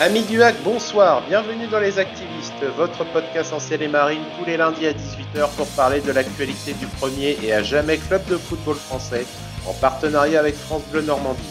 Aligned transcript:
Amis 0.00 0.22
du 0.22 0.40
hack, 0.44 0.54
bonsoir, 0.62 1.24
bienvenue 1.26 1.66
dans 1.66 1.80
Les 1.80 1.98
Activistes, 1.98 2.62
votre 2.76 3.04
podcast 3.12 3.52
en 3.52 3.58
ciel 3.58 3.82
et 3.82 3.88
tous 3.88 4.44
les 4.46 4.56
lundis 4.56 4.86
à 4.86 4.92
18h 4.92 5.50
pour 5.56 5.66
parler 5.70 6.00
de 6.00 6.12
l'actualité 6.12 6.72
du 6.74 6.86
premier 6.86 7.36
et 7.42 7.52
à 7.52 7.64
jamais 7.64 7.96
club 7.96 8.24
de 8.26 8.36
football 8.36 8.76
français 8.76 9.26
en 9.66 9.72
partenariat 9.72 10.38
avec 10.38 10.54
France 10.54 10.84
Bleu 10.92 11.02
Normandie. 11.02 11.42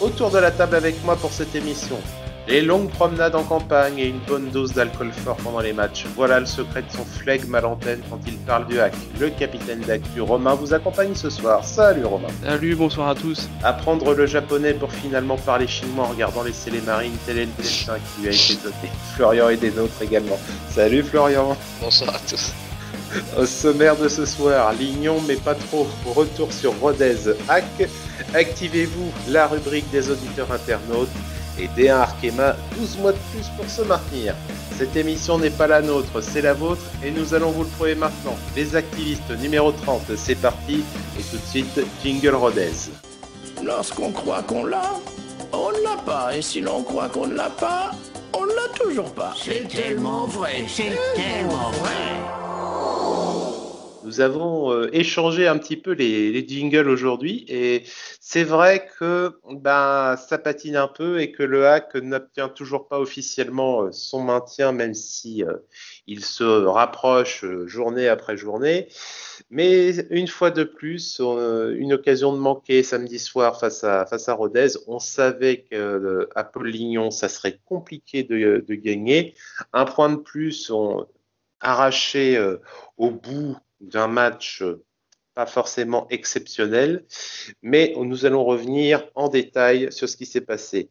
Autour 0.00 0.30
de 0.30 0.38
la 0.38 0.52
table 0.52 0.76
avec 0.76 1.02
moi 1.04 1.16
pour 1.16 1.32
cette 1.32 1.56
émission, 1.56 1.98
les 2.48 2.62
longues 2.62 2.88
promenades 2.88 3.34
en 3.34 3.42
campagne 3.42 3.98
et 3.98 4.06
une 4.06 4.20
bonne 4.20 4.48
dose 4.48 4.72
d'alcool 4.72 5.12
fort 5.12 5.36
pendant 5.36 5.60
les 5.60 5.74
matchs. 5.74 6.06
Voilà 6.16 6.40
le 6.40 6.46
secret 6.46 6.82
de 6.82 6.90
son 6.90 7.04
flegme 7.04 7.54
à 7.54 7.60
l'antenne 7.60 8.00
quand 8.08 8.20
il 8.26 8.38
parle 8.38 8.66
du 8.66 8.80
hack. 8.80 8.94
Le 9.20 9.28
capitaine 9.28 9.80
d'actu 9.80 10.22
Romain 10.22 10.54
vous 10.54 10.72
accompagne 10.72 11.14
ce 11.14 11.28
soir. 11.28 11.62
Salut 11.62 12.06
Romain. 12.06 12.28
Salut, 12.42 12.74
bonsoir 12.74 13.08
à 13.08 13.14
tous. 13.14 13.48
Apprendre 13.62 14.14
le 14.14 14.26
japonais 14.26 14.72
pour 14.72 14.90
finalement 14.90 15.36
parler 15.36 15.66
chinois 15.66 16.06
en 16.06 16.08
regardant 16.08 16.42
les 16.42 16.80
marines, 16.80 17.16
tel 17.26 17.38
est 17.38 17.44
le 17.46 17.62
destin 17.62 17.96
qui 17.96 18.22
lui 18.22 18.28
a 18.28 18.32
été 18.32 18.54
doté. 18.54 18.88
Florian 19.14 19.50
et 19.50 19.56
des 19.56 19.70
nôtres 19.70 20.00
également. 20.00 20.38
Salut 20.70 21.02
Florian. 21.02 21.56
Bonsoir 21.82 22.14
à 22.14 22.18
tous. 22.28 22.52
Au 23.38 23.46
sommaire 23.46 23.96
de 23.96 24.08
ce 24.08 24.24
soir, 24.24 24.72
Lignon 24.72 25.20
mais 25.26 25.36
pas 25.36 25.54
trop. 25.54 25.86
Retour 26.06 26.52
sur 26.52 26.72
Rodez 26.80 27.28
Hack. 27.48 27.88
Activez-vous 28.34 29.12
la 29.28 29.46
rubrique 29.46 29.90
des 29.90 30.10
auditeurs 30.10 30.50
internautes 30.50 31.08
et 31.58 31.68
D1 31.68 31.92
Arkema 31.92 32.56
12 32.76 32.98
mois 32.98 33.12
de 33.12 33.18
plus 33.32 33.48
pour 33.56 33.68
se 33.68 33.82
maintenir. 33.82 34.34
Cette 34.76 34.94
émission 34.96 35.38
n'est 35.38 35.50
pas 35.50 35.66
la 35.66 35.82
nôtre, 35.82 36.20
c'est 36.20 36.42
la 36.42 36.54
vôtre 36.54 36.82
et 37.04 37.10
nous 37.10 37.34
allons 37.34 37.50
vous 37.50 37.64
le 37.64 37.68
prouver 37.68 37.94
maintenant. 37.94 38.36
Les 38.54 38.76
activistes 38.76 39.30
numéro 39.40 39.72
30, 39.72 40.16
c'est 40.16 40.36
parti 40.36 40.84
et 41.18 41.22
tout 41.22 41.36
de 41.36 41.46
suite 41.50 41.80
Jingle 42.02 42.36
Rodez. 42.36 42.90
Lorsqu'on 43.64 44.12
croit 44.12 44.42
qu'on 44.42 44.64
l'a, 44.64 44.92
on 45.52 45.72
ne 45.72 45.82
l'a 45.82 46.00
pas 46.04 46.36
et 46.36 46.42
si 46.42 46.60
l'on 46.60 46.82
croit 46.82 47.08
qu'on 47.08 47.26
ne 47.26 47.34
l'a 47.34 47.50
pas, 47.50 47.90
on 48.34 48.42
ne 48.44 48.52
l'a 48.52 48.68
toujours 48.78 49.12
pas. 49.12 49.34
C'est 49.36 49.66
tellement 49.68 50.26
vrai, 50.26 50.64
c'est 50.68 50.96
tellement 51.14 51.70
vrai. 51.72 53.47
Nous 54.08 54.22
avons 54.22 54.72
euh, 54.72 54.88
échangé 54.94 55.46
un 55.46 55.58
petit 55.58 55.76
peu 55.76 55.92
les, 55.92 56.48
jingles 56.48 56.88
aujourd'hui 56.88 57.44
et 57.46 57.82
c'est 58.20 58.42
vrai 58.42 58.88
que 58.98 59.38
ben, 59.50 60.16
ça 60.16 60.38
patine 60.38 60.76
un 60.76 60.88
peu 60.88 61.20
et 61.20 61.30
que 61.30 61.42
le 61.42 61.66
hack 61.66 61.94
n'obtient 61.96 62.48
toujours 62.48 62.88
pas 62.88 62.98
officiellement 63.00 63.82
euh, 63.82 63.92
son 63.92 64.22
maintien, 64.22 64.72
même 64.72 64.94
si 64.94 65.44
euh, 65.44 65.58
il 66.06 66.24
se 66.24 66.42
rapproche 66.42 67.44
journée 67.66 68.08
après 68.08 68.38
journée. 68.38 68.88
Mais 69.50 69.94
une 70.08 70.26
fois 70.26 70.50
de 70.50 70.64
plus, 70.64 71.20
une 71.20 71.92
occasion 71.92 72.32
de 72.32 72.38
manquer 72.38 72.82
samedi 72.82 73.18
soir 73.18 73.60
face 73.60 73.84
à, 73.84 74.06
face 74.06 74.30
à 74.30 74.32
Rodez. 74.32 74.68
On 74.86 74.98
savait 74.98 75.64
qu'à 75.70 76.44
Paul-Lignon, 76.44 77.10
ça 77.10 77.28
serait 77.28 77.60
compliqué 77.66 78.22
de, 78.22 78.64
de, 78.66 78.74
gagner. 78.74 79.34
Un 79.74 79.84
point 79.84 80.10
de 80.10 80.16
plus, 80.16 80.70
on, 80.70 81.06
arraché 81.60 82.38
au 82.96 83.10
bout 83.10 83.56
d'un 83.80 84.08
match 84.08 84.62
euh, 84.62 84.84
pas 85.34 85.46
forcément 85.46 86.08
exceptionnel, 86.10 87.04
mais 87.62 87.94
nous 87.96 88.26
allons 88.26 88.44
revenir 88.44 89.08
en 89.14 89.28
détail 89.28 89.92
sur 89.92 90.08
ce 90.08 90.16
qui 90.16 90.26
s'est 90.26 90.40
passé. 90.40 90.90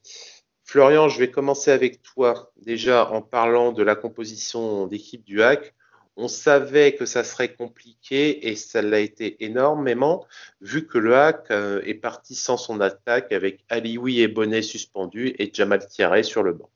Florian, 0.63 1.09
je 1.09 1.19
vais 1.19 1.31
commencer 1.31 1.71
avec 1.71 2.02
toi 2.02 2.52
déjà 2.55 3.09
en 3.11 3.21
parlant 3.21 3.73
de 3.73 3.83
la 3.83 3.95
composition 3.95 4.88
d'équipe 4.88 5.25
du 5.25 5.41
HAC. 5.41 5.73
On 6.16 6.29
savait 6.29 6.95
que 6.95 7.05
ça 7.05 7.25
serait 7.25 7.55
compliqué 7.55 8.47
et 8.47 8.55
ça 8.55 8.81
l'a 8.81 8.99
été 8.99 9.44
énormément 9.44 10.25
vu 10.61 10.88
que 10.88 10.97
le 10.97 11.16
HAC 11.16 11.51
euh, 11.51 11.81
est 11.85 11.95
parti 11.95 12.33
sans 12.33 12.55
son 12.55 12.79
attaque 12.79 13.33
avec 13.33 13.66
Alioui 13.67 14.22
et 14.22 14.27
Bonnet 14.29 14.61
suspendus 14.61 15.35
et 15.39 15.51
Jamal 15.53 15.85
Thierry 15.88 16.23
sur 16.23 16.41
le 16.41 16.53
banc 16.53 16.69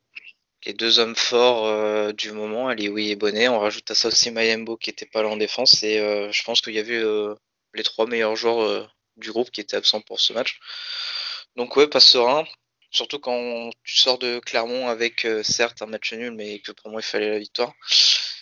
les 0.66 0.73
deux 0.73 1.00
hommes 1.00 1.16
forts 1.16 1.66
euh, 1.66 2.12
du 2.14 2.31
moment, 2.31 2.67
Alioui 2.67 3.09
et 3.09 3.16
Bonnet. 3.16 3.48
On 3.48 3.59
rajoute 3.59 3.90
à 3.92 3.95
ça 3.95 4.09
aussi 4.09 4.31
Mayembo 4.31 4.78
qui 4.78 4.90
était 4.90 5.06
pas 5.06 5.23
là 5.23 5.30
en 5.30 5.38
défense. 5.38 5.84
Et 5.84 6.00
euh, 6.00 6.31
je 6.31 6.44
pense 6.44 6.62
qu'il 6.62 6.74
y 6.74 6.80
avait 6.80 6.97
euh, 6.97 7.36
les 7.74 7.84
trois 7.84 8.06
meilleurs 8.08 8.36
joueurs 8.36 8.94
du 9.18 9.31
groupe 9.31 9.52
qui 9.52 9.62
étaient 9.62 9.78
absents 9.78 10.02
pour 10.02 10.19
ce 10.19 10.34
match. 10.34 10.59
Donc 11.56 11.75
ouais, 11.75 11.88
pas 11.88 12.00
serein. 12.00 12.46
Surtout 12.91 13.19
quand 13.19 13.69
tu 13.84 13.97
sors 13.97 14.19
de 14.19 14.40
Clermont 14.40 14.88
avec 14.88 15.25
certes 15.44 15.81
un 15.81 15.86
match 15.86 16.13
nul, 16.13 16.31
mais 16.31 16.59
que 16.59 16.72
pour 16.74 16.91
moi 16.91 17.02
il 17.02 17.06
fallait 17.06 17.30
la 17.30 17.40
victoire. 17.40 17.74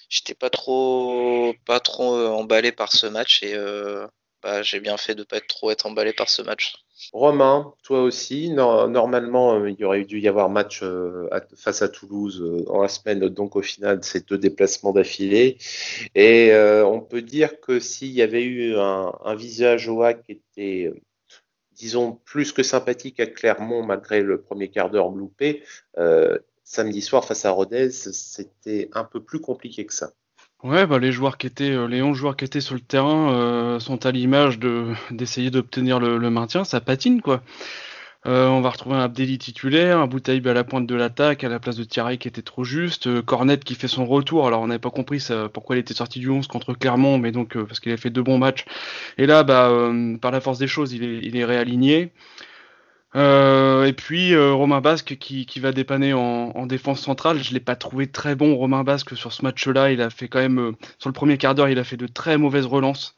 J'étais 0.10 0.34
pas 0.34 0.50
trop 0.50 1.54
pas 1.66 1.80
trop 1.80 2.16
emballé 2.28 2.72
par 2.72 2.92
ce 2.92 3.06
match 3.06 3.44
et 3.44 3.56
bah, 4.42 4.62
j'ai 4.62 4.80
bien 4.80 4.98
fait 4.98 5.16
de 5.16 5.24
pas 5.24 5.38
être 5.38 5.48
trop 5.48 5.72
être 5.72 5.86
emballé 5.86 6.14
par 6.14 6.30
ce 6.30 6.42
match. 6.42 6.76
Romain, 7.14 7.74
toi 7.84 8.04
aussi, 8.04 8.50
normalement, 8.52 9.56
euh, 9.56 9.72
il 9.72 9.84
aurait 9.86 10.04
dû 10.04 10.20
y 10.20 10.28
avoir 10.28 10.50
match 10.50 10.82
euh, 10.84 11.30
face 11.56 11.82
à 11.82 11.90
Toulouse 11.90 12.42
euh, 12.42 12.70
en 12.70 12.82
la 12.82 12.88
semaine, 12.90 13.20
donc 13.30 13.56
au 13.56 13.62
final, 13.62 14.00
c'est 14.04 14.28
deux 14.28 14.38
déplacements 14.38 14.92
d'affilée. 14.92 15.58
Et 16.16 16.52
on 16.86 17.02
peut 17.02 17.22
dire 17.22 17.60
que 17.62 17.80
s'il 17.80 18.12
y 18.12 18.22
avait 18.22 18.44
eu 18.44 18.76
un, 18.78 19.36
visage 19.36 19.88
au 19.88 20.04
qui 20.26 20.34
était, 20.34 20.92
disons, 21.74 22.20
plus 22.26 22.52
que 22.52 22.64
sympathique 22.64 23.20
à 23.20 23.28
Clermont, 23.28 23.84
malgré 23.84 24.22
le 24.22 24.42
premier 24.42 24.70
quart 24.70 24.90
d'heure 24.90 25.10
loupé, 25.10 25.64
samedi 26.64 27.02
soir 27.02 27.26
face 27.26 27.46
à 27.46 27.52
Rodez, 27.52 27.92
c'était 27.92 28.90
un 28.94 29.04
peu 29.04 29.24
plus 29.24 29.40
compliqué 29.40 29.86
que 29.86 29.94
ça. 29.94 30.12
Ouais, 30.62 30.86
bah 30.86 31.00
les 31.00 31.14
joueurs 31.14 31.38
qui 31.38 31.48
étaient, 31.48 31.72
euh, 31.72 31.88
les 31.88 32.02
11 32.02 32.18
joueurs 32.18 32.36
qui 32.36 32.44
étaient 32.44 32.60
sur 32.60 32.76
le 32.76 32.82
terrain 32.82 33.32
euh, 33.32 33.80
sont 33.80 34.06
à 34.06 34.12
l'image 34.12 34.60
de 34.60 34.94
d'essayer 35.10 35.52
d'obtenir 35.52 36.00
le, 36.02 36.30
maintien. 36.30 36.66
Ça 36.66 36.82
patine 36.82 37.22
quoi. 37.22 37.42
Euh, 38.28 38.48
on 38.50 38.60
va 38.62 38.70
retrouver 38.72 38.98
un 38.98 39.02
Abdelli 39.02 39.38
titulaire, 39.38 40.00
un 40.00 40.08
Boutaïb 40.08 40.46
à 40.48 40.54
la 40.54 40.66
pointe 40.66 40.86
de 40.86 40.96
l'attaque, 40.96 41.46
à 41.46 41.50
la 41.50 41.60
place 41.60 41.78
de 41.78 41.86
Thierry 41.86 42.18
qui 42.18 42.28
était 42.28 42.42
trop 42.42 42.66
juste, 42.66 43.22
Cornet 43.22 43.60
qui 43.60 43.76
fait 43.76 43.88
son 43.88 44.06
retour. 44.06 44.48
Alors 44.48 44.62
on 44.62 44.68
n'avait 44.68 44.80
pas 44.80 44.92
compris 44.92 45.22
ça, 45.22 45.48
pourquoi 45.50 45.78
il 45.78 45.80
était 45.80 45.94
sorti 45.94 46.20
du 46.20 46.30
11 46.30 46.48
contre 46.48 46.74
Clermont, 46.74 47.18
mais 47.18 47.32
donc 47.32 47.58
parce 47.58 47.80
qu'il 47.80 47.94
a 47.94 47.98
fait 47.98 48.10
deux 48.10 48.24
bons 48.24 48.38
matchs. 48.38 48.66
Et 49.18 49.26
là, 49.28 49.44
bah, 49.44 49.72
par 50.22 50.32
la 50.32 50.42
force 50.42 50.60
des 50.60 50.68
choses, 50.68 50.92
il 50.94 51.04
est, 51.04 51.20
il 51.24 51.38
est 51.38 51.46
réaligné. 51.46 52.12
Euh, 53.16 53.86
et 53.86 53.94
puis 53.94 54.34
euh, 54.34 54.54
Romain 54.54 54.82
Basque 54.82 55.18
qui, 55.18 55.48
qui 55.48 55.60
va 55.60 55.72
dépanner 55.72 56.14
en, 56.14 56.52
en, 56.54 56.66
défense 56.68 57.02
centrale. 57.02 57.42
Je 57.42 57.54
l'ai 57.54 57.60
pas 57.60 57.76
trouvé 57.76 58.08
très 58.08 58.36
bon 58.36 58.56
Romain 58.56 58.84
Basque 58.84 59.18
sur 59.18 59.34
ce 59.34 59.44
match-là. 59.44 59.92
Il 59.92 60.02
a 60.02 60.10
fait 60.12 60.28
quand 60.28 60.40
même 60.40 60.60
euh, 60.60 60.72
sur 61.00 61.10
le 61.10 61.14
premier 61.14 61.38
quart 61.38 61.56
d'heure, 61.56 61.70
il 61.70 61.80
a 61.80 61.84
fait 61.84 61.98
de 61.98 62.06
très 62.08 62.38
mauvaises 62.38 62.68
relances. 62.68 63.16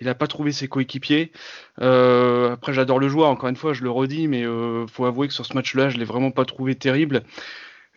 Il 0.00 0.06
n'a 0.06 0.14
pas 0.14 0.26
trouvé 0.28 0.52
ses 0.52 0.68
coéquipiers. 0.68 1.32
après, 1.78 2.72
j'adore 2.72 2.98
le 2.98 3.08
joueur. 3.08 3.30
Encore 3.30 3.48
une 3.48 3.56
fois, 3.56 3.72
je 3.72 3.82
le 3.82 3.90
redis, 3.90 4.28
mais 4.28 4.44
faut 4.88 5.04
avouer 5.04 5.28
que 5.28 5.34
sur 5.34 5.46
ce 5.46 5.54
match-là, 5.54 5.90
je 5.90 5.98
l'ai 5.98 6.04
vraiment 6.04 6.32
pas 6.32 6.44
trouvé 6.44 6.74
terrible. 6.74 7.22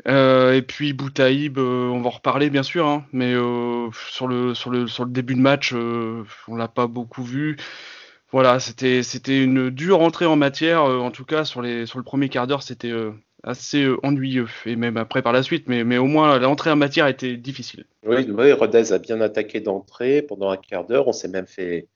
et 0.08 0.62
puis 0.68 0.94
Boutaïb, 0.94 1.58
on 1.58 2.00
va 2.02 2.08
en 2.08 2.12
reparler 2.12 2.52
bien 2.52 2.62
sûr, 2.62 2.88
hein, 2.88 3.06
mais 3.12 3.34
sur 3.34 4.28
le 4.28 4.54
sur 4.54 4.70
le 4.70 4.88
sur 4.88 5.06
le 5.06 5.12
début 5.12 5.34
de 5.34 5.42
match, 5.42 5.74
on 5.74 6.56
l'a 6.56 6.68
pas 6.68 6.86
beaucoup 6.86 7.24
vu. 7.24 7.58
Voilà, 8.36 8.60
c'était 8.60 9.02
c'était 9.02 9.42
une 9.42 9.70
dure 9.70 10.02
entrée 10.02 10.26
en 10.26 10.36
matière. 10.36 10.84
Euh, 10.84 10.98
en 10.98 11.10
tout 11.10 11.24
cas, 11.24 11.46
sur 11.46 11.62
les 11.62 11.86
sur 11.86 12.00
le 12.00 12.04
premier 12.04 12.28
quart 12.28 12.48
d'heure, 12.48 12.64
c'était 12.64 12.92
euh, 12.92 13.12
assez 13.44 13.84
euh, 13.84 13.96
ennuyeux 14.04 14.50
et 14.66 14.76
même 14.76 14.98
après 14.98 15.22
par 15.22 15.32
la 15.32 15.42
suite. 15.42 15.70
Mais 15.70 15.86
mais 15.86 15.98
au 15.98 16.04
moins 16.04 16.38
l'entrée 16.38 16.70
en 16.70 16.76
matière 16.76 17.08
était 17.08 17.38
difficile. 17.38 17.86
Oui, 18.06 18.28
Rodez 18.52 18.92
a 18.92 18.98
bien 18.98 19.22
attaqué 19.22 19.62
d'entrée 19.62 20.22
pendant 20.22 20.50
un 20.50 20.58
quart 20.58 20.86
d'heure. 20.86 21.08
On 21.08 21.14
s'est 21.14 21.30
même 21.30 21.48
fait 21.48 21.88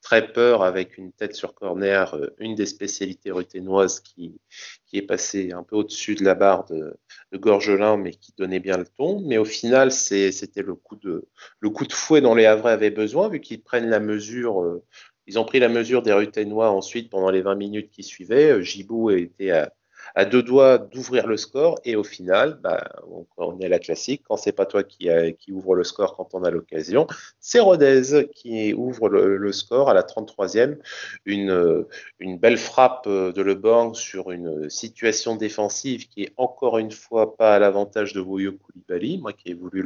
très 0.00 0.32
peur 0.32 0.62
avec 0.62 0.98
une 0.98 1.10
tête 1.10 1.34
sur 1.34 1.52
corner, 1.52 2.16
une 2.38 2.54
des 2.54 2.66
spécialités 2.66 3.32
ruténoises 3.32 3.98
qui, 3.98 4.40
qui 4.86 4.98
est 4.98 5.02
passée 5.02 5.50
un 5.52 5.64
peu 5.64 5.74
au-dessus 5.74 6.14
de 6.14 6.24
la 6.24 6.36
barre 6.36 6.64
de, 6.66 6.96
de, 7.32 7.38
Gorgelin, 7.38 7.96
mais 7.96 8.12
qui 8.12 8.32
donnait 8.38 8.60
bien 8.60 8.78
le 8.78 8.86
ton. 8.86 9.20
Mais 9.26 9.36
au 9.36 9.44
final, 9.44 9.90
c'était 9.90 10.62
le 10.62 10.74
coup 10.76 10.94
de 10.94 11.26
le 11.58 11.70
coup 11.70 11.86
de 11.86 11.92
fouet 11.92 12.20
dont 12.20 12.36
les 12.36 12.46
Havrais 12.46 12.70
avaient 12.70 12.92
besoin, 12.92 13.28
vu 13.28 13.40
qu'ils 13.40 13.60
prennent 13.60 13.90
la 13.90 13.98
mesure 13.98 14.80
ils 15.28 15.38
ont 15.38 15.44
pris 15.44 15.60
la 15.60 15.68
mesure 15.68 16.02
des 16.02 16.12
Ruténois 16.12 16.70
ensuite 16.70 17.10
pendant 17.10 17.30
les 17.30 17.42
20 17.42 17.54
minutes 17.54 17.90
qui 17.90 18.02
suivaient. 18.02 18.62
Gibou 18.62 19.10
était 19.10 19.50
à, 19.50 19.72
à 20.14 20.24
deux 20.24 20.42
doigts 20.42 20.78
d'ouvrir 20.78 21.26
le 21.26 21.36
score 21.36 21.78
et 21.84 21.96
au 21.96 22.04
final, 22.04 22.58
bah, 22.62 22.88
on, 23.36 23.58
est 23.60 23.66
à 23.66 23.68
la 23.68 23.78
classique. 23.78 24.22
Quand 24.28 24.36
c'est 24.36 24.52
pas 24.52 24.66
toi 24.66 24.82
qui, 24.82 25.08
ouvre 25.50 25.74
le 25.74 25.84
score 25.84 26.16
quand 26.16 26.30
on 26.34 26.44
a 26.44 26.50
l'occasion, 26.50 27.06
c'est 27.40 27.60
Rodez 27.60 28.28
qui 28.34 28.74
ouvre 28.74 29.08
le, 29.08 29.52
score 29.52 29.90
à 29.90 29.94
la 29.94 30.02
33e. 30.02 30.78
Une, 31.24 31.86
belle 32.20 32.58
frappe 32.58 33.08
de 33.08 33.42
Le 33.42 33.54
Bang 33.54 33.94
sur 33.94 34.30
une 34.30 34.68
situation 34.70 35.36
défensive 35.36 36.08
qui 36.08 36.24
est 36.24 36.32
encore 36.36 36.78
une 36.78 36.92
fois 36.92 37.36
pas 37.36 37.54
à 37.54 37.58
l'avantage 37.58 38.12
de 38.12 38.20
Voyo 38.20 38.52
Koulibaly. 38.52 39.18
Moi 39.18 39.32
qui 39.32 39.50
ai 39.50 39.54
voulu 39.54 39.84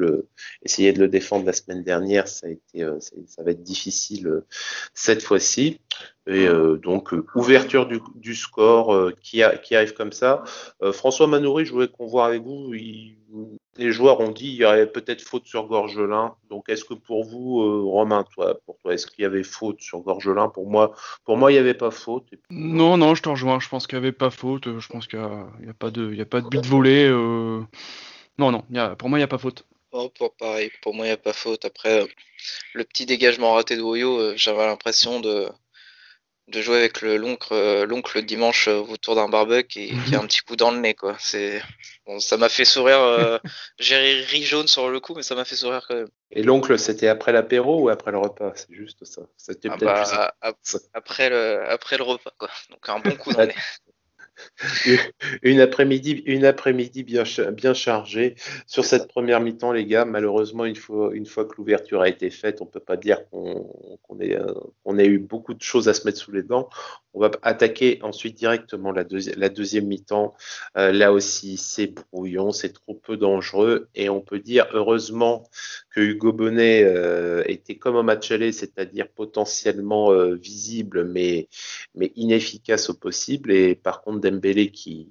essayer 0.62 0.92
de 0.92 1.00
le 1.00 1.08
défendre 1.08 1.46
la 1.46 1.52
semaine 1.52 1.82
dernière, 1.82 2.28
ça 2.28 2.48
ça 3.26 3.42
va 3.42 3.50
être 3.50 3.62
difficile 3.62 4.26
euh, 4.26 4.46
cette 4.94 5.22
fois-ci. 5.22 5.80
Et 6.26 6.46
euh, 6.46 6.76
donc, 6.76 7.12
euh, 7.14 7.24
ouverture 7.34 7.86
du, 7.86 8.00
du 8.14 8.34
score 8.36 8.94
euh, 8.94 9.12
qui, 9.22 9.42
a- 9.42 9.56
qui 9.56 9.74
arrive 9.74 9.92
comme 9.94 10.12
ça. 10.12 10.44
Euh, 10.82 10.92
François 10.92 11.26
Manoury, 11.26 11.64
je 11.64 11.72
voulais 11.72 11.88
qu'on 11.88 12.06
voit 12.06 12.26
avec 12.26 12.42
vous. 12.42 12.72
il- 12.74 13.16
les 13.78 13.90
joueurs 13.90 14.20
ont 14.20 14.28
dit 14.28 14.44
qu'il 14.50 14.54
y 14.56 14.64
aurait 14.66 14.86
peut-être 14.86 15.22
faute 15.22 15.46
sur 15.46 15.66
Gorgelin. 15.66 16.34
Donc, 16.50 16.68
est-ce 16.68 16.84
que 16.84 16.92
pour 16.92 17.24
vous, 17.24 17.62
euh, 17.62 17.80
Romain, 17.82 18.24
toi, 18.34 18.58
pour 18.66 18.76
toi, 18.82 18.92
est-ce 18.92 19.06
qu'il 19.06 19.22
y 19.22 19.24
avait 19.24 19.42
faute 19.42 19.80
sur 19.80 20.00
Gorgelin? 20.00 20.48
Pour 20.50 20.68
moi, 20.68 20.92
pour 21.24 21.38
moi, 21.38 21.50
il 21.50 21.54
n'y 21.54 21.58
avait 21.60 21.72
pas 21.72 21.90
faute. 21.90 22.26
Puis, 22.30 22.38
Non, 22.50 22.98
non, 22.98 23.14
je 23.14 23.22
te 23.22 23.30
rejoins. 23.30 23.58
Je 23.60 23.68
pense 23.70 23.86
qu'il 23.86 23.98
n'y 23.98 24.04
avait 24.04 24.12
pas 24.12 24.28
faute. 24.30 24.78
Je 24.78 24.86
pense 24.88 25.06
qu'il 25.06 25.18
n'y 25.18 25.24
a, 25.24 25.46
il 25.60 25.66
y 25.66 25.70
a 25.70 25.74
pas 25.74 25.90
de, 25.90 26.10
il 26.12 26.18
y 26.18 26.20
a 26.20 26.26
pas 26.26 26.42
de 26.42 26.48
but 26.48 26.64
volé. 26.66 27.06
euh. 27.08 27.62
Non, 28.38 28.50
non. 28.52 28.62
il 28.70 28.76
y 28.76 28.78
a- 28.78 28.94
pour 28.96 29.08
moi, 29.08 29.18
il 29.18 29.20
n'y 29.22 29.24
a 29.24 29.28
pas 29.28 29.38
faute. 29.38 29.64
Oh, 29.92 30.10
pour 30.18 30.34
pareil, 30.36 30.70
pour 30.82 30.94
moi, 30.94 31.06
il 31.06 31.08
n'y 31.08 31.14
a 31.14 31.18
pas 31.18 31.32
faute. 31.32 31.64
Après, 31.64 32.02
euh, 32.02 32.06
le 32.74 32.84
petit 32.84 33.06
dégagement 33.06 33.54
raté 33.54 33.76
de 33.76 33.82
Woyo, 33.82 34.18
euh, 34.18 34.32
j'avais 34.36 34.66
l'impression 34.66 35.20
de, 35.20 35.48
de 36.48 36.60
jouer 36.60 36.76
avec 36.78 37.00
le 37.02 37.16
l'oncle 37.16 37.52
euh, 37.52 37.86
l'oncle 37.86 38.22
dimanche 38.22 38.68
euh, 38.68 38.80
autour 38.80 39.14
d'un 39.14 39.28
barbecue 39.28 39.80
et 39.80 39.94
qui 40.06 40.14
a 40.14 40.20
un 40.20 40.26
petit 40.26 40.40
coup 40.40 40.56
dans 40.56 40.70
le 40.70 40.78
nez, 40.78 40.94
quoi. 40.94 41.16
C'est 41.18 41.62
bon, 42.06 42.18
ça 42.20 42.36
m'a 42.36 42.48
fait 42.48 42.64
sourire. 42.64 42.98
euh, 43.00 43.38
J'ai 43.78 43.96
ri 44.22 44.42
jaune 44.42 44.68
sur 44.68 44.90
le 44.90 45.00
coup, 45.00 45.14
mais 45.14 45.22
ça 45.22 45.34
m'a 45.34 45.44
fait 45.44 45.56
sourire 45.56 45.84
quand 45.88 45.94
même. 45.94 46.08
Et 46.30 46.42
l'oncle, 46.42 46.78
c'était 46.78 47.08
après 47.08 47.32
l'apéro 47.32 47.82
ou 47.82 47.88
après 47.88 48.10
le 48.10 48.18
repas? 48.18 48.52
C'est 48.54 48.74
juste 48.74 49.04
ça. 49.04 49.22
C'était 49.36 49.68
Ah 49.70 49.76
peut-être 49.76 49.94
bah, 50.40 50.54
plus 50.62 50.78
après 50.94 51.30
le 51.30 51.68
après 51.70 51.96
le 51.96 52.04
repas, 52.04 52.32
quoi. 52.38 52.50
Donc 52.70 52.88
un 52.88 52.98
bon 52.98 53.16
coup 53.16 53.32
dans 53.32 53.40
le 53.40 53.46
nez. 53.46 53.54
Une 55.42 55.60
après-midi, 55.60 56.22
une 56.26 56.44
après-midi 56.44 57.02
bien, 57.04 57.24
cha- 57.24 57.50
bien 57.50 57.74
chargée 57.74 58.34
sur 58.66 58.84
cette 58.84 59.08
première 59.08 59.40
mi-temps, 59.40 59.72
les 59.72 59.86
gars. 59.86 60.04
Malheureusement, 60.04 60.64
une 60.64 60.76
fois, 60.76 61.10
une 61.14 61.26
fois 61.26 61.44
que 61.44 61.54
l'ouverture 61.56 62.00
a 62.02 62.08
été 62.08 62.30
faite, 62.30 62.60
on 62.60 62.66
peut 62.66 62.80
pas 62.80 62.96
dire 62.96 63.20
qu'on 63.30 64.18
ait, 64.98 65.06
eu 65.06 65.18
beaucoup 65.18 65.54
de 65.54 65.62
choses 65.62 65.88
à 65.88 65.94
se 65.94 66.04
mettre 66.06 66.18
sous 66.18 66.32
les 66.32 66.42
dents. 66.42 66.68
On 67.14 67.20
va 67.20 67.30
attaquer 67.42 67.98
ensuite 68.02 68.36
directement 68.38 68.90
la, 68.92 69.04
deuxi- 69.04 69.34
la 69.36 69.48
deuxième 69.48 69.86
mi-temps. 69.86 70.34
Euh, 70.78 70.92
là 70.92 71.12
aussi, 71.12 71.56
c'est 71.58 71.88
brouillon, 72.12 72.52
c'est 72.52 72.72
trop 72.72 72.94
peu 72.94 73.16
dangereux. 73.16 73.88
Et 73.94 74.08
on 74.08 74.20
peut 74.20 74.38
dire, 74.38 74.66
heureusement, 74.72 75.44
que 75.90 76.00
Hugo 76.00 76.32
Bonnet 76.32 76.84
euh, 76.84 77.42
était 77.46 77.76
comme 77.76 77.96
un 77.96 78.02
match 78.02 78.30
aller, 78.30 78.52
c'est-à-dire 78.52 79.08
potentiellement 79.10 80.10
euh, 80.12 80.34
visible, 80.34 81.04
mais 81.04 81.48
mais 81.94 82.12
inefficace 82.16 82.90
au 82.90 82.94
possible. 82.94 83.52
Et 83.52 83.74
par 83.74 84.02
contre, 84.02 84.20
Dembélé 84.20 84.70
qui, 84.70 85.10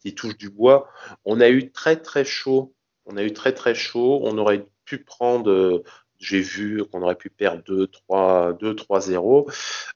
qui 0.00 0.14
touche 0.14 0.36
du 0.36 0.50
bois, 0.50 0.88
on 1.24 1.40
a 1.40 1.48
eu 1.48 1.70
très 1.70 1.96
très 1.96 2.24
chaud. 2.24 2.74
On 3.06 3.16
a 3.16 3.22
eu 3.22 3.32
très 3.32 3.52
très 3.52 3.74
chaud. 3.74 4.20
On 4.22 4.38
aurait 4.38 4.66
pu 4.84 4.98
prendre, 4.98 5.50
euh, 5.50 5.82
j'ai 6.18 6.40
vu 6.40 6.84
qu'on 6.84 7.02
aurait 7.02 7.16
pu 7.16 7.30
perdre 7.30 7.62
2, 7.64 7.86
3, 7.88 8.52
2, 8.54 8.74
3, 8.76 9.00
0. 9.00 9.50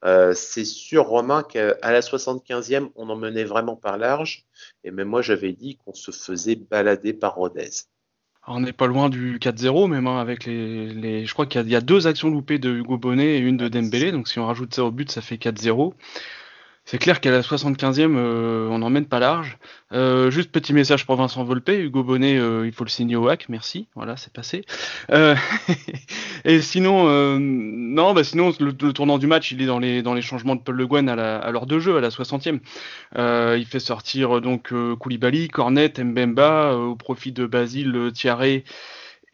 Euh, 0.05 0.35
c'est 0.35 0.65
sûr, 0.65 1.07
Romain, 1.07 1.43
qu'à 1.43 1.77
la 1.83 2.01
75e, 2.01 2.91
on 2.97 3.09
en 3.11 3.17
menait 3.17 3.45
vraiment 3.45 3.77
par 3.77 3.99
large. 3.99 4.47
Et 4.85 4.91
même 4.91 5.09
moi, 5.09 5.23
j'avais 5.23 5.53
dit 5.53 5.77
qu'on 5.77 5.95
se 5.95 6.11
faisait 6.11 6.57
balader 6.57 7.13
par 7.13 7.35
Rodez. 7.35 7.71
On 8.47 8.61
n'est 8.61 8.73
pas 8.75 8.87
loin 8.87 9.09
du 9.09 9.39
4-0 9.39 9.89
même 9.89 10.07
hein, 10.07 10.19
avec 10.21 10.45
les, 10.45 10.89
les- 10.93 11.27
je 11.27 11.33
crois 11.33 11.47
qu'il 11.47 11.67
y, 11.67 11.71
y 11.71 11.77
a 11.77 11.81
deux 11.81 12.07
actions 12.07 12.29
loupées 12.31 12.59
de 12.59 12.71
Hugo 12.71 12.99
Bonnet 12.99 13.37
et 13.37 13.39
une 13.39 13.57
de 13.57 13.69
Dembélé. 13.69 14.13
donc 14.13 14.29
si 14.29 14.39
on 14.39 14.47
rajoute 14.47 14.75
ça 14.75 14.85
au 14.85 14.91
but 14.91 15.11
ça 15.11 15.23
fait 15.23 15.37
4-0 15.37 15.95
c'est 16.87 16.99
clair 16.99 17.21
qu'à 17.21 17.31
la 17.31 17.41
75e 17.41 18.15
euh, 18.17 18.69
on 18.69 18.79
n'emmène 18.81 19.07
pas 19.07 19.19
large. 19.19 19.57
Euh, 19.93 20.31
juste 20.31 20.51
petit 20.53 20.73
message 20.73 21.07
pour 21.07 21.17
Vincent 21.17 21.43
Volpe. 21.45 21.71
Hugo 21.71 22.03
Bonnet 22.03 22.37
euh, 22.39 22.67
il 22.67 22.73
faut 22.73 22.85
le 22.85 22.91
signer 22.91 23.17
au 23.17 23.29
hack. 23.29 23.47
Merci. 23.49 23.89
Voilà 23.95 24.17
c'est 24.17 24.33
passé. 24.33 24.65
Et 26.45 26.61
sinon 26.61 27.09
non 27.39 28.13
bah 28.13 28.25
sinon 28.25 28.53
le, 28.61 28.67
le 28.79 28.93
tournant 28.93 29.19
du 29.19 29.27
match 29.27 29.51
il 29.53 29.63
est 29.63 29.67
dans 29.67 29.79
les 29.79 30.03
dans 30.03 30.15
les 30.15 30.23
changements 30.23 30.57
de 30.57 30.61
Paul 30.61 30.77
Le 30.77 30.87
Guen 30.87 31.09
à 31.09 31.17
la- 31.17 31.39
à 31.39 31.51
l'heure 31.51 31.67
de 31.67 31.79
jeu 31.79 31.97
à 31.97 32.01
la 32.01 32.11
60e 32.11 32.61
euh, 33.17 33.57
il 33.59 33.65
fait 33.67 33.81
sortir 33.81 34.41
donc 34.41 34.73
Koulibaly, 34.99 35.49
Cornet, 35.49 35.93
Mbemba 35.99 36.75
au 36.75 36.97
profit 36.97 37.33
de 37.33 37.47
Basile, 37.47 38.11
Thierry 38.15 38.65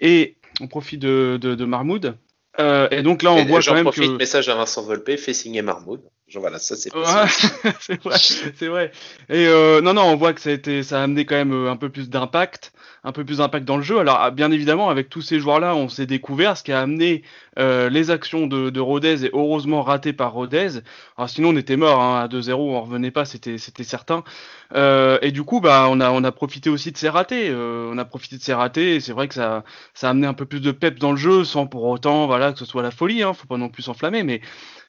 et 0.00 0.37
au 0.61 0.67
profit 0.69 0.99
de, 0.99 1.38
de, 1.41 1.55
de 1.55 1.64
Marmoud. 1.64 2.17
Et 2.58 3.02
donc 3.02 3.23
là, 3.23 3.32
on 3.32 3.38
Et 3.38 3.44
voit 3.44 3.61
quand 3.62 3.73
même 3.75 3.85
profite, 3.85 4.05
que 4.05 4.17
message 4.19 4.49
à 4.50 4.55
Vincent 4.55 4.82
Volpe, 4.82 5.17
fait 5.17 5.32
signer 5.32 5.62
Marmoud. 5.62 6.02
Genre, 6.31 6.43
voilà, 6.43 6.61
ça 6.61 6.77
c'est 6.77 6.94
Ouais, 6.94 7.03
c'est 7.81 8.00
vrai, 8.05 8.19
c'est 8.19 8.69
vrai. 8.69 8.93
Et 9.29 9.49
euh, 9.49 9.81
non, 9.81 9.94
non, 9.94 10.03
on 10.03 10.15
voit 10.15 10.32
que 10.32 10.41
ça 10.41 10.50
a 10.50 10.53
été, 10.53 10.85
ça 10.85 11.00
a 11.00 11.03
amené 11.03 11.25
quand 11.25 11.35
même 11.35 11.53
euh, 11.53 11.71
un 11.73 11.77
peu 11.77 11.88
plus 11.88 12.09
d'impact, 12.09 12.73
un 13.03 13.11
peu 13.11 13.25
plus 13.25 13.38
d'impact 13.38 13.65
dans 13.65 13.77
le 13.77 13.82
jeu. 13.82 13.99
Alors, 13.99 14.19
ah, 14.21 14.31
bien 14.31 14.53
évidemment, 14.53 14.91
avec 14.91 15.09
tous 15.09 15.23
ces 15.23 15.41
joueurs-là, 15.41 15.75
on 15.75 15.88
s'est 15.88 16.06
découvert 16.06 16.56
ce 16.56 16.62
qui 16.62 16.71
a 16.71 16.81
amené 16.81 17.25
euh, 17.59 17.91
les 17.91 18.12
actions 18.12 18.47
de, 18.47 18.71
de 18.71 18.81
Rodez 18.81 19.25
et 19.25 19.31
heureusement 19.32 19.82
ratées 19.82 20.12
par 20.12 20.32
Rodez. 20.32 20.82
Alors, 21.17 21.29
sinon, 21.29 21.49
on 21.49 21.56
était 21.56 21.77
mort 21.77 22.00
hein, 22.00 22.21
à 22.21 22.29
2-0, 22.29 22.53
on 22.53 22.81
revenait 22.81 23.11
pas, 23.11 23.25
c'était, 23.25 23.59
c'était 23.59 23.83
certain. 23.83 24.23
Euh, 24.76 25.19
et 25.23 25.33
du 25.33 25.43
coup, 25.43 25.61
bah, 25.61 25.88
on 25.91 26.00
a, 26.00 26.12
on 26.12 26.23
a 26.23 26.31
profité 26.31 26.71
aussi 26.71 26.93
de 26.93 26.97
ces 26.97 27.09
ratés. 27.09 27.53
On 27.53 27.99
a 27.99 28.05
profité 28.05 28.37
de 28.37 28.43
ces 28.43 28.55
ratés. 28.55 28.94
Et 28.94 29.00
c'est 29.00 29.12
vrai 29.12 29.26
que 29.26 29.35
ça, 29.35 29.65
ça 29.94 30.06
a 30.06 30.11
amené 30.11 30.29
un 30.29 30.35
peu 30.35 30.47
plus 30.47 30.61
de 30.61 30.71
pep 30.71 31.00
dans 31.00 31.11
le 31.11 31.19
jeu, 31.19 31.43
sans 31.43 31.67
pour 31.67 31.83
autant, 31.87 32.26
voilà, 32.29 32.53
que 32.53 32.59
ce 32.61 32.65
soit 32.65 32.83
la 32.83 32.93
folie. 32.93 33.25
Hein, 33.25 33.35
faut 33.35 33.49
pas 33.49 33.56
non 33.56 33.69
plus 33.69 33.83
s'enflammer, 33.83 34.23
mais 34.23 34.41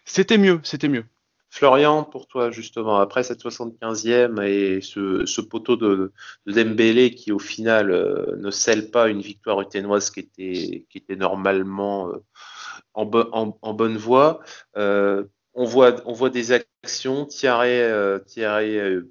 c'était 0.05 0.37
mieux, 0.37 0.59
c'était 0.63 0.87
mieux. 0.87 1.05
Florian, 1.53 2.03
pour 2.05 2.27
toi, 2.27 2.49
justement, 2.49 2.97
après 2.97 3.23
cette 3.23 3.41
75e 3.41 4.39
et 4.41 4.79
ce, 4.81 5.41
poteau 5.41 5.75
de, 5.75 6.13
de 6.45 6.51
Dembélé 6.53 7.11
qui, 7.13 7.31
au 7.33 7.39
final, 7.39 7.91
euh, 7.91 8.37
ne 8.37 8.51
scelle 8.51 8.89
pas 8.89 9.09
une 9.09 9.21
victoire 9.21 9.59
uténoise 9.61 10.11
qui 10.11 10.21
était, 10.21 11.15
normalement 11.17 12.09
euh, 12.09 12.23
en, 12.93 13.05
bo- 13.05 13.29
en, 13.33 13.57
en 13.61 13.73
bonne 13.73 13.97
voie, 13.97 14.41
euh, 14.77 15.25
on, 15.53 15.65
voit, 15.65 15.91
des 16.29 16.53
actions. 16.53 17.25
Thierry, 17.27 17.79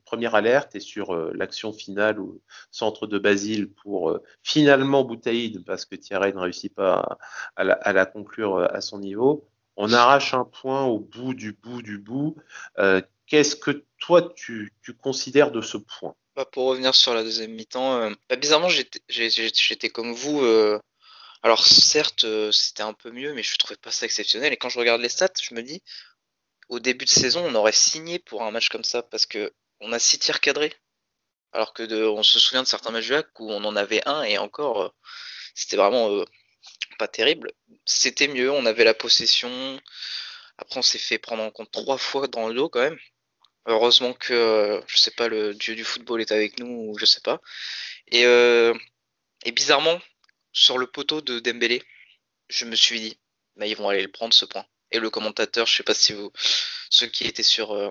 première 0.07 0.35
alerte, 0.35 0.75
et 0.77 0.81
sur 0.81 1.15
l'action 1.35 1.73
finale 1.73 2.21
au 2.21 2.41
centre 2.71 3.07
de 3.07 3.19
Basile 3.19 3.71
pour 3.73 4.19
finalement 4.43 5.05
Boutaïd, 5.05 5.65
parce 5.65 5.85
que 5.85 5.97
Thierry 5.97 6.33
ne 6.35 6.39
réussit 6.41 6.75
pas 6.75 7.19
à, 7.57 7.65
la, 7.65 8.07
conclure 8.07 8.59
à 8.59 8.81
son 8.81 8.99
niveau 9.01 9.50
on 9.81 9.95
arrache 9.95 10.35
un 10.35 10.45
point 10.45 10.85
au 10.85 10.99
bout 10.99 11.33
du 11.33 11.53
bout 11.53 11.81
du 11.81 11.97
bout. 11.97 12.37
Euh, 12.79 13.01
Qu'est-ce 13.27 13.57
que 13.57 13.87
toi 13.99 14.33
tu, 14.37 14.73
considères 15.01 15.53
de 15.53 15.63
ce 15.63 15.79
point? 15.79 16.15
Bah, 16.37 16.45
pour 16.45 16.67
revenir 16.67 16.95
sur 16.95 17.15
la 17.15 17.23
deuxième 17.23 17.53
mi-temps, 17.53 17.97
euh, 17.97 18.11
bah, 18.29 18.37
bizarrement, 18.37 18.69
j'étais 18.69 19.89
comme 19.89 20.13
vous. 20.13 20.45
euh, 20.45 20.79
alors, 21.43 21.65
certes, 21.65 22.27
c'était 22.53 22.83
un 22.83 22.93
peu 22.93 23.11
mieux, 23.11 23.33
mais 23.33 23.43
je 23.43 23.57
trouvais 23.57 23.77
pas 23.77 23.91
ça 23.91 24.05
exceptionnel. 24.05 24.53
Et 24.53 24.59
quand 24.59 24.69
je 24.69 24.79
regarde 24.79 25.01
les 25.01 25.09
stats, 25.09 25.33
je 25.41 25.55
me 25.55 25.63
dis, 25.63 25.83
au 26.69 26.79
début 26.79 27.07
de 27.07 27.11
saison, 27.11 27.43
on 27.47 27.55
aurait 27.55 27.73
signé 27.73 28.19
pour 28.19 28.43
un 28.43 28.51
match 28.51 28.69
comme 28.69 28.85
ça 28.85 29.03
parce 29.03 29.25
que 29.25 29.51
on 29.81 29.93
a 29.93 29.99
six 29.99 30.19
tirs 30.19 30.41
cadrés. 30.41 30.75
Alors 31.53 31.73
que 31.73 31.85
de, 31.85 32.05
on 32.05 32.23
se 32.23 32.39
souvient 32.39 32.63
de 32.63 32.69
certains 32.69 32.91
matchs 32.91 33.11
hack 33.13 33.41
où 33.41 33.51
on 33.51 33.65
en 33.65 33.77
avait 33.77 34.07
un 34.07 34.23
et 34.25 34.37
encore, 34.37 34.93
c'était 35.55 35.77
vraiment 35.77 36.25
terrible. 37.09 37.53
C'était 37.85 38.29
mieux, 38.29 38.51
on 38.51 38.67
avait 38.67 38.85
la 38.85 38.95
possession. 38.95 39.81
Après, 40.59 40.79
on 40.79 40.83
s'est 40.83 40.99
fait 40.99 41.19
prendre 41.19 41.43
en 41.43 41.51
compte 41.51 41.71
trois 41.71 41.99
fois 41.99 42.29
dans 42.29 42.49
le 42.49 42.55
dos 42.55 42.69
quand 42.69 42.81
même. 42.81 42.99
Heureusement 43.67 44.15
que, 44.15 44.33
euh, 44.33 44.81
je 44.87 44.99
sais 44.99 45.11
pas, 45.13 45.29
le 45.29 45.55
dieu 45.55 45.75
du 45.75 45.85
football 45.85 46.21
est 46.21 46.33
avec 46.33 46.59
nous, 46.59 46.91
ou 46.91 46.99
je 46.99 47.05
sais 47.07 47.21
pas. 47.21 47.41
Et, 48.09 48.25
euh, 48.27 48.75
et 49.45 49.53
bizarrement, 49.53 50.01
sur 50.53 50.79
le 50.79 50.87
poteau 50.87 51.21
de 51.21 51.39
Dembélé, 51.41 51.83
je 52.49 52.65
me 52.65 52.77
suis 52.77 53.01
dit, 53.01 53.19
bah, 53.57 53.67
ils 53.67 53.77
vont 53.77 53.89
aller 53.89 54.03
le 54.03 54.11
prendre 54.11 54.35
ce 54.35 54.45
point. 54.45 54.67
Et 54.93 54.99
le 54.99 55.11
commentateur, 55.11 55.67
je 55.67 55.77
sais 55.77 55.83
pas 55.83 55.95
si 55.95 56.13
vous, 56.13 56.33
ceux 56.91 57.07
qui 57.07 57.25
étaient 57.25 57.43
sur, 57.43 57.73
euh, 57.73 57.91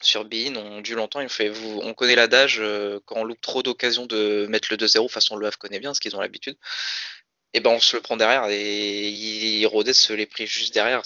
sur 0.00 0.24
Bein 0.24 0.56
ont 0.56 0.80
dû 0.80 0.94
l'entendre, 0.94 1.24
il 1.24 1.28
fait, 1.30 1.48
vous, 1.48 1.80
on 1.82 1.94
connaît 1.94 2.14
l'adage, 2.14 2.58
euh, 2.60 3.00
quand 3.06 3.16
on 3.16 3.24
loupe 3.24 3.40
trop 3.40 3.62
d'occasions 3.62 4.06
de 4.06 4.46
mettre 4.48 4.68
le 4.70 4.76
2-0, 4.76 5.04
de 5.04 5.06
toute 5.06 5.12
façon 5.12 5.36
le 5.36 5.46
Havre 5.46 5.58
connaît 5.58 5.80
bien, 5.80 5.94
ce 5.94 6.00
qu'ils 6.00 6.14
ont 6.16 6.20
l'habitude, 6.20 6.58
et 7.56 7.60
ben 7.60 7.70
on 7.70 7.80
se 7.80 7.96
le 7.96 8.02
prend 8.02 8.18
derrière, 8.18 8.46
et 8.50 9.08
il, 9.08 9.66
Rodez 9.66 9.94
se 9.94 10.12
l'est 10.12 10.26
pris 10.26 10.46
juste 10.46 10.74
derrière. 10.74 11.02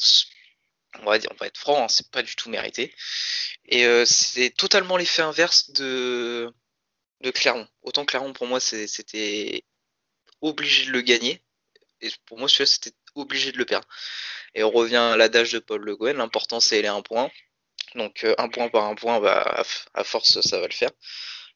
On 1.01 1.05
va 1.05 1.19
dire, 1.19 1.31
on 1.33 1.37
va 1.37 1.47
être 1.47 1.59
franc, 1.59 1.85
hein, 1.85 1.89
c'est 1.89 2.11
pas 2.11 2.23
du 2.23 2.35
tout 2.35 2.51
mérité. 2.51 2.93
Et 3.67 3.87
euh, 3.87 4.05
c'est 4.05 4.51
totalement 4.51 4.97
l'effet 4.97 5.23
inverse 5.23 5.71
de, 5.71 6.53
de 7.21 7.31
Clermont. 7.31 7.69
Autant 7.83 8.05
Clermont, 8.05 8.33
pour 8.33 8.49
moi, 8.49 8.59
c'était 8.59 9.65
obligé 10.41 10.87
de 10.87 10.91
le 10.91 11.03
gagner. 11.03 11.41
Et 12.01 12.11
pour 12.27 12.37
moi, 12.39 12.49
celui-là, 12.49 12.67
c'était 12.67 12.97
obligé 13.15 13.53
de 13.53 13.59
le 13.59 13.65
perdre. 13.65 13.87
Et 14.55 14.65
on 14.65 14.71
revient 14.71 14.97
à 14.97 15.17
l'adage 15.17 15.53
de 15.53 15.61
Paul 15.61 15.83
Le 15.83 15.97
Guen, 15.97 16.17
l'important 16.17 16.59
c'est 16.59 16.83
les 16.83 16.89
1 16.89 17.03
point. 17.03 17.31
Donc 17.95 18.25
euh, 18.25 18.35
un 18.39 18.49
point 18.49 18.69
par 18.69 18.87
un 18.87 18.97
point, 18.97 19.21
bah, 19.21 19.65
à, 19.95 20.03
force, 20.03 20.41
ça 20.41 20.59
va 20.59 20.67
le 20.67 20.75
faire. 20.75 20.91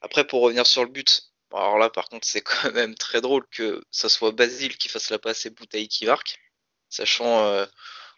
Après, 0.02 0.24
pour 0.24 0.42
revenir 0.42 0.68
sur 0.68 0.84
le 0.84 0.90
but, 0.90 1.33
alors 1.54 1.78
là, 1.78 1.90
par 1.90 2.08
contre, 2.08 2.26
c'est 2.26 2.42
quand 2.42 2.72
même 2.72 2.94
très 2.94 3.20
drôle 3.20 3.46
que 3.50 3.82
ça 3.90 4.08
soit 4.08 4.32
Basile 4.32 4.76
qui 4.76 4.88
fasse 4.88 5.10
la 5.10 5.18
passe 5.18 5.46
et 5.46 5.50
Bouteille 5.50 5.88
qui 5.88 6.06
marque. 6.06 6.38
Sachant, 6.88 7.46
euh, 7.46 7.66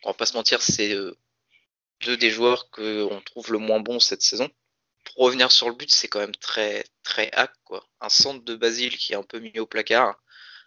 on 0.05 0.11
va 0.11 0.15
pas 0.15 0.27
se 0.27 0.35
mentir, 0.35 0.63
c'est 0.63 0.93
euh, 0.93 1.17
deux 2.01 2.17
des 2.17 2.31
joueurs 2.31 2.71
qu'on 2.71 3.23
trouve 3.25 3.53
le 3.53 3.59
moins 3.59 3.81
bon 3.81 4.01
cette 4.01 4.23
saison. 4.23 4.51
Pour 5.05 5.25
revenir 5.25 5.53
sur 5.53 5.69
le 5.69 5.75
but, 5.77 5.91
c'est 5.91 6.09
quand 6.09 6.19
même 6.21 6.35
très 6.37 6.85
très 7.03 7.31
hack. 7.33 7.53
Un 8.01 8.09
centre 8.09 8.45
de 8.45 8.55
Basile 8.57 8.97
qui 8.97 9.13
est 9.13 9.17
un 9.17 9.23
peu 9.23 9.39
mis 9.39 9.59
au 9.59 9.67
placard, 9.67 10.17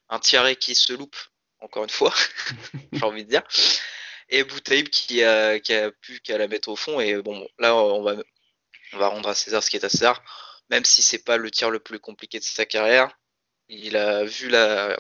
un 0.10 0.20
Thierry 0.20 0.56
qui 0.56 0.76
se 0.76 0.94
loupe, 0.94 1.18
encore 1.60 1.84
une 1.84 1.90
fois, 1.90 2.14
j'ai 2.94 3.04
envie 3.04 3.26
de 3.26 3.30
dire. 3.30 3.44
et 4.30 4.44
Boutaïb 4.44 4.90
qui 4.90 5.24
a, 5.24 5.60
qui 5.60 5.74
a 5.74 5.92
pu 5.92 6.20
qu'à 6.22 6.38
la 6.38 6.48
mettre 6.48 6.70
au 6.70 6.76
fond. 6.76 7.00
Et 7.00 7.22
bon, 7.22 7.48
là, 7.60 7.76
on 7.76 8.02
va 8.94 9.08
rendre 9.08 9.30
à 9.30 9.36
César 9.36 9.64
ce 9.64 9.70
qui 9.70 9.78
est 9.78 9.86
à 9.86 9.90
César, 9.90 10.24
même 10.70 10.86
si 10.86 11.02
c'est 11.02 11.24
pas 11.24 11.38
le 11.38 11.52
tir 11.52 11.70
le 11.72 11.80
plus 11.80 12.00
compliqué 12.00 12.40
de 12.40 12.44
sa 12.44 12.66
carrière. 12.66 13.10
Il 13.70 13.98
a 13.98 14.24
vu 14.24 14.50
la, 14.50 14.98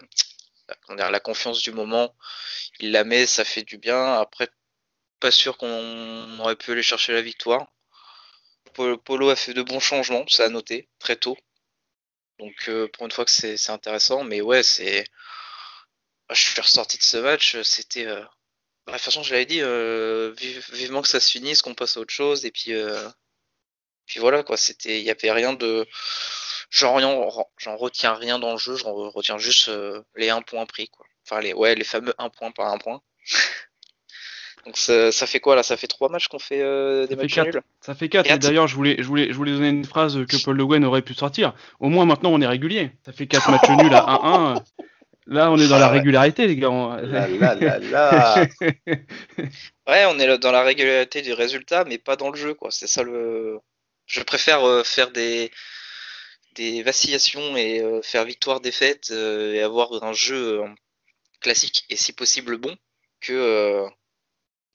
la, 0.89 1.11
la 1.11 1.19
confiance 1.19 1.61
du 1.61 1.71
moment, 1.71 2.15
il 2.79 2.91
la 2.91 3.03
met, 3.03 3.25
ça 3.25 3.45
fait 3.45 3.63
du 3.63 3.77
bien. 3.77 4.13
Après, 4.15 4.49
pas 5.19 5.31
sûr 5.31 5.57
qu'on 5.57 6.39
aurait 6.39 6.55
pu 6.55 6.71
aller 6.71 6.83
chercher 6.83 7.13
la 7.13 7.21
victoire. 7.21 7.67
Polo 8.73 9.29
a 9.29 9.35
fait 9.35 9.53
de 9.53 9.61
bons 9.63 9.79
changements, 9.79 10.25
ça 10.27 10.45
a 10.45 10.49
noté 10.49 10.89
très 10.99 11.15
tôt. 11.15 11.37
Donc 12.39 12.69
euh, 12.69 12.87
pour 12.87 13.05
une 13.05 13.11
fois 13.11 13.25
que 13.25 13.31
c'est 13.31 13.69
intéressant, 13.69 14.23
mais 14.23 14.41
ouais, 14.41 14.63
c'est. 14.63 15.03
Je 16.31 16.39
suis 16.39 16.61
ressorti 16.61 16.97
de 16.97 17.03
ce 17.03 17.17
match, 17.17 17.61
c'était. 17.63 18.05
Euh, 18.05 18.21
bah, 18.85 18.93
de 18.93 18.97
toute 18.97 19.01
façon, 19.05 19.23
je 19.23 19.33
l'avais 19.33 19.45
dit, 19.45 19.61
euh, 19.61 20.33
vivement 20.71 21.01
que 21.01 21.07
ça 21.07 21.19
se 21.19 21.29
finisse, 21.31 21.61
qu'on 21.61 21.75
passe 21.75 21.97
à 21.97 21.99
autre 21.99 22.13
chose, 22.13 22.45
et 22.45 22.51
puis. 22.51 22.71
Puis 24.09 24.19
voilà, 24.19 24.43
quoi, 24.43 24.57
c'était. 24.57 24.99
Il 24.99 25.03
n'y 25.05 25.11
avait 25.11 25.31
rien 25.31 25.53
de. 25.53 25.87
J'en 26.71 26.95
retiens 27.77 28.13
rien 28.13 28.39
dans 28.39 28.51
le 28.51 28.57
jeu, 28.57 28.75
j'en 28.75 28.93
retiens 29.09 29.37
juste 29.37 29.71
les 30.15 30.29
1 30.29 30.41
point 30.41 30.65
pris, 30.65 30.89
quoi. 30.89 31.05
Enfin, 31.25 31.41
les, 31.41 31.53
ouais, 31.53 31.75
les 31.75 31.83
fameux 31.83 32.13
1 32.17 32.29
point 32.29 32.51
par 32.51 32.71
1 32.73 32.77
point. 32.79 33.01
Donc 34.65 34.77
ça, 34.77 35.11
ça, 35.11 35.25
fait 35.25 35.39
quoi 35.39 35.55
là? 35.55 35.63
Ça 35.63 35.77
fait 35.77 35.87
trois 35.87 36.09
matchs 36.09 36.27
qu'on 36.27 36.39
fait 36.39 36.61
euh, 36.61 37.07
des 37.07 37.15
matchs 37.15 37.37
nuls? 37.37 37.61
Ça 37.81 37.95
fait 37.95 38.09
4. 38.09 38.29
Et 38.29 38.37
d'ailleurs, 38.37 38.67
je 38.67 38.75
voulais, 38.75 38.97
je, 38.99 39.03
voulais, 39.03 39.27
je 39.29 39.33
voulais 39.33 39.53
donner 39.53 39.69
une 39.69 39.85
phrase 39.85 40.25
que 40.27 40.43
Paul 40.43 40.57
Le 40.57 40.65
Guen 40.65 40.83
aurait 40.83 41.01
pu 41.01 41.13
sortir. 41.13 41.53
Au 41.79 41.87
moins 41.87 42.05
maintenant, 42.05 42.31
on 42.31 42.41
est 42.41 42.47
régulier. 42.47 42.91
Ça 43.05 43.13
fait 43.13 43.27
4 43.27 43.51
matchs 43.51 43.69
nuls 43.69 43.93
à 43.93 44.01
1-1. 44.01 44.63
Là, 45.27 45.51
on 45.51 45.57
est 45.57 45.67
dans 45.67 45.77
la 45.77 45.89
régularité, 45.89 46.47
les 46.47 46.55
gars. 46.55 46.69
Là, 46.69 47.27
là, 47.27 47.55
là, 47.55 47.79
là. 47.79 48.47
ouais, 49.87 50.05
on 50.07 50.19
est 50.19 50.37
dans 50.39 50.51
la 50.51 50.63
régularité 50.63 51.21
du 51.21 51.33
résultat, 51.33 51.85
mais 51.85 51.99
pas 51.99 52.15
dans 52.15 52.31
le 52.31 52.35
jeu, 52.35 52.53
quoi. 52.55 52.69
C'est 52.71 52.87
ça 52.87 53.03
le. 53.03 53.59
Je 54.09 54.21
préfère 54.23 54.63
euh, 54.67 54.83
faire 54.83 55.11
des 55.11 55.51
des 56.53 56.83
vacillations 56.83 57.55
et 57.55 57.79
euh, 57.79 58.01
faire 58.01 58.25
victoire-défaite 58.25 59.11
euh, 59.11 59.53
et 59.53 59.61
avoir 59.61 60.03
un 60.03 60.13
jeu 60.13 60.61
classique 61.41 61.85
et 61.89 61.95
si 61.95 62.11
possible 62.13 62.57
bon 62.57 62.75
que 63.21 63.87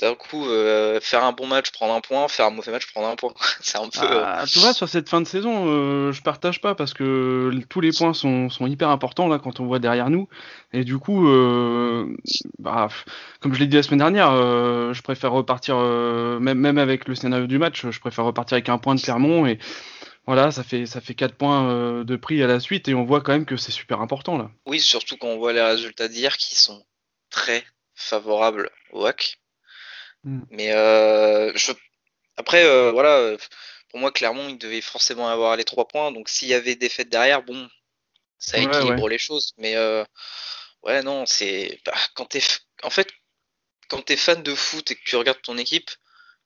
d'un 0.00 0.14
coup 0.14 0.48
euh, 0.48 0.98
faire 1.00 1.24
un 1.24 1.32
bon 1.32 1.46
match 1.46 1.70
prendre 1.70 1.94
un 1.94 2.00
point 2.00 2.26
faire 2.26 2.46
un 2.46 2.50
mauvais 2.50 2.72
match 2.72 2.90
prendre 2.92 3.08
un 3.08 3.14
point 3.14 3.32
c'est 3.60 3.78
un 3.78 3.88
peu 3.88 4.00
ah, 4.02 4.44
tu 4.46 4.58
vois 4.58 4.72
sur 4.72 4.88
cette 4.88 5.08
fin 5.08 5.20
de 5.20 5.26
saison 5.26 5.66
euh, 5.68 6.12
je 6.12 6.20
partage 6.20 6.60
pas 6.60 6.74
parce 6.74 6.94
que 6.94 7.50
tous 7.68 7.80
les 7.80 7.92
points 7.92 8.12
sont, 8.12 8.50
sont, 8.50 8.66
hyper 8.66 8.88
importants 8.88 9.28
là 9.28 9.38
quand 9.38 9.60
on 9.60 9.66
voit 9.66 9.78
derrière 9.78 10.10
nous 10.10 10.28
et 10.72 10.82
du 10.82 10.98
coup 10.98 11.28
euh, 11.28 12.12
bah, 12.58 12.88
comme 13.40 13.54
je 13.54 13.60
l'ai 13.60 13.66
dit 13.66 13.76
la 13.76 13.82
semaine 13.84 14.00
dernière 14.00 14.32
je 14.32 15.02
préfère 15.02 15.30
repartir 15.30 15.76
même, 15.76 16.58
même 16.58 16.78
avec 16.78 17.06
le 17.06 17.14
scénario 17.14 17.46
du 17.46 17.58
match 17.58 17.86
je 17.88 18.00
préfère 18.00 18.24
repartir 18.24 18.56
avec 18.56 18.68
un 18.68 18.78
point 18.78 18.96
de 18.96 19.00
Clermont 19.00 19.46
et 19.46 19.58
voilà, 20.26 20.50
ça 20.50 20.62
fait 20.62 20.86
ça 20.86 21.02
fait 21.02 21.14
4 21.14 21.34
points 21.34 22.02
de 22.02 22.16
prix 22.16 22.42
à 22.42 22.46
la 22.46 22.58
suite 22.58 22.88
et 22.88 22.94
on 22.94 23.04
voit 23.04 23.20
quand 23.20 23.32
même 23.32 23.44
que 23.44 23.58
c'est 23.58 23.72
super 23.72 24.00
important 24.00 24.38
là. 24.38 24.50
Oui, 24.64 24.80
surtout 24.80 25.18
quand 25.18 25.28
on 25.28 25.36
voit 25.36 25.52
les 25.52 25.60
résultats 25.60 26.08
d'hier 26.08 26.38
qui 26.38 26.54
sont 26.54 26.82
très 27.28 27.62
favorables 27.94 28.70
au 28.92 29.04
hack. 29.04 29.38
Mm. 30.24 30.42
Mais 30.50 30.72
euh, 30.72 31.52
je... 31.54 31.72
après, 32.36 32.64
euh, 32.64 32.90
voilà, 32.92 33.36
pour 33.90 34.00
moi, 34.00 34.10
Clermont, 34.10 34.48
il 34.48 34.58
devait 34.58 34.80
forcément 34.80 35.28
avoir 35.28 35.56
les 35.56 35.64
trois 35.64 35.86
points. 35.86 36.12
Donc, 36.12 36.28
s'il 36.28 36.48
y 36.48 36.54
avait 36.54 36.76
des 36.76 36.88
fêtes 36.88 37.10
derrière, 37.10 37.42
bon, 37.42 37.68
ça 38.38 38.58
équilibre 38.58 39.08
les 39.08 39.18
choses. 39.18 39.52
Mais 39.58 39.76
euh, 39.76 40.04
ouais, 40.82 41.02
non, 41.02 41.26
c'est 41.26 41.80
bah, 41.84 41.94
quand 42.14 42.26
t'es, 42.26 42.40
en 42.82 42.90
fait, 42.90 43.08
quand 43.88 44.02
t'es 44.02 44.16
fan 44.16 44.42
de 44.42 44.54
foot 44.54 44.90
et 44.90 44.96
que 44.96 45.04
tu 45.04 45.16
regardes 45.16 45.42
ton 45.42 45.58
équipe, 45.58 45.90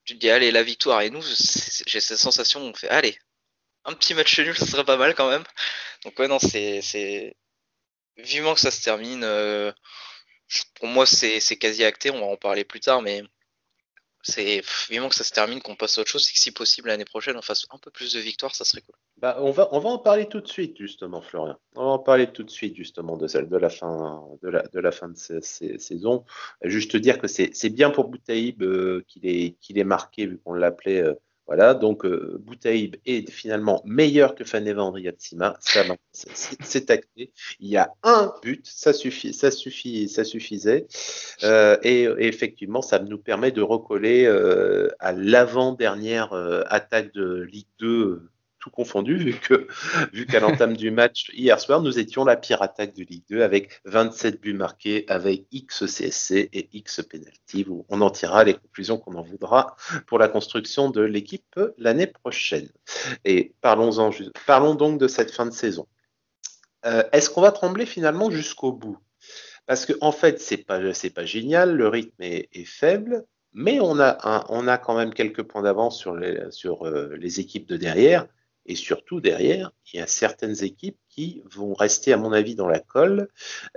tu 0.04 0.14
te 0.14 0.20
dis 0.20 0.30
allez 0.30 0.50
la 0.50 0.62
victoire. 0.62 1.02
Et 1.02 1.10
nous, 1.10 1.22
j'ai 1.22 2.00
cette 2.00 2.18
sensation, 2.18 2.60
on 2.60 2.74
fait 2.74 2.88
allez, 2.88 3.18
un 3.84 3.94
petit 3.94 4.14
match 4.14 4.38
nul, 4.40 4.56
ça 4.56 4.66
serait 4.66 4.84
pas 4.84 4.96
mal 4.96 5.14
quand 5.14 5.30
même. 5.30 5.44
Donc 6.04 6.18
ouais, 6.18 6.28
non, 6.28 6.38
c'est, 6.38 6.82
c'est 6.82 7.36
vivement 8.16 8.54
que 8.54 8.60
ça 8.60 8.70
se 8.70 8.82
termine. 8.82 9.22
pour 10.74 10.88
moi, 10.88 11.06
c'est, 11.06 11.40
c'est 11.40 11.56
quasi 11.56 11.84
acté. 11.84 12.10
On 12.10 12.20
va 12.20 12.26
en 12.26 12.36
parler 12.36 12.64
plus 12.64 12.80
tard, 12.80 13.02
mais 13.02 13.22
c'est 14.22 14.62
vivement 14.90 15.08
que 15.08 15.14
ça 15.14 15.24
se 15.24 15.32
termine, 15.32 15.60
qu'on 15.60 15.76
passe 15.76 15.98
à 15.98 16.00
autre 16.00 16.10
chose, 16.10 16.28
et 16.28 16.32
que 16.32 16.38
si 16.38 16.50
possible 16.50 16.88
l'année 16.88 17.04
prochaine 17.04 17.36
on 17.36 17.42
fasse 17.42 17.66
un 17.70 17.78
peu 17.78 17.90
plus 17.90 18.14
de 18.14 18.20
victoires, 18.20 18.54
ça 18.54 18.64
serait 18.64 18.82
cool. 18.82 18.94
Bah, 19.18 19.36
on, 19.40 19.50
va, 19.50 19.68
on 19.72 19.80
va 19.80 19.90
en 19.90 19.98
parler 19.98 20.26
tout 20.26 20.40
de 20.40 20.46
suite, 20.46 20.76
justement, 20.78 21.20
Florian. 21.20 21.58
On 21.74 21.84
va 21.84 21.90
en 21.90 21.98
parler 21.98 22.30
tout 22.30 22.44
de 22.44 22.50
suite, 22.50 22.76
justement, 22.76 23.16
de 23.16 23.26
celle 23.26 23.48
de 23.48 23.56
la 23.56 23.70
fin 23.70 24.22
de 24.42 24.80
la, 24.80 24.92
fin 24.92 25.08
de 25.08 25.16
saison. 25.16 26.24
Juste 26.62 26.96
dire 26.96 27.18
que 27.18 27.26
c'est 27.26 27.70
bien 27.70 27.90
pour 27.90 28.08
Boutaïb 28.08 28.62
euh, 28.62 29.04
qu'il 29.08 29.26
est, 29.26 29.56
est 29.68 29.84
marqué, 29.84 30.26
vu 30.26 30.38
qu'on 30.38 30.54
l'appelait 30.54 31.02
euh, 31.02 31.14
voilà, 31.48 31.72
donc 31.72 32.04
euh, 32.04 32.36
Boutaïb 32.44 32.96
est 33.06 33.30
finalement 33.30 33.80
meilleur 33.86 34.34
que 34.34 34.44
Fanevandri 34.44 35.04
Yatsima, 35.04 35.56
ça 35.60 35.82
c'est 36.12 36.90
acté. 36.90 37.32
Il 37.58 37.68
y 37.68 37.78
a 37.78 37.90
un 38.02 38.34
but, 38.42 38.66
ça 38.66 38.92
suffit, 38.92 39.32
ça 39.32 39.50
suffit, 39.50 40.10
ça 40.10 40.24
suffisait, 40.24 40.86
euh, 41.44 41.78
et, 41.82 42.06
effectivement, 42.18 42.82
ça 42.82 42.98
nous 42.98 43.16
permet 43.16 43.50
de 43.50 43.62
recoller 43.62 44.26
euh, 44.26 44.90
à 45.00 45.12
l'avant-dernière 45.12 46.34
attaque 46.68 47.14
de 47.14 47.40
Ligue 47.40 47.66
2 47.78 48.28
tout 48.58 48.70
confondu, 48.70 49.16
vu 49.16 49.34
que 49.34 49.68
qu'à 50.24 50.40
l'entame 50.40 50.76
du 50.76 50.90
match 50.90 51.30
hier 51.34 51.58
soir, 51.60 51.80
nous 51.82 51.98
étions 51.98 52.24
la 52.24 52.36
pire 52.36 52.62
attaque 52.62 52.94
de 52.94 53.04
Ligue 53.04 53.24
2 53.30 53.42
avec 53.42 53.80
27 53.84 54.40
buts 54.40 54.54
marqués, 54.54 55.04
avec 55.08 55.46
X 55.52 55.86
CSC 55.86 56.48
et 56.52 56.68
X 56.72 57.02
penalty. 57.02 57.66
On 57.88 58.00
en 58.00 58.10
tirera 58.10 58.44
les 58.44 58.54
conclusions 58.54 58.98
qu'on 58.98 59.14
en 59.14 59.22
voudra 59.22 59.76
pour 60.06 60.18
la 60.18 60.28
construction 60.28 60.90
de 60.90 61.00
l'équipe 61.00 61.58
l'année 61.78 62.06
prochaine. 62.06 62.68
Et 63.24 63.54
parlons-en, 63.60 64.10
parlons 64.46 64.74
donc 64.74 64.98
de 65.00 65.08
cette 65.08 65.30
fin 65.30 65.46
de 65.46 65.52
saison. 65.52 65.86
Euh, 66.86 67.02
est-ce 67.12 67.30
qu'on 67.30 67.40
va 67.40 67.52
trembler 67.52 67.86
finalement 67.86 68.30
jusqu'au 68.30 68.72
bout? 68.72 68.98
Parce 69.66 69.84
qu'en 69.84 70.08
en 70.08 70.12
fait, 70.12 70.40
c'est 70.40 70.58
pas 70.58 70.80
pas 71.14 71.24
génial, 71.24 71.76
le 71.76 71.88
rythme 71.88 72.22
est, 72.22 72.64
faible, 72.64 73.26
mais 73.52 73.80
on 73.80 73.98
a, 73.98 74.78
quand 74.78 74.96
même 74.96 75.12
quelques 75.12 75.42
points 75.42 75.62
d'avance 75.62 75.98
sur, 75.98 76.14
les, 76.14 76.38
euh, 76.64 77.16
les 77.16 77.40
équipes 77.40 77.68
de 77.68 77.76
derrière. 77.76 78.26
Et 78.68 78.74
surtout, 78.74 79.20
derrière, 79.22 79.72
il 79.92 79.98
y 79.98 80.02
a 80.02 80.06
certaines 80.06 80.62
équipes 80.62 80.98
qui 81.08 81.42
vont 81.50 81.72
rester, 81.72 82.12
à 82.12 82.18
mon 82.18 82.32
avis, 82.32 82.54
dans 82.54 82.68
la 82.68 82.80
colle. 82.80 83.28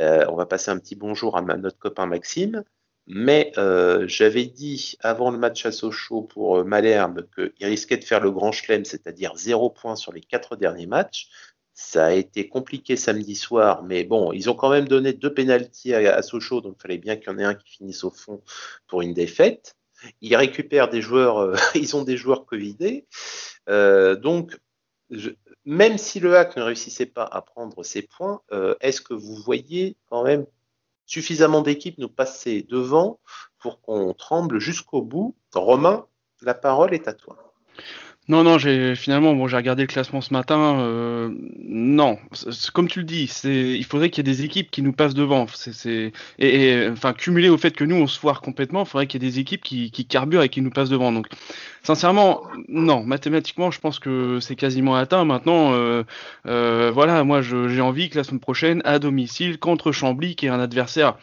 Euh, 0.01 0.25
on 0.29 0.35
va 0.35 0.45
passer 0.45 0.69
un 0.69 0.77
petit 0.77 0.95
bonjour 0.95 1.37
à 1.37 1.41
notre 1.41 1.79
copain 1.79 2.05
Maxime. 2.05 2.65
Mais 3.07 3.53
euh, 3.57 4.05
j'avais 4.07 4.45
dit 4.45 4.97
avant 4.99 5.31
le 5.31 5.37
match 5.37 5.65
à 5.65 5.71
Sochaux 5.71 6.21
pour 6.21 6.57
euh, 6.57 6.63
Malherbe 6.65 7.25
qu'il 7.33 7.67
risquait 7.67 7.97
de 7.97 8.03
faire 8.03 8.19
le 8.19 8.31
grand 8.31 8.51
chelem, 8.51 8.83
c'est-à-dire 8.83 9.35
zéro 9.37 9.69
point 9.69 9.95
sur 9.95 10.11
les 10.11 10.21
quatre 10.21 10.57
derniers 10.57 10.87
matchs. 10.87 11.29
Ça 11.73 12.07
a 12.07 12.11
été 12.11 12.49
compliqué 12.49 12.97
samedi 12.97 13.35
soir, 13.35 13.83
mais 13.83 14.03
bon, 14.03 14.33
ils 14.33 14.49
ont 14.49 14.55
quand 14.55 14.69
même 14.69 14.89
donné 14.89 15.13
deux 15.13 15.33
pénalties 15.33 15.93
à, 15.93 16.21
Sochaux, 16.21 16.59
donc 16.61 16.75
il 16.77 16.81
fallait 16.81 16.97
bien 16.97 17.15
qu'il 17.15 17.31
y 17.31 17.35
en 17.35 17.39
ait 17.39 17.43
un 17.43 17.55
qui 17.55 17.69
finisse 17.77 18.03
au 18.03 18.11
fond 18.11 18.43
pour 18.87 19.01
une 19.01 19.13
défaite. 19.13 19.77
Ils 20.19 20.35
récupèrent 20.35 20.89
des 20.89 21.01
joueurs, 21.01 21.55
ils 21.75 21.95
ont 21.95 22.03
des 22.03 22.17
joueurs 22.17 22.45
covidés. 22.45 23.07
donc, 23.67 24.57
même 25.65 25.97
si 25.97 26.19
le 26.19 26.37
hack 26.37 26.55
ne 26.57 26.63
réussissait 26.63 27.05
pas 27.05 27.23
à 27.23 27.41
prendre 27.41 27.83
ses 27.83 28.01
points, 28.01 28.41
euh, 28.51 28.75
est-ce 28.81 29.01
que 29.01 29.13
vous 29.13 29.35
voyez 29.35 29.97
quand 30.09 30.23
même 30.23 30.45
suffisamment 31.05 31.61
d'équipes 31.61 31.97
nous 31.97 32.09
passer 32.09 32.63
devant 32.63 33.19
pour 33.59 33.81
qu'on 33.81 34.13
tremble 34.13 34.59
jusqu'au 34.59 35.01
bout? 35.01 35.35
Romain, 35.53 36.07
la 36.41 36.53
parole 36.53 36.93
est 36.93 37.07
à 37.07 37.13
toi. 37.13 37.53
Non, 38.31 38.45
non, 38.45 38.57
j'ai 38.57 38.95
finalement, 38.95 39.35
bon, 39.35 39.49
j'ai 39.49 39.57
regardé 39.57 39.83
le 39.83 39.87
classement 39.87 40.21
ce 40.21 40.31
matin. 40.31 40.79
Euh, 40.79 41.31
non, 41.65 42.17
comme 42.73 42.87
tu 42.87 42.99
le 42.99 43.05
dis, 43.05 43.29
il 43.43 43.83
faudrait 43.83 44.09
qu'il 44.09 44.25
y 44.25 44.29
ait 44.29 44.33
des 44.33 44.45
équipes 44.45 44.71
qui 44.71 44.81
nous 44.81 44.93
passent 44.93 45.13
devant. 45.13 45.47
Et, 46.39 46.87
enfin, 46.89 47.11
cumulé 47.11 47.49
au 47.49 47.57
fait 47.57 47.71
que 47.71 47.83
nous 47.83 47.97
on 47.97 48.07
se 48.07 48.17
foire 48.17 48.39
complètement, 48.39 48.83
il 48.83 48.87
faudrait 48.87 49.07
qu'il 49.07 49.21
y 49.21 49.27
ait 49.27 49.29
des 49.29 49.39
équipes 49.39 49.61
qui, 49.61 49.91
qui 49.91 50.05
carburent 50.05 50.43
et 50.43 50.47
qui 50.47 50.61
nous 50.61 50.69
passent 50.69 50.87
devant. 50.87 51.11
Donc, 51.11 51.27
sincèrement, 51.83 52.43
non, 52.69 53.03
mathématiquement, 53.03 53.69
je 53.69 53.81
pense 53.81 53.99
que 53.99 54.39
c'est 54.39 54.55
quasiment 54.55 54.95
atteint. 54.95 55.25
Maintenant, 55.25 55.73
euh, 55.73 56.03
euh, 56.45 56.89
voilà, 56.89 57.25
moi, 57.25 57.41
j'ai 57.41 57.81
envie 57.81 58.09
que 58.09 58.17
la 58.17 58.23
semaine 58.23 58.39
prochaine, 58.39 58.81
à 58.85 58.97
domicile, 58.99 59.59
contre 59.59 59.91
Chambly, 59.91 60.37
qui 60.37 60.45
est 60.45 60.49
un 60.49 60.61
adversaire 60.61 61.17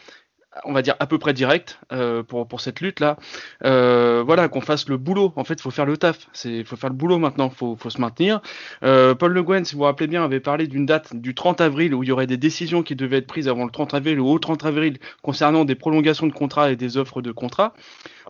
on 0.64 0.72
va 0.72 0.82
dire 0.82 0.96
à 0.98 1.06
peu 1.06 1.18
près 1.18 1.32
direct 1.32 1.78
euh, 1.92 2.22
pour, 2.22 2.48
pour 2.48 2.60
cette 2.60 2.80
lutte 2.80 3.00
là 3.00 3.16
euh, 3.64 4.22
voilà 4.24 4.48
qu'on 4.48 4.60
fasse 4.60 4.88
le 4.88 4.96
boulot. 4.96 5.32
En 5.36 5.44
fait 5.44 5.54
il 5.54 5.62
faut 5.62 5.70
faire 5.70 5.86
le 5.86 5.96
taf. 5.96 6.28
C'est 6.32 6.64
faut 6.64 6.76
faire 6.76 6.90
le 6.90 6.96
boulot 6.96 7.18
maintenant. 7.18 7.50
Faut 7.50 7.76
faut 7.76 7.90
se 7.90 8.00
maintenir. 8.00 8.40
Euh, 8.82 9.14
Paul 9.14 9.32
Le 9.32 9.42
Guen 9.42 9.64
si 9.64 9.74
vous 9.74 9.78
vous 9.78 9.84
rappelez 9.84 10.06
bien 10.06 10.24
avait 10.24 10.40
parlé 10.40 10.66
d'une 10.66 10.86
date 10.86 11.14
du 11.14 11.34
30 11.34 11.60
avril 11.60 11.94
où 11.94 12.02
il 12.02 12.08
y 12.08 12.12
aurait 12.12 12.26
des 12.26 12.36
décisions 12.36 12.82
qui 12.82 12.96
devaient 12.96 13.18
être 13.18 13.26
prises 13.26 13.48
avant 13.48 13.64
le 13.64 13.70
30 13.70 13.94
avril 13.94 14.20
ou 14.20 14.28
au 14.28 14.38
30 14.38 14.64
avril 14.64 14.98
concernant 15.22 15.64
des 15.64 15.74
prolongations 15.74 16.26
de 16.26 16.32
contrats 16.32 16.70
et 16.70 16.76
des 16.76 16.96
offres 16.96 17.22
de 17.22 17.32
contrats. 17.32 17.74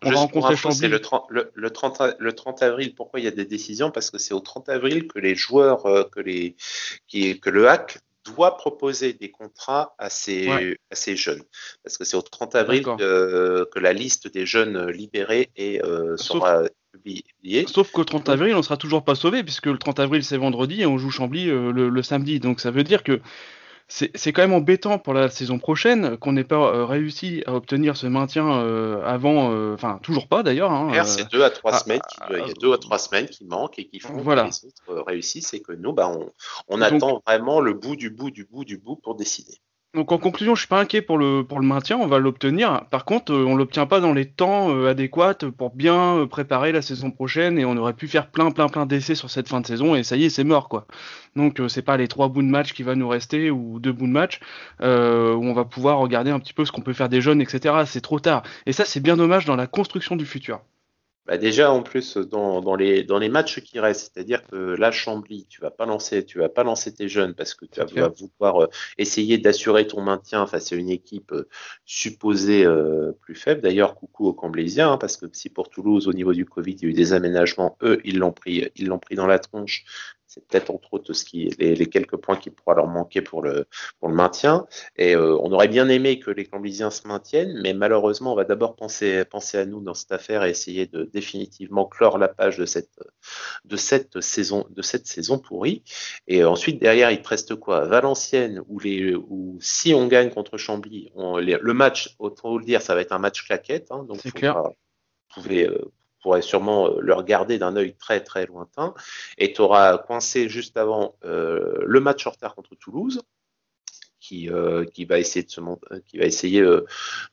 On 0.03 0.11
va 0.11 0.17
rencontrer 0.17 0.55
C'est 0.55 0.87
le 0.87 1.01
30, 1.01 1.25
le, 1.29 1.69
30, 1.69 2.01
le 2.19 2.33
30 2.33 2.63
avril. 2.63 2.95
Pourquoi 2.95 3.19
il 3.19 3.23
y 3.23 3.27
a 3.27 3.31
des 3.31 3.43
décisions? 3.43 3.91
Parce 3.91 4.09
que 4.09 4.17
c'est 4.17 4.33
au 4.33 4.39
30 4.39 4.69
avril 4.69 5.09
que 5.09 5.19
les 5.19 5.35
joueurs, 5.35 5.83
que, 6.09 6.21
les, 6.21 6.55
qui, 7.07 7.37
que 7.41 7.49
le 7.49 7.67
hack 7.67 7.99
doit 8.35 8.57
proposer 8.57 9.13
des 9.13 9.31
contrats 9.31 9.93
à 9.97 10.09
ces, 10.09 10.47
Ouais. 10.47 10.77
à 10.91 10.95
ces 10.95 11.15
jeunes. 11.15 11.41
Parce 11.83 11.97
que 11.97 12.05
c'est 12.05 12.17
au 12.17 12.21
30 12.21 12.55
avril 12.55 12.83
que, 12.83 13.67
que 13.71 13.79
la 13.79 13.93
liste 13.93 14.31
des 14.31 14.45
jeunes 14.45 14.89
libérés 14.89 15.49
est, 15.55 15.83
euh, 15.83 16.17
Sauf- 16.17 16.39
sera 16.39 16.63
publiée. 16.91 17.65
Sauf 17.67 17.91
qu'au 17.91 18.03
30 18.03 18.29
avril, 18.29 18.55
on 18.55 18.63
sera 18.63 18.77
toujours 18.77 19.03
pas 19.03 19.15
sauvé, 19.15 19.43
puisque 19.43 19.67
le 19.67 19.77
30 19.77 19.99
avril, 19.99 20.23
c'est 20.23 20.37
vendredi 20.37 20.81
et 20.81 20.85
on 20.85 20.97
joue 20.97 21.11
Chambly 21.11 21.49
euh, 21.49 21.71
le, 21.71 21.89
le 21.89 22.03
samedi. 22.03 22.39
Donc 22.39 22.59
ça 22.59 22.71
veut 22.71 22.83
dire 22.83 23.03
que 23.03 23.21
c'est 23.91 24.31
quand 24.33 24.43
même 24.43 24.53
embêtant 24.53 24.99
pour 24.99 25.13
la 25.15 25.29
saison 25.29 25.57
prochaine 25.57 26.15
qu'on 26.17 26.31
n'ait 26.33 26.43
pas 26.43 26.73
euh, 26.73 26.85
réussi 26.85 27.43
à 27.47 27.55
obtenir 27.55 27.97
ce 27.97 28.05
maintien 28.07 28.47
euh, 28.61 29.03
avant, 29.03 29.51
euh, 29.51 29.73
enfin 29.73 29.99
toujours 30.03 30.27
pas 30.27 30.43
d'ailleurs. 30.43 30.71
hein, 30.71 30.91
C'est 31.05 31.29
deux 31.31 31.43
à 31.43 31.49
trois 31.49 31.71
ah, 31.73 31.79
semaines. 31.79 31.99
qui- 32.09 32.17
ah, 32.21 32.27
il 32.31 32.47
y 32.47 32.51
a 32.51 32.53
deux 32.53 32.71
à 32.71 32.77
trois 32.77 32.99
semaines 32.99 33.27
qui 33.27 33.45
manquent 33.45 33.79
et 33.79 33.87
qui 33.87 33.99
font 33.99 34.13
Voilà. 34.17 34.43
que 34.43 34.49
les 34.63 34.67
autres 34.67 35.03
réussissent 35.07 35.53
et 35.55 35.61
que 35.61 35.73
nous, 35.73 35.91
bah, 35.91 36.07
on, 36.07 36.29
on 36.67 36.77
Donc- 36.77 36.93
attend 36.93 37.21
vraiment 37.25 37.59
le 37.61 37.73
bout 37.73 37.95
du 37.95 38.09
bout 38.11 38.29
du 38.31 38.45
bout 38.45 38.63
du 38.63 38.77
bout 38.77 38.95
pour 38.95 39.15
décider. 39.15 39.57
Donc 39.95 40.11
en 40.11 40.19
conclusion, 40.19 40.53
je 40.53 40.61
suis 40.61 40.67
pas 40.67 40.79
inquiet 40.79 41.01
pour 41.01 41.17
le 41.17 41.43
maintien, 41.61 41.97
on 41.97 42.05
va 42.05 42.19
l'obtenir. 42.19 42.85
Par 42.91 43.05
contre, 43.05 43.33
euh, 43.33 43.43
on 43.47 43.55
l'obtient 43.55 43.87
pas 43.87 43.99
dans 43.99 44.13
les 44.13 44.27
temps 44.27 44.69
euh, 44.69 44.87
adéquats 44.87 45.33
pour 45.57 45.71
bien 45.71 46.15
euh, 46.19 46.27
préparer 46.27 46.71
la 46.71 46.83
saison 46.83 47.09
prochaine 47.09 47.57
et 47.57 47.65
on 47.65 47.75
aurait 47.75 47.93
pu 47.93 48.07
faire 48.07 48.29
plein 48.29 48.51
plein 48.51 48.67
plein 48.69 48.85
d'essais 48.85 49.15
sur 49.15 49.31
cette 49.31 49.47
fin 49.47 49.61
de 49.61 49.65
saison 49.65 49.95
et 49.95 50.03
ça 50.03 50.15
y 50.15 50.25
est, 50.25 50.29
c'est 50.29 50.43
mort 50.43 50.69
quoi. 50.69 50.85
Donc 51.35 51.59
c'est 51.69 51.81
pas 51.81 51.97
les 51.97 52.07
trois 52.07 52.27
bouts 52.29 52.43
de 52.43 52.47
match 52.47 52.73
qui 52.73 52.83
va 52.83 52.93
nous 52.93 53.07
rester 53.09 53.49
ou 53.49 53.79
deux 53.79 53.91
bouts 53.91 54.05
de 54.05 54.11
match 54.11 54.39
où 54.79 54.85
on 54.85 55.53
va 55.53 55.65
pouvoir 55.65 55.97
regarder 55.97 56.29
un 56.29 56.39
petit 56.39 56.53
peu 56.53 56.65
ce 56.65 56.71
qu'on 56.71 56.81
peut 56.81 56.93
faire 56.93 57.09
des 57.09 57.21
jeunes, 57.21 57.41
etc. 57.41 57.83
C'est 57.87 58.01
trop 58.01 58.19
tard. 58.19 58.43
Et 58.67 58.73
ça, 58.73 58.85
c'est 58.85 58.99
bien 58.99 59.17
dommage 59.17 59.45
dans 59.45 59.55
la 59.55 59.67
construction 59.67 60.15
du 60.15 60.25
futur. 60.25 60.61
Bah 61.25 61.37
déjà 61.37 61.71
en 61.71 61.83
plus 61.83 62.17
dans, 62.17 62.59
dans 62.61 62.75
les 62.75 63.03
dans 63.03 63.19
les 63.19 63.29
matchs 63.29 63.61
qui 63.61 63.79
restent, 63.79 64.11
c'est-à-dire 64.13 64.41
que 64.47 64.55
là 64.55 64.89
Chambly, 64.91 65.45
tu 65.47 65.61
vas 65.61 65.69
pas 65.69 65.85
lancer, 65.85 66.25
tu 66.25 66.39
vas 66.39 66.49
pas 66.49 66.63
lancer 66.63 66.91
tes 66.93 67.07
jeunes 67.07 67.35
parce 67.35 67.53
que 67.53 67.65
tu 67.65 67.79
vas 67.79 67.85
clair. 67.85 68.11
vouloir 68.11 68.63
euh, 68.63 68.67
essayer 68.97 69.37
d'assurer 69.37 69.85
ton 69.85 70.01
maintien 70.01 70.47
face 70.47 70.73
à 70.73 70.75
une 70.75 70.89
équipe 70.89 71.31
euh, 71.31 71.47
supposée 71.85 72.65
euh, 72.65 73.11
plus 73.21 73.35
faible. 73.35 73.61
D'ailleurs, 73.61 73.93
coucou 73.93 74.27
aux 74.27 74.33
Camblésiens, 74.33 74.93
hein, 74.93 74.97
parce 74.97 75.17
que 75.17 75.27
si 75.31 75.49
pour 75.49 75.69
Toulouse 75.69 76.07
au 76.07 76.13
niveau 76.13 76.33
du 76.33 76.45
Covid 76.45 76.73
il 76.73 76.83
y 76.83 76.85
a 76.87 76.89
eu 76.89 76.93
des 76.93 77.13
aménagements, 77.13 77.77
eux 77.83 78.01
ils 78.05 78.17
l'ont 78.17 78.31
pris, 78.31 78.67
ils 78.75 78.87
l'ont 78.87 78.99
pris 78.99 79.15
dans 79.15 79.27
la 79.27 79.37
tronche. 79.39 79.85
C'est 80.39 80.47
peut-être 80.47 80.69
entre 80.71 80.93
autres 80.93 81.13
ce 81.13 81.25
qui 81.25 81.49
les, 81.59 81.75
les 81.75 81.85
quelques 81.87 82.15
points 82.17 82.35
qui 82.37 82.49
pourra 82.49 82.75
leur 82.75 82.87
manquer 82.87 83.21
pour 83.21 83.41
le 83.41 83.65
pour 83.99 84.07
le 84.09 84.15
maintien. 84.15 84.67
Et 84.95 85.15
euh, 85.15 85.37
on 85.41 85.51
aurait 85.51 85.67
bien 85.67 85.89
aimé 85.89 86.19
que 86.19 86.31
les 86.31 86.45
Camblésiens 86.45 86.89
se 86.91 87.07
maintiennent, 87.07 87.59
mais 87.61 87.73
malheureusement, 87.73 88.33
on 88.33 88.35
va 88.35 88.45
d'abord 88.45 88.75
penser, 88.75 89.25
penser 89.25 89.57
à 89.57 89.65
nous 89.65 89.81
dans 89.81 89.93
cette 89.93 90.11
affaire 90.11 90.43
et 90.43 90.49
essayer 90.49 90.85
de 90.87 91.03
définitivement 91.03 91.85
clore 91.85 92.17
la 92.17 92.27
page 92.27 92.57
de 92.57 92.65
cette, 92.65 92.99
de 93.65 93.75
cette, 93.75 94.21
saison, 94.21 94.65
de 94.69 94.81
cette 94.81 95.07
saison 95.07 95.39
pourrie. 95.39 95.83
Et 96.27 96.43
ensuite, 96.43 96.79
derrière, 96.79 97.11
il 97.11 97.21
te 97.21 97.27
reste 97.27 97.55
quoi? 97.55 97.85
Valenciennes, 97.85 98.61
où, 98.67 98.79
les, 98.79 99.15
où 99.15 99.57
si 99.59 99.93
on 99.93 100.07
gagne 100.07 100.29
contre 100.29 100.57
Chambly, 100.57 101.11
on, 101.15 101.37
les- 101.37 101.57
le 101.59 101.73
match, 101.73 102.15
autant 102.19 102.49
vous 102.51 102.59
le 102.59 102.65
dire, 102.65 102.81
ça 102.81 102.95
va 102.95 103.01
être 103.01 103.11
un 103.11 103.19
match 103.19 103.45
claquette. 103.45 103.87
Hein, 103.91 104.03
donc, 104.07 104.19
C'est 104.23 104.31
clair. 104.31 104.53
pas- 104.53 104.73
vous 105.35 105.41
pouvez, 105.43 105.67
euh, 105.67 105.91
pourrez 106.21 106.41
sûrement 106.41 106.87
euh, 106.87 106.99
le 106.99 107.13
regarder 107.13 107.57
d'un 107.57 107.75
œil 107.75 107.95
très 107.95 108.21
très 108.23 108.45
lointain. 108.45 108.93
Et 109.37 109.53
tu 109.53 109.61
auras 109.61 109.97
coincé 109.97 110.49
juste 110.49 110.77
avant 110.77 111.15
euh, 111.25 111.83
le 111.85 111.99
match 111.99 112.25
en 112.27 112.31
retard 112.31 112.55
contre 112.55 112.75
Toulouse 112.75 113.21
qui, 114.19 114.49
euh, 114.49 114.85
qui 114.85 115.05
va 115.05 115.17
essayer 115.17 115.43
de 115.43 115.49
se 115.49 115.61
qui 116.05 116.17
va 116.17 116.25
essayer 116.25 116.61
de, 116.61 116.85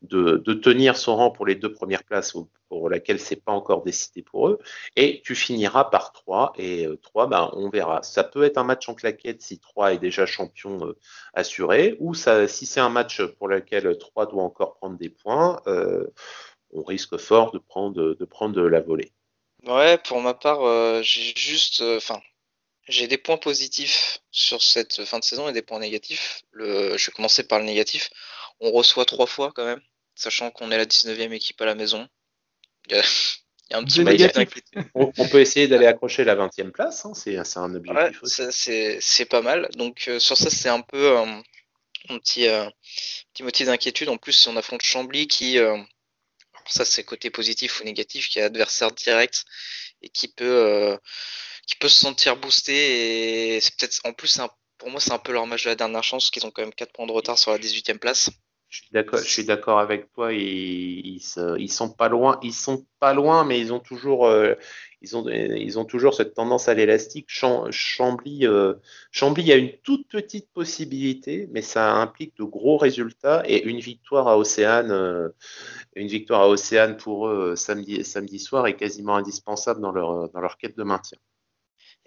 de 0.02 0.55
tenir 0.55 0.97
son 0.97 1.16
rang 1.16 1.31
pour 1.31 1.45
les 1.45 1.55
deux 1.55 1.73
premières 1.73 2.05
places 2.05 2.35
pour 2.69 2.88
laquelle 2.88 3.21
c'est 3.21 3.37
pas 3.37 3.52
encore 3.52 3.83
décidé 3.83 4.23
pour 4.23 4.49
eux. 4.49 4.59
Et 4.97 5.21
tu 5.25 5.35
finiras 5.35 5.85
par 5.85 6.12
3 6.12 6.52
et 6.57 6.87
euh, 6.87 6.97
3 6.97 7.26
ben 7.26 7.50
on 7.52 7.69
verra. 7.69 8.02
Ça 8.02 8.25
peut 8.25 8.45
être 8.45 8.57
un 8.57 8.64
match 8.64 8.88
en 8.88 8.95
claquette 8.95 9.43
si 9.43 9.59
3 9.59 9.95
est 9.95 9.99
déjà 9.99 10.26
champion 10.26 10.95
assuré 11.35 11.97
ou 12.00 12.14
ça 12.14 12.49
si 12.49 12.66
c'est 12.66 12.81
un 12.81 12.88
match 12.88 13.23
pour 13.38 13.49
lequel 13.49 13.99
3 13.99 14.26
doit 14.26 14.43
encore 14.43 14.75
prendre 14.75 14.97
des 14.97 15.11
points 15.11 15.61
on 16.76 16.85
risque 16.85 17.16
fort 17.18 17.52
de 17.52 17.59
prendre 17.59 18.14
de 18.14 18.25
prendre 18.25 18.61
la 18.62 18.80
volée 18.80 19.12
Ouais, 19.64 19.99
pour 19.99 20.21
ma 20.23 20.35
part, 20.35 20.62
euh, 20.64 21.02
j'ai 21.02 21.33
juste, 21.37 21.80
euh, 21.80 21.97
enfin, 21.97 22.21
j'ai 22.88 23.09
des 23.09 23.18
points 23.18 23.38
positifs 23.38 24.21
sur 24.30 24.62
cette 24.62 25.04
fin 25.04 25.18
de 25.18 25.25
saison 25.25 25.49
et 25.49 25.52
des 25.52 25.62
points 25.62 25.80
négatifs. 25.80 26.42
Le, 26.52 26.97
je 26.99 27.06
vais 27.06 27.12
commencer 27.12 27.47
par 27.47 27.59
le 27.59 27.64
négatif. 27.64 28.11
On 28.61 28.71
reçoit 28.73 29.04
trois 29.06 29.26
fois 29.26 29.52
quand 29.54 29.64
même, 29.64 29.83
sachant 30.14 30.50
qu'on 30.50 30.71
est 30.71 30.78
la 30.78 30.87
19e 30.87 31.33
équipe 31.33 31.61
à 31.61 31.66
la 31.66 31.75
maison. 31.75 32.09
Il 32.90 32.97
y 32.97 32.99
a, 33.00 33.02
il 33.71 33.73
y 33.73 33.75
a 33.75 33.78
un 33.78 33.85
petit 33.85 34.62
on, 34.95 35.12
on 35.18 35.28
peut 35.28 35.40
essayer 35.40 35.66
d'aller 35.68 35.87
accrocher 35.87 36.23
la 36.25 36.37
20e 36.37 36.71
place 36.71 37.04
hein, 37.04 37.14
c'est 37.14 37.37
un 37.56 37.75
Ouais, 37.88 38.11
objectif 38.11 38.23
aussi 38.23 38.42
ça, 38.50 38.52
c'est, 38.52 39.25
pas 39.26 39.42
mal. 39.42 39.68
Donc 39.76 40.06
euh, 40.09 40.18
sur 40.18 40.37
ça, 40.37 40.50
c'est 40.50 40.68
un 40.68 40.83
peu 40.83 41.18
euh, 41.18 41.25
un 42.09 42.18
petit, 42.18 42.49
euh, 42.49 42.68
petit 43.33 43.42
motif 43.42 43.66
d'inquiétude. 43.66 44.09
En 44.09 44.16
plus, 44.18 44.47
on 44.47 44.56
affronte 44.56 44.82
Chambly 44.82 45.28
qui, 45.28 45.58
euh, 45.58 45.78
ça 46.69 46.85
c'est 46.85 47.05
côté 47.05 47.31
positif 47.31 47.81
ou 47.81 47.85
négatif, 47.85 48.29
qui 48.29 48.39
est 48.39 48.43
adversaire 48.43 48.93
direct 48.93 49.45
et 50.02 50.09
qui 50.09 50.29
peut, 50.29 50.45
euh, 50.45 50.97
qui 51.67 51.76
peut 51.76 51.89
se 51.89 52.00
sentir 52.00 52.37
boosté. 52.37 53.57
Et 53.57 53.61
c'est 53.61 53.76
peut-être, 53.76 54.00
en 54.05 54.13
plus, 54.13 54.41
pour 54.79 54.91
moi, 54.91 55.00
c'est 55.00 55.13
un 55.13 55.19
peu 55.19 55.33
leur 55.33 55.47
match 55.47 55.65
de 55.65 55.71
la 55.71 55.76
dernière 55.76 56.05
chance, 56.05 56.31
qu'ils 56.31 56.47
ont 56.47 56.50
quand 56.50 56.63
même 56.63 56.75
4 56.75 56.93
points 56.93 57.07
de 57.07 57.13
retard 57.13 57.39
sur 57.39 57.50
la 57.52 57.59
18e 57.59 57.99
place. 57.99 58.31
Je 58.93 59.30
suis 59.30 59.45
d'accord, 59.45 59.78
avec 59.78 60.12
toi. 60.12 60.32
Ils, 60.32 61.17
ils, 61.17 61.23
ils 61.58 61.73
sont 61.73 61.91
pas 61.91 62.08
loin, 62.08 62.39
ils 62.43 62.52
sont 62.52 62.86
pas 63.00 63.15
loin, 63.15 63.45
mais 63.45 63.60
ils 63.60 63.73
ont 63.73 63.80
toujours, 63.80 64.26
euh, 64.26 64.54
cette 66.15 66.34
tendance 66.34 66.69
à 66.69 66.75
l'élastique. 66.75 67.28
Euh, 67.43 67.71
Chambly 69.10 69.52
a 69.52 69.56
une 69.56 69.73
toute 69.82 70.08
petite 70.08 70.50
possibilité, 70.52 71.49
mais 71.52 71.62
ça 71.62 71.95
implique 71.95 72.36
de 72.36 72.45
gros 72.45 72.76
résultats 72.76 73.43
et 73.47 73.65
une 73.65 73.80
victoire 73.80 74.28
à 74.28 74.39
Océane, 74.39 74.91
euh, 74.91 75.28
une 75.95 76.08
victoire 76.08 76.43
à 76.43 76.49
Océane 76.49 76.97
pour 76.97 77.28
eux 77.28 77.56
samedi, 77.56 78.39
soir 78.39 78.67
est 78.67 78.76
quasiment 78.76 79.17
indispensable 79.17 79.80
dans 79.80 79.93
leur 79.93 80.58
quête 80.58 80.76
de 80.76 80.84
maintien. 80.84 81.19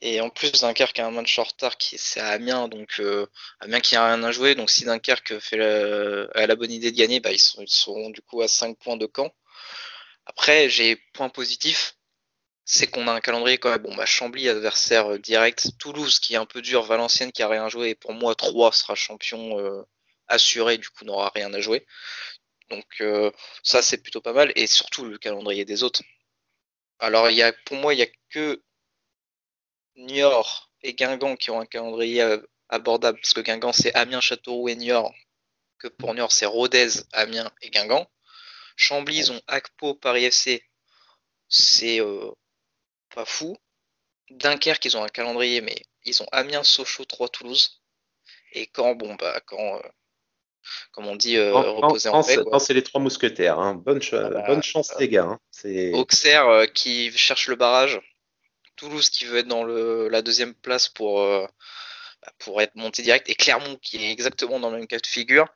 Et 0.01 0.21
en 0.21 0.29
plus, 0.29 0.51
Dunkerque 0.51 0.99
a 0.99 1.07
un 1.07 1.12
match 1.12 1.38
en 1.39 1.43
retard 1.43 1.77
qui 1.77 1.97
c'est 1.97 2.19
à 2.21 2.29
Amiens, 2.29 2.67
donc 2.69 2.99
euh, 2.99 3.27
Amiens 3.59 3.81
qui 3.81 3.95
a 3.95 4.05
rien 4.05 4.23
à 4.23 4.31
jouer. 4.31 4.55
Donc 4.55 4.69
si 4.69 4.85
Dunkerque 4.85 5.39
fait 5.39 5.57
la, 5.57 6.27
a 6.35 6.47
la 6.47 6.55
bonne 6.55 6.71
idée 6.71 6.91
de 6.91 6.97
gagner, 6.97 7.19
bah, 7.19 7.31
ils, 7.31 7.39
sont, 7.39 7.62
ils 7.62 7.69
seront 7.69 8.09
du 8.09 8.21
coup 8.21 8.41
à 8.41 8.47
5 8.47 8.77
points 8.77 8.97
de 8.97 9.05
camp. 9.05 9.33
Après, 10.25 10.69
j'ai 10.69 10.95
point 11.13 11.29
positif, 11.29 11.95
c'est 12.65 12.88
qu'on 12.88 13.07
a 13.07 13.13
un 13.13 13.19
calendrier 13.19 13.57
quand 13.57 13.71
même. 13.71 13.81
Bon, 13.81 13.95
bah, 13.95 14.05
Chambly, 14.05 14.47
adversaire 14.47 15.13
euh, 15.13 15.19
direct. 15.19 15.71
Toulouse 15.79 16.19
qui 16.19 16.35
est 16.35 16.38
un 16.38 16.45
peu 16.45 16.62
dur. 16.62 16.83
Valenciennes 16.83 17.31
qui 17.31 17.41
a 17.43 17.47
rien 17.47 17.67
joué. 17.69 17.89
Et 17.89 17.95
pour 17.95 18.13
moi, 18.13 18.35
3 18.35 18.71
sera 18.73 18.95
champion 18.95 19.59
euh, 19.59 19.83
assuré, 20.27 20.77
du 20.77 20.89
coup 20.89 21.05
n'aura 21.05 21.31
rien 21.33 21.53
à 21.53 21.62
jouer. 21.62 21.85
Donc 22.69 22.85
euh, 23.01 23.31
ça, 23.63 23.81
c'est 23.81 23.97
plutôt 24.03 24.21
pas 24.21 24.33
mal. 24.33 24.53
Et 24.55 24.67
surtout 24.67 25.05
le 25.05 25.17
calendrier 25.17 25.65
des 25.65 25.83
autres. 25.83 26.03
Alors, 26.99 27.29
il 27.31 27.38
y 27.38 27.43
a, 27.43 27.53
pour 27.65 27.77
moi, 27.77 27.93
il 27.93 27.97
n'y 27.97 28.03
a 28.03 28.07
que 28.29 28.62
Niort 29.99 30.69
et 30.81 30.93
Guingamp 30.93 31.35
qui 31.35 31.51
ont 31.51 31.59
un 31.59 31.65
calendrier 31.65 32.21
euh, 32.21 32.38
abordable, 32.69 33.19
parce 33.21 33.33
que 33.33 33.41
Guingamp 33.41 33.73
c'est 33.73 33.93
Amiens, 33.95 34.21
Châteauroux 34.21 34.69
et 34.69 34.75
Niort, 34.75 35.13
que 35.77 35.88
pour 35.88 36.13
Niort 36.13 36.31
c'est 36.31 36.45
Rodez, 36.45 36.89
Amiens 37.13 37.51
et 37.62 37.69
Guingamp. 37.69 38.07
Chambly, 38.75 39.17
ils 39.17 39.31
ont 39.31 39.41
Acpo, 39.47 39.93
Paris 39.95 40.23
FC, 40.25 40.63
c'est 41.49 41.99
euh, 41.99 42.31
pas 43.13 43.25
fou. 43.25 43.57
Dunkerque, 44.29 44.85
ils 44.85 44.95
ont 44.95 45.03
un 45.03 45.09
calendrier, 45.09 45.59
mais 45.62 45.75
ils 46.05 46.21
ont 46.23 46.27
Amiens, 46.31 46.63
Sochaux, 46.63 47.03
3 47.05 47.27
Toulouse. 47.29 47.81
Et 48.53 48.69
Caen, 48.75 48.95
bon, 48.95 49.15
bah, 49.15 49.41
Caen, 49.49 49.77
euh, 49.83 49.89
comme 50.91 51.07
on 51.07 51.15
dit, 51.15 51.35
euh, 51.38 51.51
Quand- 51.51 51.75
reposer 51.75 52.09
quand- 52.09 52.19
en 52.19 52.23
quand- 52.23 52.43
quand 52.51 52.59
c'est 52.59 52.73
les 52.73 52.83
trois 52.83 53.01
mousquetaires. 53.01 53.59
hein. 53.59 53.73
Bonne, 53.75 54.01
ch- 54.01 54.13
Ah 54.13 54.29
bah, 54.29 54.43
bonne 54.47 54.63
chance 54.63 54.93
les 54.99 55.09
gars. 55.09 55.23
hein. 55.25 55.39
Auxerre 55.93 56.71
qui 56.73 57.12
cherche 57.17 57.47
le 57.47 57.55
barrage. 57.55 57.99
Toulouse 58.79 59.09
qui 59.09 59.25
veut 59.25 59.37
être 59.39 59.47
dans 59.47 59.63
le, 59.63 60.07
la 60.09 60.21
deuxième 60.21 60.53
place 60.53 60.87
pour, 60.89 61.21
euh, 61.21 61.45
bah, 62.21 62.31
pour 62.39 62.61
être 62.61 62.75
monté 62.75 63.01
direct. 63.03 63.29
Et 63.29 63.35
Clermont 63.35 63.77
qui 63.81 63.97
est 64.05 64.11
exactement 64.11 64.59
dans 64.59 64.69
le 64.71 64.77
même 64.77 64.87
cas 64.87 64.97
de 64.99 65.05
figure. 65.05 65.47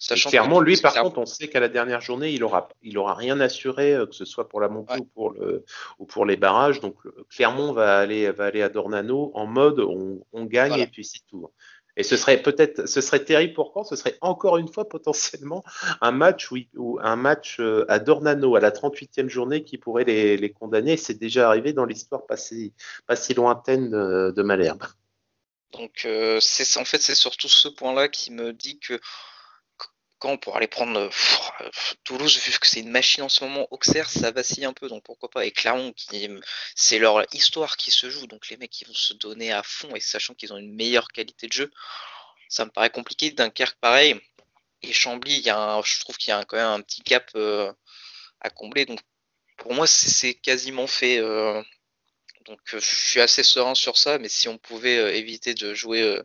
Sachant 0.00 0.30
Clairement, 0.30 0.60
lui, 0.60 0.76
par 0.76 0.92
Clermont- 0.92 1.08
contre, 1.10 1.20
on 1.20 1.26
sait 1.26 1.48
qu'à 1.48 1.60
la 1.60 1.68
dernière 1.68 2.00
journée, 2.00 2.30
il 2.32 2.42
aura, 2.44 2.68
il 2.82 2.96
aura 2.98 3.14
rien 3.14 3.38
assuré, 3.40 3.94
euh, 3.94 4.06
que 4.06 4.14
ce 4.14 4.24
soit 4.24 4.48
pour 4.48 4.60
la 4.60 4.68
montée 4.68 4.94
Ouais. 4.94 5.00
ou 5.00 5.04
pour 5.04 5.30
le, 5.32 5.64
ou 5.98 6.06
pour 6.06 6.24
les 6.26 6.36
barrages. 6.36 6.80
Donc, 6.80 6.96
le- 7.04 7.14
Clermont 7.30 7.72
va 7.72 7.98
aller, 7.98 8.30
va 8.32 8.46
aller 8.46 8.62
à 8.62 8.68
Dornano 8.68 9.30
en 9.34 9.46
mode, 9.46 9.80
on, 9.80 10.24
on 10.32 10.44
gagne 10.46 10.68
Voilà. 10.70 10.84
et 10.84 10.86
puis 10.88 11.04
c'est 11.04 11.20
tout. 11.28 11.48
Et 11.96 12.02
ce 12.02 12.16
serait 12.16 12.40
peut-être, 12.40 12.86
ce 12.86 13.00
serait 13.00 13.24
terrible 13.24 13.54
pour 13.54 13.72
quand 13.72 13.84
Ce 13.84 13.96
serait 13.96 14.16
encore 14.20 14.56
une 14.58 14.68
fois 14.68 14.88
potentiellement 14.88 15.64
un 16.00 16.12
match 16.12 16.50
où, 16.50 16.56
il- 16.56 16.68
où 16.76 16.98
un 17.02 17.16
match 17.16 17.58
euh, 17.60 17.84
à 17.88 17.98
Dornano 17.98 18.56
à 18.56 18.60
la 18.60 18.70
38e 18.70 19.28
journée 19.28 19.64
qui 19.64 19.76
pourrait 19.78 20.04
les, 20.04 20.36
les 20.36 20.52
condamner. 20.52 20.96
C'est 20.96 21.18
déjà 21.18 21.48
arrivé 21.48 21.72
dans 21.72 21.84
l'histoire 21.84 22.26
pas 22.26 22.36
si, 22.36 22.72
pas 23.06 23.16
si 23.16 23.34
lointaine 23.34 23.90
de, 23.90 24.32
de 24.34 24.42
Malherbe. 24.42 24.84
Donc 25.72 26.02
euh, 26.04 26.38
c'est 26.40 26.80
en 26.80 26.84
fait 26.84 27.00
c'est 27.00 27.14
surtout 27.14 27.48
ce 27.48 27.68
point-là 27.68 28.08
qui 28.08 28.32
me 28.32 28.52
dit 28.52 28.78
que 28.80 28.98
on 30.28 30.38
pourra 30.38 30.58
aller 30.58 30.66
prendre 30.68 30.98
euh, 30.98 31.08
euh, 31.62 31.70
Toulouse 32.04 32.38
vu 32.38 32.58
que 32.58 32.66
c'est 32.66 32.80
une 32.80 32.90
machine 32.90 33.22
en 33.24 33.28
ce 33.28 33.44
moment, 33.44 33.66
Auxerre 33.70 34.10
ça 34.10 34.30
vacille 34.30 34.64
un 34.64 34.72
peu 34.72 34.88
donc 34.88 35.02
pourquoi 35.04 35.30
pas 35.30 35.44
et 35.46 35.50
Clermont 35.52 35.92
qui 35.92 36.28
c'est 36.74 36.98
leur 36.98 37.24
histoire 37.34 37.76
qui 37.76 37.90
se 37.90 38.10
joue 38.10 38.26
donc 38.26 38.48
les 38.50 38.56
mecs 38.56 38.80
ils 38.80 38.86
vont 38.88 38.94
se 38.94 39.14
donner 39.14 39.52
à 39.52 39.62
fond 39.62 39.94
et 39.96 40.00
sachant 40.00 40.34
qu'ils 40.34 40.52
ont 40.52 40.58
une 40.58 40.74
meilleure 40.74 41.08
qualité 41.08 41.46
de 41.46 41.52
jeu 41.52 41.70
ça 42.48 42.64
me 42.64 42.70
paraît 42.70 42.90
compliqué. 42.90 43.30
Dunkerque, 43.30 43.78
pareil. 43.80 44.20
Et 44.82 44.92
Chambly, 44.92 45.36
il 45.36 45.42
y 45.42 45.50
a 45.50 45.58
un- 45.58 45.82
je 45.82 46.00
trouve 46.00 46.16
qu'il 46.18 46.30
y 46.30 46.32
a 46.32 46.44
quand 46.44 46.56
même 46.56 46.66
un 46.66 46.80
petit 46.82 47.02
gap 47.02 47.30
euh, 47.36 47.72
à 48.40 48.50
combler. 48.50 48.86
Donc, 48.86 49.00
pour 49.58 49.74
moi, 49.74 49.86
c'est 49.86 50.34
quasiment 50.34 50.86
fait. 50.88 51.18
euh, 51.18 51.62
donc, 52.46 52.60
euh, 52.74 52.80
je 52.80 52.86
suis 53.10 53.20
assez 53.22 53.42
serein 53.44 53.74
sur 53.76 53.98
ça. 53.98 54.18
Mais 54.18 54.28
si 54.30 54.48
on 54.48 54.58
pouvait 54.58 54.98
euh, 54.98 55.14
éviter 55.14 55.54
de 55.54 55.74
jouer 55.74 56.02
euh, 56.02 56.22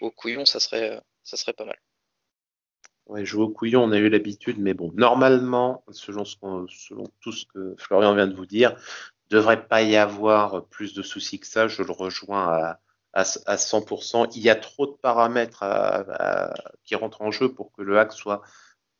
au 0.00 0.10
couillon, 0.12 0.46
ça 0.46 0.60
serait, 0.60 0.90
euh, 0.92 1.00
ça 1.24 1.36
serait 1.38 1.54
pas 1.54 1.64
mal. 1.66 1.78
Jouer 3.14 3.42
au 3.42 3.48
couillon, 3.48 3.84
on 3.84 3.92
a 3.92 3.98
eu 3.98 4.08
l'habitude, 4.08 4.58
mais 4.58 4.74
bon, 4.74 4.92
normalement, 4.94 5.84
selon, 5.90 6.24
tout 7.20 7.32
ce 7.32 7.44
que 7.46 7.74
Florian 7.78 8.14
vient 8.14 8.26
de 8.26 8.34
vous 8.34 8.46
dire, 8.46 8.76
devrait 9.30 9.66
pas 9.66 9.82
y 9.82 9.96
avoir 9.96 10.64
plus 10.66 10.94
de 10.94 11.02
soucis 11.02 11.38
que 11.38 11.46
ça. 11.46 11.68
Je 11.68 11.82
le 11.82 11.92
rejoins 11.92 12.48
à, 12.48 12.80
à, 13.12 13.20
à 13.20 13.56
100%. 13.56 14.32
Il 14.34 14.42
y 14.42 14.50
a 14.50 14.56
trop 14.56 14.86
de 14.86 14.96
paramètres 15.00 15.64
qui 16.84 16.94
rentrent 16.94 17.22
en 17.22 17.30
jeu 17.30 17.52
pour 17.52 17.72
que 17.72 17.82
le 17.82 17.98
hack 17.98 18.12
soit 18.12 18.42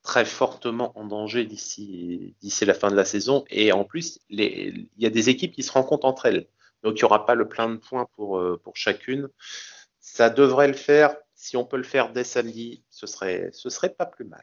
très 0.07 0.25
fortement 0.25 0.97
en 0.97 1.05
danger 1.05 1.45
d'ici 1.45 2.35
la 2.63 2.75
fin 2.75 2.91
de 2.91 2.97
la 2.97 3.05
saison. 3.05 3.45
Et 3.51 3.73
en 3.73 3.85
plus, 3.85 4.21
il 4.31 4.89
y 4.97 5.07
a 5.07 5.11
des 5.11 5.29
équipes 5.29 5.53
qui 5.53 5.65
se 5.65 5.73
rencontrent 5.73 6.07
entre 6.07 6.27
elles. 6.27 6.47
Donc, 6.83 6.95
il 6.95 7.03
n'y 7.03 7.05
aura 7.05 7.27
pas 7.27 7.35
le 7.35 7.49
plein 7.49 7.69
de 7.69 7.77
points 7.77 8.07
pour, 8.15 8.39
euh, 8.39 8.61
pour 8.63 8.77
chacune. 8.77 9.29
Ça 9.99 10.31
devrait 10.31 10.69
le 10.69 10.75
faire. 10.75 11.17
Si 11.47 11.57
on 11.57 11.65
peut 11.65 11.77
le 11.77 11.85
faire 11.85 12.13
dès 12.13 12.25
samedi, 12.25 12.83
ce 12.91 13.07
serait, 13.07 13.51
serait 13.53 13.95
pas 13.95 14.05
plus 14.05 14.25
mal. 14.25 14.43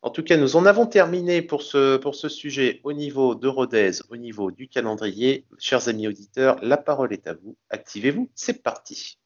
En 0.00 0.08
tout 0.08 0.22
cas, 0.22 0.38
nous 0.38 0.56
en 0.56 0.64
avons 0.64 0.86
terminé 0.86 1.42
pour 1.42 1.60
ce, 1.60 1.98
pour 1.98 2.14
ce 2.14 2.30
sujet 2.30 2.80
au 2.84 2.94
niveau 2.94 3.34
de 3.34 3.48
Rodez, 3.48 3.90
au 4.08 4.16
niveau 4.16 4.50
du 4.50 4.66
calendrier. 4.66 5.44
Chers 5.58 5.88
amis 5.88 6.08
auditeurs, 6.08 6.56
la 6.62 6.78
parole 6.78 7.12
est 7.12 7.26
à 7.26 7.34
vous. 7.34 7.54
Activez-vous, 7.68 8.30
c'est 8.34 8.62
parti. 8.62 9.18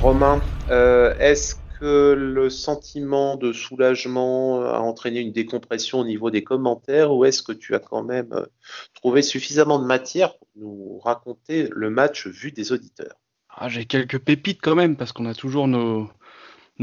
Romain, 0.00 0.40
euh, 0.70 1.12
est-ce 1.18 1.56
que 1.82 2.12
le 2.12 2.48
sentiment 2.48 3.34
de 3.34 3.52
soulagement 3.52 4.62
a 4.62 4.78
entraîné 4.78 5.18
une 5.18 5.32
décompression 5.32 5.98
au 5.98 6.04
niveau 6.04 6.30
des 6.30 6.44
commentaires 6.44 7.12
ou 7.12 7.24
est-ce 7.24 7.42
que 7.42 7.50
tu 7.50 7.74
as 7.74 7.80
quand 7.80 8.04
même 8.04 8.32
euh, 8.32 8.46
trouvé 8.94 9.20
suffisamment 9.20 9.80
de 9.80 9.84
matière 9.84 10.38
pour 10.38 10.46
nous 10.54 11.00
raconter 11.00 11.68
le 11.72 11.90
match 11.90 12.28
vu 12.28 12.52
des 12.52 12.70
auditeurs? 12.70 13.16
Ah, 13.48 13.68
J'ai 13.68 13.84
quelques 13.84 14.20
pépites 14.20 14.60
quand 14.62 14.76
même, 14.76 14.94
parce 14.94 15.10
qu'on 15.10 15.26
a 15.26 15.34
toujours 15.34 15.66
nos, 15.66 16.08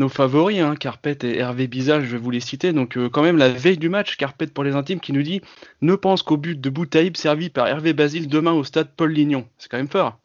favoris, 0.09 0.59
hein, 0.59 0.75
Carpet 0.75 1.19
et 1.23 1.37
Hervé 1.37 1.67
Bizal, 1.67 2.03
je 2.03 2.11
vais 2.11 2.17
vous 2.17 2.31
les 2.31 2.41
citer. 2.41 2.73
Donc 2.73 2.97
euh, 2.97 3.07
quand 3.07 3.23
même 3.23 3.37
la 3.37 3.47
veille 3.47 3.77
du 3.77 3.87
match, 3.87 4.17
Carpet 4.17 4.47
pour 4.47 4.65
les 4.65 4.75
intimes 4.75 4.99
qui 4.99 5.13
nous 5.13 5.23
dit 5.23 5.39
«Ne 5.81 5.95
pense 5.95 6.23
qu'au 6.23 6.35
but 6.35 6.59
de 6.59 6.69
Boutaïb 6.69 7.15
servi 7.15 7.49
par 7.49 7.67
Hervé 7.67 7.93
Basile 7.93 8.27
demain 8.27 8.51
au 8.51 8.65
stade 8.65 8.89
Paul 8.97 9.13
Lignon». 9.13 9.47
C'est 9.59 9.71
quand 9.71 9.77
même 9.77 9.87
fort. 9.87 10.19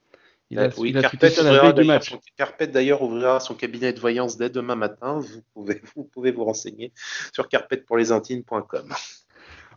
Il 0.50 0.58
a, 0.58 0.64
Euh, 0.64 0.70
oui, 0.76 0.90
il 0.90 0.98
a 0.98 1.02
Carpet 1.02 1.16
tweeté 1.18 1.34
ça 1.36 1.42
la 1.42 1.48
ouvrira 1.50 1.64
veille 1.66 1.72
du 1.74 1.80
d'ailleurs 1.80 1.94
match. 2.00 2.10
son- 2.10 2.20
Carpet, 2.36 2.66
d'ailleurs 2.66 3.02
ouvrira 3.02 3.40
son 3.40 3.54
cabinet 3.54 3.92
de 3.92 4.00
voyance 4.00 4.36
dès 4.36 4.50
demain 4.50 4.76
matin. 4.76 5.18
Vous 5.20 5.42
pouvez 5.54 5.80
vous, 5.96 6.04
pouvez 6.04 6.30
vous 6.32 6.44
renseigner 6.44 6.92
sur 7.32 7.48
carpetpourlesintimes.com. 7.48 8.92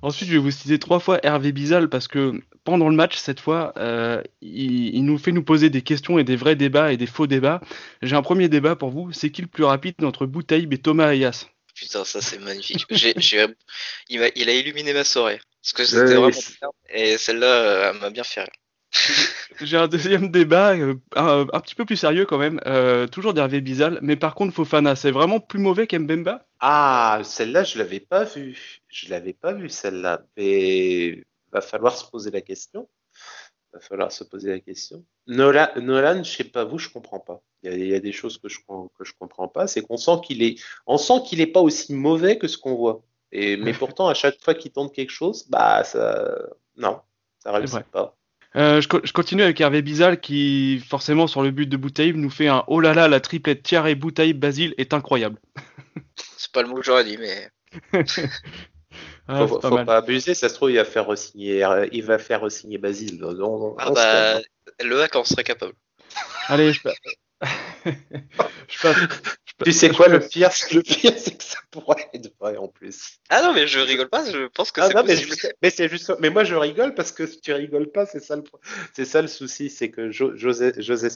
Ensuite, 0.03 0.27
je 0.29 0.33
vais 0.33 0.39
vous 0.39 0.51
citer 0.51 0.77
trois 0.77 0.99
fois 0.99 1.19
Hervé 1.25 1.51
Bizal 1.51 1.89
parce 1.89 2.07
que 2.07 2.39
pendant 2.63 2.87
le 2.89 2.95
match, 2.95 3.15
cette 3.17 3.39
fois, 3.39 3.73
euh, 3.77 4.21
il, 4.41 4.93
il 4.95 5.03
nous 5.05 5.17
fait 5.17 5.31
nous 5.31 5.43
poser 5.43 5.71
des 5.71 5.81
questions 5.81 6.19
et 6.19 6.23
des 6.23 6.35
vrais 6.35 6.55
débats 6.55 6.91
et 6.93 6.97
des 6.97 7.07
faux 7.07 7.25
débats. 7.25 7.61
J'ai 8.03 8.15
un 8.15 8.21
premier 8.21 8.47
débat 8.47 8.75
pour 8.75 8.89
vous. 8.91 9.11
C'est 9.11 9.31
qui 9.31 9.41
le 9.41 9.47
plus 9.47 9.63
rapide 9.63 9.95
entre 10.03 10.27
Boutaïb 10.27 10.71
et 10.73 10.77
Thomas 10.77 11.07
Ayas 11.07 11.47
Putain, 11.73 12.03
ça 12.05 12.21
c'est 12.21 12.39
magnifique. 12.39 12.85
Il, 14.09 14.21
a 14.49 14.53
illuminé 14.53 14.93
ma 14.93 15.03
soirée. 15.03 15.39
Parce 15.63 15.73
que 15.73 15.81
Ouais, 15.81 15.87
c'était 15.87 16.15
vraiment 16.15 16.31
c'est- 16.31 16.59
bien. 16.59 16.69
Et 16.93 17.17
celle-là, 17.17 17.47
euh, 17.47 17.91
elle 17.93 17.99
m'a 18.01 18.09
bien 18.11 18.23
fait 18.23 18.41
rire. 18.41 18.49
J'ai 19.61 19.77
un 19.77 19.87
deuxième 19.87 20.29
débat, 20.29 20.75
euh, 20.75 20.95
un, 21.15 21.47
un 21.51 21.59
petit 21.59 21.75
peu 21.75 21.85
plus 21.85 21.97
sérieux 21.97 22.25
quand 22.25 22.37
même, 22.37 22.59
euh, 22.65 23.07
toujours 23.07 23.33
d'Hervé 23.33 23.61
Bizal, 23.61 23.99
mais 24.01 24.15
par 24.15 24.35
contre 24.35 24.53
Fofana, 24.53 24.95
c'est 24.95 25.11
vraiment 25.11 25.39
plus 25.39 25.59
mauvais 25.59 25.87
qu'Mbemba 25.87 26.45
Ah, 26.59 27.21
celle-là, 27.23 27.63
je 27.63 27.77
l'avais 27.77 27.99
pas 27.99 28.23
vue. 28.23 28.81
Je 28.87 29.09
l'avais 29.09 29.33
pas 29.33 29.53
vue, 29.53 29.69
celle-là. 29.69 30.21
Mais 30.37 31.23
va 31.51 31.61
falloir 31.61 31.95
se 31.97 32.09
poser 32.09 32.31
la 32.31 32.41
question. 32.41 32.87
Va 33.73 33.79
falloir 33.79 34.11
se 34.11 34.23
poser 34.23 34.49
la 34.49 34.59
question. 34.59 35.03
Nolan, 35.27 35.67
Nolan 35.77 36.23
je 36.23 36.31
sais 36.31 36.43
pas 36.43 36.63
vous, 36.63 36.79
je 36.79 36.89
comprends 36.89 37.19
pas. 37.19 37.41
Il 37.63 37.71
y 37.71 37.73
a, 37.73 37.77
il 37.77 37.87
y 37.87 37.95
a 37.95 37.99
des 37.99 38.11
choses 38.11 38.37
que 38.37 38.49
je 38.49 38.59
que 38.97 39.03
je 39.03 39.13
comprends 39.19 39.47
pas. 39.47 39.67
C'est 39.67 39.81
qu'on 39.81 39.97
sent 39.97 40.19
qu'il 40.23 40.41
est, 40.41 40.59
on 40.85 40.97
sent 40.97 41.21
qu'il 41.25 41.41
est 41.41 41.47
pas 41.47 41.61
aussi 41.61 41.93
mauvais 41.93 42.37
que 42.37 42.47
ce 42.47 42.57
qu'on 42.57 42.75
voit. 42.75 43.03
Et 43.31 43.57
mais 43.57 43.73
pourtant, 43.73 44.07
à 44.07 44.13
chaque 44.13 44.41
fois 44.41 44.53
qu'il 44.53 44.71
tente 44.71 44.93
quelque 44.93 45.11
chose, 45.11 45.47
bah 45.49 45.83
ça, 45.83 46.37
non, 46.75 47.01
ça 47.39 47.51
réussit 47.51 47.83
pas. 47.83 48.16
Euh, 48.57 48.81
je, 48.81 48.87
co- 48.87 49.01
je 49.03 49.13
continue 49.13 49.43
avec 49.43 49.61
Hervé 49.61 49.81
Bizal 49.81 50.19
qui, 50.19 50.83
forcément, 50.89 51.27
sur 51.27 51.43
le 51.43 51.51
but 51.51 51.67
de 51.67 51.77
Boutaïb, 51.77 52.15
nous 52.15 52.29
fait 52.31 52.47
un 52.47 52.63
oh 52.67 52.79
là 52.79 52.93
là, 52.93 53.07
la 53.07 53.19
triplette 53.19 53.61
Thierry 53.61 53.93
Boutaïb 53.95 54.39
Basile 54.39 54.73
est 54.77 54.93
incroyable. 54.93 55.37
C'est 56.37 56.51
pas 56.51 56.63
le 56.63 56.67
mot 56.69 56.75
que 56.77 56.83
j'aurais 56.83 57.03
dit, 57.03 57.17
mais 57.17 57.49
Ah, 59.27 59.45
faut, 59.45 59.59
pas 59.59 59.69
faut 59.69 59.75
pas 59.85 59.97
abuser. 59.97 60.33
Ça 60.33 60.49
se 60.49 60.55
trouve, 60.55 60.71
il 60.71 60.77
va 60.77 60.85
faire 60.85 61.05
re-signer, 61.05 61.67
il 61.91 62.03
va 62.03 62.17
faire 62.17 62.41
re-signer 62.41 62.77
Basile. 62.77 63.23
On- 63.23 63.35
on- 63.41 63.75
ah 63.77 63.91
on 63.91 63.95
se 63.95 63.95
bah, 63.95 64.41
le 64.83 65.01
hack 65.01 65.15
en 65.15 65.23
serait 65.23 65.43
capable. 65.43 65.73
Allez, 66.47 66.71
je, 66.73 66.79
je 67.85 68.81
passe. 68.81 68.97
Tu 69.63 69.71
sais 69.73 69.89
quoi, 69.91 70.07
le 70.07 70.19
pire, 70.19 70.49
le 70.71 70.81
pire, 70.81 71.13
c'est 71.17 71.37
que 71.37 71.43
ça 71.43 71.59
pourrait 71.71 72.09
être 72.13 72.31
vrai 72.39 72.57
en 72.57 72.67
plus. 72.67 73.19
Ah 73.29 73.41
non, 73.41 73.53
mais 73.53 73.67
je 73.67 73.79
rigole 73.79 74.09
pas, 74.09 74.29
je 74.29 74.47
pense 74.47 74.71
que 74.71 74.81
Ah 74.81 74.87
c'est 74.87 74.95
non, 74.95 75.03
mais, 75.07 75.15
possible. 75.15 75.35
mais 75.63 75.69
c'est 75.71 75.89
juste, 75.89 76.13
mais 76.19 76.29
moi 76.29 76.43
je 76.43 76.53
rigole 76.53 76.93
parce 76.93 77.11
que 77.11 77.25
si 77.25 77.41
tu 77.41 77.51
rigoles 77.51 77.91
pas, 77.91 78.05
c'est 78.05 78.19
ça 78.19 78.35
le, 78.35 78.43
c'est 78.95 79.05
ça 79.05 79.23
le 79.23 79.27
souci, 79.27 79.69
c'est 79.71 79.89
que 79.89 80.11
Jo- 80.11 80.35
José, 80.35 80.71
José 80.77 81.07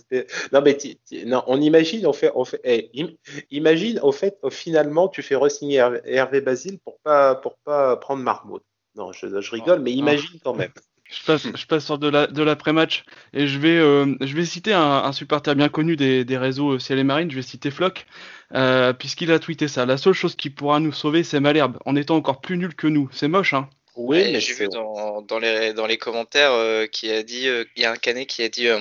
non 0.51 0.61
mais 0.61 0.75
ti- 0.77 0.99
non, 1.27 1.43
on 1.45 1.61
imagine, 1.61 2.07
on 2.07 2.13
fait, 2.13 2.31
on 2.33 2.43
fait, 2.43 2.59
eh, 2.63 2.89
im- 2.99 3.15
imagine 3.51 3.99
au 4.01 4.11
fait, 4.11 4.35
finalement, 4.49 5.09
tu 5.09 5.21
fais 5.21 5.35
re-signer 5.35 5.75
Hervé, 5.75 6.01
Hervé 6.05 6.41
Basile 6.41 6.79
pour 6.79 6.99
pas, 7.01 7.35
pour 7.35 7.57
pas 7.59 7.97
prendre 7.97 8.23
Marmot. 8.23 8.61
Non, 8.95 9.11
je, 9.13 9.27
je 9.41 9.51
rigole, 9.51 9.79
mais 9.81 9.91
Oh, 9.93 9.93
imagine 9.93 10.39
quand 10.43 10.55
même. 10.55 10.71
Je 11.11 11.25
passe, 11.25 11.43
je 11.55 11.65
passe 11.65 11.85
sur 11.85 11.97
de 11.99 12.07
la 12.07 12.27
de 12.27 12.41
l'après-match 12.41 13.03
et 13.33 13.45
je 13.47 13.59
vais 13.59 13.77
euh, 13.77 14.15
je 14.21 14.33
vais 14.35 14.45
citer 14.45 14.73
un, 14.73 14.81
un 15.03 15.11
supporter 15.11 15.55
bien 15.55 15.67
connu 15.69 15.97
des, 15.97 16.23
des 16.23 16.37
réseaux 16.37 16.71
euh, 16.73 16.79
Ciel 16.79 16.99
et 16.99 17.03
Marine, 17.03 17.29
je 17.29 17.35
vais 17.35 17.41
citer 17.41 17.69
Flock, 17.69 18.05
euh, 18.53 18.93
puisqu'il 18.93 19.31
a 19.31 19.39
tweeté 19.39 19.67
ça. 19.67 19.85
La 19.85 19.97
seule 19.97 20.13
chose 20.13 20.35
qui 20.35 20.49
pourra 20.49 20.79
nous 20.79 20.93
sauver, 20.93 21.23
c'est 21.23 21.41
Malherbe, 21.41 21.77
en 21.85 21.95
étant 21.97 22.15
encore 22.15 22.39
plus 22.41 22.57
nul 22.57 22.75
que 22.75 22.87
nous. 22.87 23.09
C'est 23.11 23.27
moche, 23.27 23.53
hein. 23.53 23.69
Oui, 23.95 24.17
Ouais, 24.19 24.39
J'ai 24.39 24.53
vu 24.53 24.67
dans, 24.69 25.21
dans, 25.21 25.39
les, 25.39 25.73
dans 25.73 25.85
les 25.85 25.97
commentaires 25.97 26.53
euh, 26.53 26.87
qui 26.87 27.11
a 27.11 27.23
dit, 27.23 27.47
euh, 27.47 27.65
il 27.75 27.83
y 27.83 27.85
a 27.85 27.91
un 27.91 27.97
canet 27.97 28.25
qui 28.27 28.41
a 28.43 28.49
dit, 28.49 28.67
euh, 28.67 28.79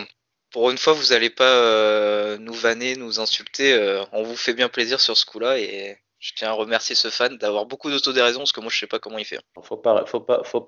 pour 0.53 0.71
une 0.71 0.79
fois, 0.79 0.93
vous 0.93 1.13
allez 1.13 1.31
pas 1.31 1.45
euh, 1.53 2.39
nous 2.39 2.53
vanner, 2.55 2.97
nous 2.97 3.19
insulter, 3.21 3.73
euh, 3.73 4.05
on 4.13 4.23
vous 4.23 4.37
fait 4.37 4.55
bien 4.55 4.69
plaisir 4.69 5.01
sur 5.01 5.17
ce 5.17 5.27
coup-là 5.27 5.59
et 5.59 5.99
je 6.21 6.35
tiens 6.35 6.51
à 6.51 6.53
remercier 6.53 6.95
ce 6.95 7.09
fan 7.09 7.39
d'avoir 7.39 7.65
beaucoup 7.65 7.91
d'autodéraison 7.91 8.41
parce 8.41 8.53
que 8.53 8.61
moi 8.61 8.71
je 8.71 8.79
sais 8.79 8.87
pas 8.87 8.99
comment 8.99 9.19
il 9.19 9.25
fait. 9.25 9.41
Faut 9.63 9.79
pas, 9.79 10.05
faut 10.05 10.21
pas, 10.21 10.45
faut 10.45 10.67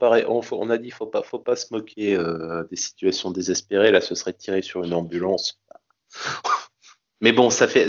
on, 0.53 0.71
a 0.71 0.79
dit, 0.79 0.91
faut 0.91 1.07
pas, 1.07 1.23
faut 1.23 1.39
pas 1.39 1.57
se 1.57 1.67
moquer 1.73 2.17
euh, 2.17 2.65
des 2.71 2.77
situations 2.77 3.31
désespérées. 3.31 3.93
Là, 3.93 4.01
ce 4.01 4.15
serait 4.15 4.33
tirer 4.33 4.63
sur 4.63 4.83
une 4.83 4.95
ambulance. 4.95 5.61
Mais 7.21 7.33
bon, 7.33 7.51
ça 7.51 7.69
fait, 7.69 7.89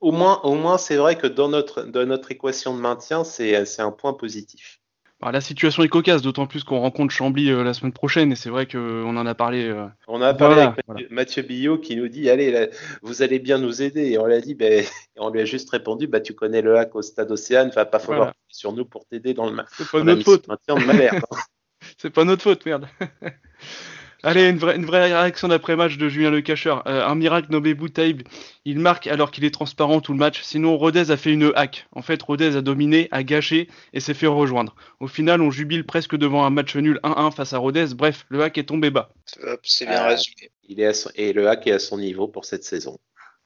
au 0.00 0.12
moins, 0.12 0.78
c'est 0.78 0.96
vrai 0.96 1.16
que 1.16 1.26
dans 1.26 1.48
notre, 1.48 2.30
équation 2.30 2.74
de 2.76 2.80
maintien, 2.80 3.24
c'est 3.24 3.80
un 3.80 3.90
point 3.90 4.12
positif. 4.12 4.80
Bah, 5.24 5.32
la 5.32 5.40
situation 5.40 5.82
est 5.82 5.88
cocasse, 5.88 6.20
d'autant 6.20 6.46
plus 6.46 6.64
qu'on 6.64 6.80
rencontre 6.80 7.10
Chambly 7.14 7.50
euh, 7.50 7.64
la 7.64 7.72
semaine 7.72 7.94
prochaine 7.94 8.30
et 8.30 8.36
c'est 8.36 8.50
vrai 8.50 8.66
qu'on 8.66 9.16
en 9.16 9.24
a 9.24 9.34
parlé. 9.34 9.64
euh, 9.64 9.86
On 10.06 10.20
a 10.20 10.34
parlé 10.34 10.56
Voilà, 10.56 10.68
avec 10.72 10.86
Mathieu, 10.86 11.08
Mathieu 11.10 11.42
Billot 11.42 11.78
qui 11.78 11.96
nous 11.96 12.08
dit, 12.08 12.28
allez, 12.28 12.50
là, 12.50 12.66
vous 13.00 13.22
allez 13.22 13.38
bien 13.38 13.56
nous 13.56 13.80
aider. 13.80 14.10
Et 14.10 14.18
on 14.18 14.26
l'a 14.26 14.42
dit, 14.42 14.54
ben, 14.54 14.84
on 15.16 15.30
lui 15.30 15.40
a 15.40 15.46
juste 15.46 15.70
répondu, 15.70 16.08
bah, 16.08 16.20
tu 16.20 16.34
connais 16.34 16.60
le 16.60 16.76
hack 16.76 16.94
au 16.94 17.00
stade 17.00 17.30
Océane, 17.30 17.70
va 17.70 17.86
pas 17.86 18.00
falloir 18.00 18.18
Voilà. 18.18 18.34
sur 18.50 18.72
nous 18.74 18.84
pour 18.84 19.06
t'aider 19.06 19.32
dans 19.32 19.48
le 19.48 19.56
C'est 19.78 19.90
pas 19.90 20.02
notre 20.02 20.24
faute. 20.24 20.46
C'est 21.96 22.10
pas 22.10 22.24
notre 22.24 22.42
faute, 22.42 22.66
merde. 22.66 22.86
Allez, 24.24 24.48
une 24.48 24.56
vraie, 24.56 24.76
une 24.76 24.86
vraie 24.86 25.12
réaction 25.12 25.48
d'après-match 25.48 25.98
de 25.98 26.08
Julien 26.08 26.30
Le 26.30 26.40
Cacheur. 26.40 26.82
Euh, 26.88 27.06
un 27.06 27.14
miracle 27.14 27.48
nommé 27.50 27.74
Boutaïb. 27.74 28.22
Il 28.64 28.78
marque 28.78 29.06
alors 29.06 29.30
qu'il 29.30 29.44
est 29.44 29.50
transparent 29.52 30.00
tout 30.00 30.12
le 30.12 30.18
match. 30.18 30.40
Sinon, 30.42 30.76
Rodez 30.78 31.10
a 31.10 31.16
fait 31.18 31.30
une 31.32 31.52
hack. 31.54 31.86
En 31.92 32.00
fait, 32.00 32.20
Rodez 32.22 32.56
a 32.56 32.62
dominé, 32.62 33.08
a 33.10 33.22
gâché 33.22 33.68
et 33.92 34.00
s'est 34.00 34.14
fait 34.14 34.26
rejoindre. 34.26 34.74
Au 34.98 35.08
final, 35.08 35.42
on 35.42 35.50
jubile 35.50 35.84
presque 35.84 36.16
devant 36.16 36.44
un 36.46 36.50
match 36.50 36.74
nul 36.74 37.00
1-1 37.02 37.32
face 37.32 37.52
à 37.52 37.58
Rodez. 37.58 37.88
Bref, 37.94 38.24
le 38.30 38.42
hack 38.42 38.56
est 38.56 38.64
tombé 38.64 38.88
bas. 38.90 39.10
Hop, 39.42 39.60
C'est 39.62 39.86
bien 39.86 40.02
résumé. 40.02 40.50
Il 40.68 40.80
est 40.80 40.86
à 40.86 40.94
son- 40.94 41.10
et 41.16 41.34
le 41.34 41.46
hack 41.48 41.66
est 41.66 41.72
à 41.72 41.78
son 41.78 41.98
niveau 41.98 42.26
pour 42.26 42.46
cette 42.46 42.64
saison. 42.64 42.96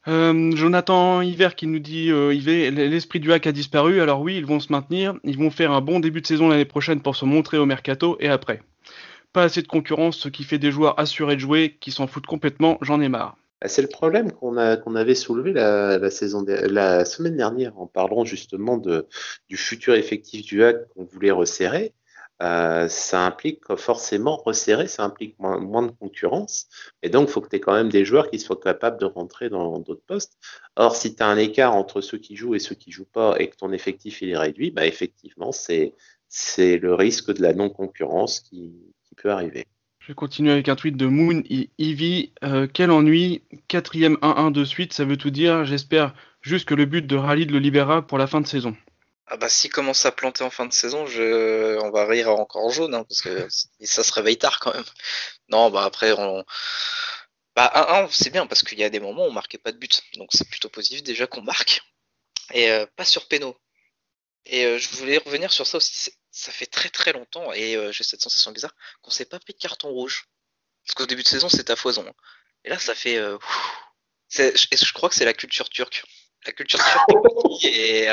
Euh, 0.06 0.52
Jonathan 0.54 1.20
Hiver 1.22 1.54
qui 1.56 1.66
nous 1.66 1.80
dit 1.80 2.10
euh, 2.10 2.32
Yves, 2.32 2.48
l'esprit 2.72 3.18
du 3.20 3.32
hack 3.32 3.46
a 3.48 3.52
disparu. 3.52 4.00
Alors 4.00 4.20
oui, 4.20 4.36
ils 4.36 4.46
vont 4.46 4.60
se 4.60 4.72
maintenir. 4.72 5.14
Ils 5.24 5.36
vont 5.36 5.50
faire 5.50 5.72
un 5.72 5.80
bon 5.80 5.98
début 5.98 6.20
de 6.20 6.26
saison 6.26 6.48
l'année 6.48 6.64
prochaine 6.64 7.00
pour 7.02 7.16
se 7.16 7.24
montrer 7.24 7.58
au 7.58 7.66
mercato 7.66 8.16
et 8.20 8.28
après. 8.28 8.62
Pas 9.32 9.44
assez 9.44 9.62
de 9.62 9.68
concurrence, 9.68 10.18
ce 10.18 10.28
qui 10.28 10.44
fait 10.44 10.58
des 10.58 10.70
joueurs 10.70 10.98
assurés 10.98 11.36
de 11.36 11.40
jouer 11.40 11.76
qui 11.80 11.92
s'en 11.92 12.06
foutent 12.06 12.26
complètement. 12.26 12.78
J'en 12.80 13.00
ai 13.00 13.08
marre. 13.08 13.36
Ah, 13.60 13.68
C'est 13.68 13.82
le 13.82 13.88
problème 13.88 14.30
qu'on 14.32 14.56
avait 14.56 15.14
soulevé 15.14 15.52
la, 15.52 17.04
semaine 17.04 17.36
dernière 17.36 17.78
en 17.78 17.86
parlant 17.86 18.24
justement 18.24 18.78
du 18.78 19.56
futur 19.56 19.94
effectif 19.94 20.46
du 20.46 20.62
hack 20.64 20.88
qu'on 20.94 21.04
voulait 21.04 21.30
resserrer. 21.32 21.94
euh, 22.40 22.88
ça 22.88 23.26
implique 23.26 23.74
forcément 23.76 24.36
resserrer, 24.36 24.86
ça 24.86 25.02
implique 25.04 25.36
moins, 25.40 25.82
de 25.82 25.90
concurrence. 25.90 26.68
Et 27.02 27.10
donc, 27.10 27.28
il 27.28 27.32
faut 27.32 27.40
que 27.40 27.48
tu 27.48 27.56
aies 27.56 27.60
quand 27.60 27.74
même 27.74 27.88
des 27.88 28.04
joueurs 28.04 28.30
qui 28.30 28.38
soient 28.38 28.60
capables 28.60 28.98
de 29.00 29.06
rentrer 29.06 29.48
dans 29.50 29.78
d'autres 29.80 30.04
postes. 30.06 30.38
Or, 30.76 30.94
si 30.96 31.16
tu 31.16 31.22
as 31.22 31.26
un 31.26 31.36
écart 31.36 31.74
entre 31.74 32.00
ceux 32.00 32.18
qui 32.18 32.36
jouent 32.36 32.54
et 32.54 32.60
ceux 32.60 32.76
qui 32.76 32.92
jouent 32.92 33.06
pas 33.06 33.36
et 33.40 33.50
que 33.50 33.56
ton 33.56 33.72
effectif 33.72 34.22
il 34.22 34.30
est 34.30 34.38
réduit, 34.38 34.70
bah, 34.70 34.86
effectivement, 34.86 35.50
c'est 35.52 35.94
le 36.78 36.94
risque 36.94 37.32
de 37.34 37.42
la 37.42 37.54
non-concurrence 37.54 38.40
qui, 38.40 38.72
peut 39.22 39.30
arriver. 39.30 39.66
Je 40.00 40.08
vais 40.08 40.14
continuer 40.14 40.52
avec 40.52 40.68
un 40.68 40.76
tweet 40.76 40.96
de 40.96 41.06
Moon 41.06 41.42
Ivy. 41.78 42.32
Euh, 42.42 42.66
quel 42.72 42.90
ennui, 42.90 43.42
quatrième 43.68 44.14
1-1 44.22 44.52
de 44.52 44.64
suite, 44.64 44.94
ça 44.94 45.04
veut 45.04 45.18
tout 45.18 45.30
dire. 45.30 45.64
J'espère 45.64 46.14
juste 46.40 46.66
que 46.66 46.74
le 46.74 46.86
but 46.86 47.06
de 47.06 47.16
Rallye 47.16 47.44
le 47.44 47.58
libérera 47.58 48.06
pour 48.06 48.16
la 48.16 48.26
fin 48.26 48.40
de 48.40 48.46
saison. 48.46 48.74
Ah 49.26 49.36
bah 49.36 49.50
s'il 49.50 49.70
commence 49.70 50.06
à 50.06 50.12
planter 50.12 50.42
en 50.42 50.48
fin 50.48 50.64
de 50.64 50.72
saison, 50.72 51.06
je... 51.06 51.78
on 51.82 51.90
va 51.90 52.06
rire 52.06 52.30
encore 52.30 52.64
en 52.64 52.70
jaune, 52.70 52.94
hein, 52.94 53.04
parce 53.04 53.20
que 53.20 53.46
ça 53.82 54.02
se 54.02 54.12
réveille 54.12 54.38
tard 54.38 54.58
quand 54.60 54.72
même. 54.72 54.84
Non, 55.50 55.68
bah 55.68 55.84
après, 55.84 56.12
on... 56.12 56.42
bah 57.54 57.70
1-1, 57.74 58.08
c'est 58.10 58.30
bien, 58.30 58.46
parce 58.46 58.62
qu'il 58.62 58.78
y 58.78 58.84
a 58.84 58.90
des 58.90 59.00
moments 59.00 59.24
où 59.24 59.28
on 59.28 59.32
marquait 59.32 59.58
pas 59.58 59.72
de 59.72 59.76
but. 59.76 60.02
Donc 60.14 60.30
c'est 60.32 60.48
plutôt 60.48 60.70
positif 60.70 61.02
déjà 61.02 61.26
qu'on 61.26 61.42
marque. 61.42 61.82
Et 62.54 62.70
euh, 62.70 62.86
pas 62.96 63.04
sur 63.04 63.28
péno. 63.28 63.54
Et 64.46 64.64
euh, 64.64 64.78
je 64.78 64.88
voulais 64.90 65.18
revenir 65.18 65.52
sur 65.52 65.66
ça 65.66 65.78
aussi. 65.78 66.10
Ça 66.30 66.52
fait 66.52 66.66
très 66.66 66.88
très 66.90 67.12
longtemps, 67.12 67.52
et 67.52 67.76
euh, 67.76 67.92
j'ai 67.92 68.04
cette 68.04 68.20
sensation 68.20 68.52
bizarre, 68.52 68.74
qu'on 69.02 69.10
s'est 69.10 69.24
pas 69.24 69.38
pris 69.40 69.54
de 69.54 69.58
carton 69.58 69.88
rouge. 69.88 70.28
Parce 70.84 70.94
qu'au 70.94 71.06
début 71.06 71.22
de 71.22 71.28
saison, 71.28 71.48
c'était 71.48 71.72
à 71.72 71.76
foison. 71.76 72.06
Hein. 72.08 72.14
Et 72.64 72.70
là, 72.70 72.78
ça 72.78 72.94
fait... 72.94 73.14
et 73.14 74.56
je 74.56 74.92
crois 74.92 75.08
que 75.08 75.14
c'est 75.14 75.24
la 75.24 75.34
culture 75.34 75.68
turque. 75.68 76.04
La 76.46 76.52
culture 76.52 76.78
turque. 76.78 77.64
et 77.64 78.08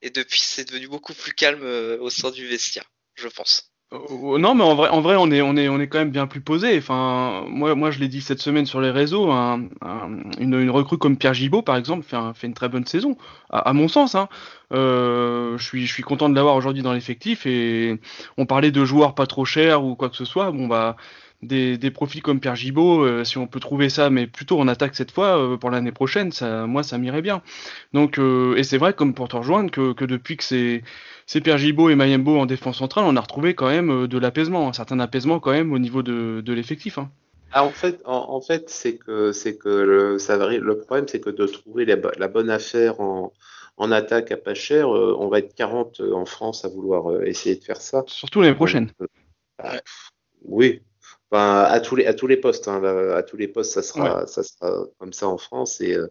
et 0.00 0.10
depuis, 0.10 0.40
c'est 0.40 0.64
devenu 0.64 0.88
beaucoup 0.88 1.14
plus 1.14 1.32
calme 1.32 1.64
euh, 1.64 1.98
au 2.00 2.10
sein 2.10 2.30
du 2.30 2.46
vestiaire, 2.46 2.90
je 3.14 3.28
pense. 3.28 3.72
Euh, 3.94 4.38
non, 4.38 4.54
mais 4.54 4.64
en 4.64 4.74
vrai, 4.74 4.88
en 4.90 5.00
vrai, 5.00 5.16
on 5.18 5.30
est, 5.30 5.40
on 5.40 5.56
est, 5.56 5.68
on 5.68 5.80
est 5.80 5.88
quand 5.88 5.98
même 5.98 6.10
bien 6.10 6.26
plus 6.26 6.42
posé. 6.42 6.76
Enfin, 6.76 7.44
moi, 7.48 7.74
moi, 7.74 7.90
je 7.90 7.98
l'ai 8.00 8.08
dit 8.08 8.20
cette 8.20 8.40
semaine 8.40 8.66
sur 8.66 8.80
les 8.82 8.90
réseaux. 8.90 9.30
une, 9.30 10.30
une, 10.38 10.70
recrue 10.70 10.98
comme 10.98 11.16
Pierre 11.16 11.32
Gibaud, 11.32 11.62
par 11.62 11.76
exemple, 11.76 12.04
fait, 12.04 12.16
fait 12.34 12.46
une 12.46 12.54
très 12.54 12.68
bonne 12.68 12.84
saison, 12.84 13.16
à, 13.50 13.72
mon 13.72 13.88
sens. 13.88 14.14
Hein. 14.14 14.28
Euh, 14.74 15.56
je 15.56 15.64
suis, 15.64 15.86
je 15.86 15.92
suis 15.92 16.02
content 16.02 16.28
de 16.28 16.34
l'avoir 16.34 16.54
aujourd'hui 16.56 16.82
dans 16.82 16.92
l'effectif. 16.92 17.46
Et 17.46 17.98
on 18.36 18.44
parlait 18.44 18.70
de 18.70 18.84
joueurs 18.84 19.14
pas 19.14 19.26
trop 19.26 19.46
chers 19.46 19.82
ou 19.82 19.94
quoi 19.96 20.10
que 20.10 20.16
ce 20.16 20.26
soit. 20.26 20.50
Bon 20.52 20.66
bah, 20.66 20.96
des, 21.42 21.78
des 21.78 21.90
profils 21.90 22.22
comme 22.22 22.40
Pierre 22.40 22.56
Gibaud, 22.56 23.02
euh, 23.04 23.24
si 23.24 23.38
on 23.38 23.46
peut 23.46 23.60
trouver 23.60 23.88
ça, 23.88 24.10
mais 24.10 24.26
plutôt 24.26 24.58
en 24.60 24.68
attaque 24.68 24.94
cette 24.94 25.12
fois 25.12 25.38
euh, 25.38 25.56
pour 25.56 25.70
l'année 25.70 25.92
prochaine, 25.92 26.32
ça, 26.32 26.66
moi 26.66 26.82
ça 26.82 26.98
m'irait 26.98 27.22
bien. 27.22 27.42
Donc 27.92 28.18
euh, 28.18 28.56
et 28.56 28.64
c'est 28.64 28.78
vrai 28.78 28.92
comme 28.92 29.14
pour 29.14 29.28
te 29.28 29.36
rejoindre 29.36 29.70
que, 29.70 29.92
que 29.92 30.04
depuis 30.04 30.36
que 30.36 30.44
c'est 30.44 30.82
c'est 31.28 31.42
Pierre 31.42 31.58
Gibaud 31.58 31.90
et 31.90 31.94
Mayembo 31.94 32.38
en 32.38 32.46
défense 32.46 32.78
centrale, 32.78 33.04
on 33.06 33.14
a 33.14 33.20
retrouvé 33.20 33.54
quand 33.54 33.68
même 33.68 34.08
de 34.08 34.18
l'apaisement, 34.18 34.68
un 34.68 34.72
certain 34.72 34.98
apaisement 34.98 35.38
quand 35.38 35.52
même 35.52 35.72
au 35.72 35.78
niveau 35.78 36.02
de, 36.02 36.40
de 36.40 36.52
l'effectif. 36.54 36.98
Hein. 36.98 37.10
Ah, 37.52 37.64
en 37.64 37.70
fait, 37.70 38.00
en, 38.04 38.40
fait, 38.40 38.68
c'est 38.68 38.96
que 38.96 39.32
c'est 39.32 39.56
que 39.56 39.68
le, 39.68 40.18
ça 40.18 40.36
le 40.36 40.78
problème, 40.78 41.06
c'est 41.06 41.20
que 41.20 41.30
de 41.30 41.46
trouver 41.46 41.84
la, 41.84 41.96
la 42.18 42.28
bonne 42.28 42.50
affaire 42.50 43.00
en, 43.00 43.32
en 43.76 43.92
attaque 43.92 44.32
à 44.32 44.36
pas 44.38 44.54
cher, 44.54 44.88
on 44.88 45.28
va 45.28 45.38
être 45.38 45.54
40 45.54 46.00
en 46.00 46.24
France 46.24 46.64
à 46.64 46.68
vouloir 46.68 47.22
essayer 47.22 47.56
de 47.56 47.62
faire 47.62 47.80
ça. 47.80 48.04
Surtout 48.06 48.40
l'année 48.40 48.54
prochaine. 48.54 48.90
Bah, 49.58 49.80
oui, 50.44 50.82
à 51.30 51.80
tous 51.80 51.96
les 51.96 52.06
à 52.06 52.14
tous 52.14 52.26
les 52.26 52.36
postes, 52.36 52.68
hein, 52.68 52.82
à 53.14 53.22
tous 53.22 53.36
les 53.36 53.48
postes, 53.48 53.72
ça 53.72 53.82
sera 53.82 54.26
ça 54.26 54.42
sera 54.42 54.86
comme 54.98 55.12
ça 55.12 55.28
en 55.28 55.38
France 55.38 55.80
et 55.80 55.94
euh, 55.94 56.08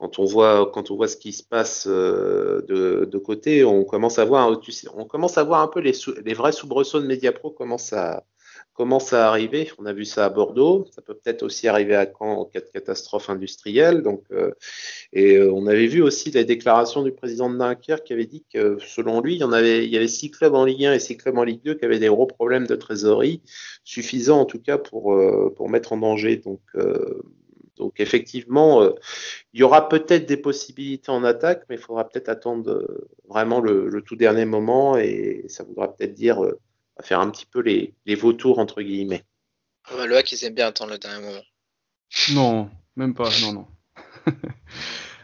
quand 0.00 0.18
on 0.18 0.24
voit 0.24 0.70
quand 0.72 0.90
on 0.90 0.96
voit 0.96 1.08
ce 1.08 1.18
qui 1.18 1.32
se 1.32 1.44
passe 1.44 1.86
euh, 1.86 2.62
de, 2.68 3.04
de, 3.04 3.18
côté, 3.18 3.64
on 3.64 3.84
commence 3.84 4.18
à 4.18 4.24
voir 4.24 4.50
on 4.96 5.04
commence 5.04 5.36
à 5.36 5.44
voir 5.44 5.60
un 5.60 5.68
peu 5.68 5.80
les, 5.80 5.92
les 6.24 6.34
vrais 6.34 6.52
soubresauts 6.52 7.00
de 7.00 7.06
Mediapro 7.06 7.50
commencent 7.50 7.92
à 7.92 8.24
commence 8.72 9.12
à 9.12 9.28
arriver. 9.28 9.70
On 9.78 9.84
a 9.84 9.92
vu 9.92 10.06
ça 10.06 10.24
à 10.24 10.30
Bordeaux, 10.30 10.86
ça 10.94 11.02
peut 11.02 11.12
peut-être 11.12 11.42
aussi 11.42 11.68
arriver 11.68 11.94
à 11.96 12.06
Caen 12.06 12.32
en 12.32 12.44
cas 12.46 12.60
de 12.60 12.70
catastrophe 12.72 13.28
industrielle. 13.28 14.00
Donc, 14.02 14.24
euh, 14.32 14.52
et 15.12 15.36
euh, 15.36 15.52
on 15.52 15.66
avait 15.66 15.86
vu 15.86 16.00
aussi 16.00 16.30
la 16.30 16.44
déclaration 16.44 17.02
du 17.02 17.12
président 17.12 17.50
de 17.50 17.58
Dunkerque 17.58 18.04
qui 18.04 18.14
avait 18.14 18.24
dit 18.24 18.44
que 18.50 18.78
selon 18.80 19.20
lui, 19.20 19.34
il 19.34 19.40
y 19.40 19.44
en 19.44 19.52
avait, 19.52 19.84
il 19.84 19.90
y 19.90 19.98
avait 19.98 20.08
six 20.08 20.30
clubs 20.30 20.54
en 20.54 20.64
Ligue 20.64 20.86
1 20.86 20.94
et 20.94 20.98
six 20.98 21.18
clubs 21.18 21.36
en 21.36 21.44
Ligue 21.44 21.62
2 21.62 21.74
qui 21.74 21.84
avaient 21.84 21.98
des 21.98 22.08
gros 22.08 22.26
problèmes 22.26 22.66
de 22.66 22.74
trésorerie, 22.74 23.42
suffisants 23.84 24.40
en 24.40 24.46
tout 24.46 24.62
cas 24.62 24.78
pour 24.78 25.12
euh, 25.12 25.52
pour 25.54 25.68
mettre 25.68 25.92
en 25.92 25.98
danger. 25.98 26.36
Donc 26.36 26.62
donc 27.80 27.98
effectivement, 27.98 28.84
il 29.52 29.60
y 29.60 29.62
aura 29.62 29.88
peut-être 29.88 30.26
des 30.26 30.36
possibilités 30.36 31.10
en 31.10 31.24
attaque, 31.24 31.64
mais 31.68 31.74
il 31.74 31.80
faudra 31.80 32.08
peut-être 32.08 32.28
attendre 32.28 32.86
vraiment 33.28 33.60
le, 33.60 33.88
le, 33.88 34.02
tout 34.02 34.16
dernier 34.16 34.44
moment 34.44 34.96
et 34.96 35.44
ça 35.48 35.64
voudra 35.64 35.92
peut-être 35.92 36.14
dire 36.14 36.40
faire 37.02 37.20
un 37.20 37.30
petit 37.30 37.46
peu 37.46 37.60
les, 37.60 37.94
les 38.06 38.14
vautours, 38.14 38.58
entre 38.58 38.82
guillemets. 38.82 39.24
Ah 39.86 39.96
bah, 39.96 40.06
le 40.06 40.16
hack, 40.16 40.30
ils 40.32 40.44
aiment 40.44 40.54
bien 40.54 40.68
attendre 40.68 40.92
le 40.92 40.98
dernier 40.98 41.24
moment. 41.24 41.42
Non, 42.32 42.70
même 42.96 43.14
pas, 43.14 43.28
non, 43.42 43.52
non. 43.52 43.66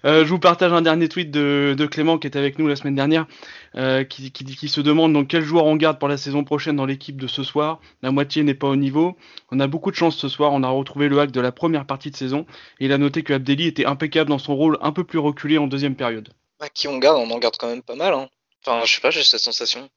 Euh, 0.06 0.24
je 0.24 0.30
vous 0.30 0.38
partage 0.38 0.72
un 0.72 0.82
dernier 0.82 1.08
tweet 1.08 1.32
de, 1.32 1.74
de, 1.76 1.86
Clément 1.86 2.16
qui 2.16 2.28
était 2.28 2.38
avec 2.38 2.60
nous 2.60 2.68
la 2.68 2.76
semaine 2.76 2.94
dernière, 2.94 3.26
euh, 3.74 4.04
qui, 4.04 4.30
qui, 4.30 4.44
qui, 4.44 4.68
se 4.68 4.80
demande 4.80 5.12
donc 5.12 5.26
quel 5.26 5.42
joueur 5.42 5.64
on 5.64 5.74
garde 5.74 5.98
pour 5.98 6.08
la 6.08 6.16
saison 6.16 6.44
prochaine 6.44 6.76
dans 6.76 6.86
l'équipe 6.86 7.20
de 7.20 7.26
ce 7.26 7.42
soir. 7.42 7.80
La 8.02 8.12
moitié 8.12 8.44
n'est 8.44 8.54
pas 8.54 8.68
au 8.68 8.76
niveau. 8.76 9.16
On 9.50 9.58
a 9.58 9.66
beaucoup 9.66 9.90
de 9.90 9.96
chance 9.96 10.16
ce 10.16 10.28
soir. 10.28 10.52
On 10.52 10.62
a 10.62 10.68
retrouvé 10.68 11.08
le 11.08 11.18
hack 11.18 11.32
de 11.32 11.40
la 11.40 11.50
première 11.50 11.86
partie 11.86 12.12
de 12.12 12.16
saison 12.16 12.46
et 12.78 12.84
il 12.84 12.92
a 12.92 12.98
noté 12.98 13.24
que 13.24 13.32
Abdelli 13.32 13.66
était 13.66 13.84
impeccable 13.84 14.30
dans 14.30 14.38
son 14.38 14.54
rôle 14.54 14.78
un 14.80 14.92
peu 14.92 15.02
plus 15.02 15.18
reculé 15.18 15.58
en 15.58 15.66
deuxième 15.66 15.96
période. 15.96 16.28
Bah, 16.60 16.68
qui 16.72 16.86
on 16.86 16.98
garde? 16.98 17.18
On 17.18 17.30
en 17.32 17.38
garde 17.38 17.56
quand 17.58 17.68
même 17.68 17.82
pas 17.82 17.96
mal. 17.96 18.14
Hein. 18.14 18.28
Enfin, 18.64 18.84
je 18.84 18.94
sais 18.94 19.00
pas, 19.00 19.10
j'ai 19.10 19.24
cette 19.24 19.40
sensation. 19.40 19.90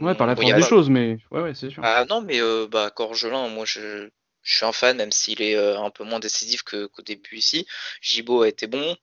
Ouais, 0.00 0.14
par 0.14 0.26
la 0.26 0.36
force 0.36 0.52
des 0.52 0.62
choses, 0.62 0.90
mais 0.90 1.18
ouais, 1.30 1.42
ouais, 1.42 1.54
c'est 1.54 1.70
sûr. 1.70 1.82
Ah 1.84 2.04
non, 2.08 2.20
mais 2.20 2.40
euh, 2.40 2.66
bah, 2.68 2.90
Corgelin, 2.90 3.48
moi 3.48 3.64
je, 3.64 4.08
je, 4.42 4.56
suis 4.56 4.64
un 4.64 4.72
fan, 4.72 4.96
même 4.96 5.12
s'il 5.12 5.42
est 5.42 5.54
euh, 5.54 5.78
un 5.80 5.90
peu 5.90 6.02
moins 6.02 6.18
décisif 6.18 6.62
qu'au 6.62 7.02
début 7.04 7.36
ici. 7.36 7.66
Gibo 8.00 8.42
a 8.42 8.48
été 8.48 8.66
bon. 8.66 8.96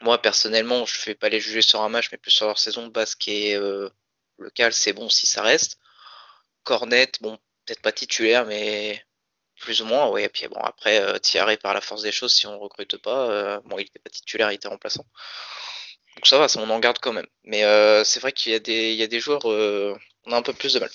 Moi 0.00 0.20
personnellement, 0.22 0.86
je 0.86 0.98
fais 0.98 1.14
pas 1.14 1.28
les 1.28 1.40
juger 1.40 1.62
sur 1.62 1.82
un 1.82 1.88
match, 1.88 2.08
mais 2.12 2.18
plus 2.18 2.30
sur 2.30 2.46
leur 2.46 2.58
saison. 2.58 2.88
Basque 2.88 3.28
et 3.28 3.54
euh, 3.56 3.90
local, 4.38 4.72
c'est 4.72 4.92
bon 4.92 5.08
si 5.08 5.26
ça 5.26 5.42
reste. 5.42 5.78
Cornet, 6.64 7.12
bon, 7.20 7.38
peut-être 7.64 7.82
pas 7.82 7.92
titulaire, 7.92 8.46
mais 8.46 9.04
plus 9.60 9.82
ou 9.82 9.86
moins, 9.86 10.08
oui. 10.10 10.22
Et 10.24 10.28
puis 10.28 10.48
bon, 10.48 10.60
après, 10.60 11.00
euh, 11.00 11.18
Thierry, 11.18 11.56
par 11.56 11.74
la 11.74 11.80
force 11.80 12.02
des 12.02 12.12
choses, 12.12 12.34
si 12.34 12.46
on 12.46 12.58
recrute 12.58 12.96
pas, 12.98 13.30
euh, 13.30 13.60
bon, 13.64 13.78
il 13.78 13.86
était 13.86 13.98
pas 13.98 14.10
titulaire, 14.10 14.52
il 14.52 14.56
était 14.56 14.68
remplaçant. 14.68 15.04
Donc 16.16 16.26
ça 16.26 16.38
va, 16.38 16.48
ça, 16.48 16.60
on 16.60 16.70
en 16.70 16.80
garde 16.80 16.98
quand 16.98 17.12
même. 17.12 17.26
Mais 17.44 17.64
euh, 17.64 18.04
c'est 18.04 18.20
vrai 18.20 18.32
qu'il 18.32 18.52
y, 18.52 18.54
a 18.54 18.58
des, 18.58 18.92
il 18.92 18.96
y 18.96 19.02
a 19.02 19.06
des 19.06 19.20
joueurs, 19.20 19.50
euh, 19.50 19.94
on 20.24 20.32
a 20.32 20.36
un 20.36 20.42
peu 20.42 20.52
plus 20.52 20.74
de 20.74 20.80
mal. 20.80 20.90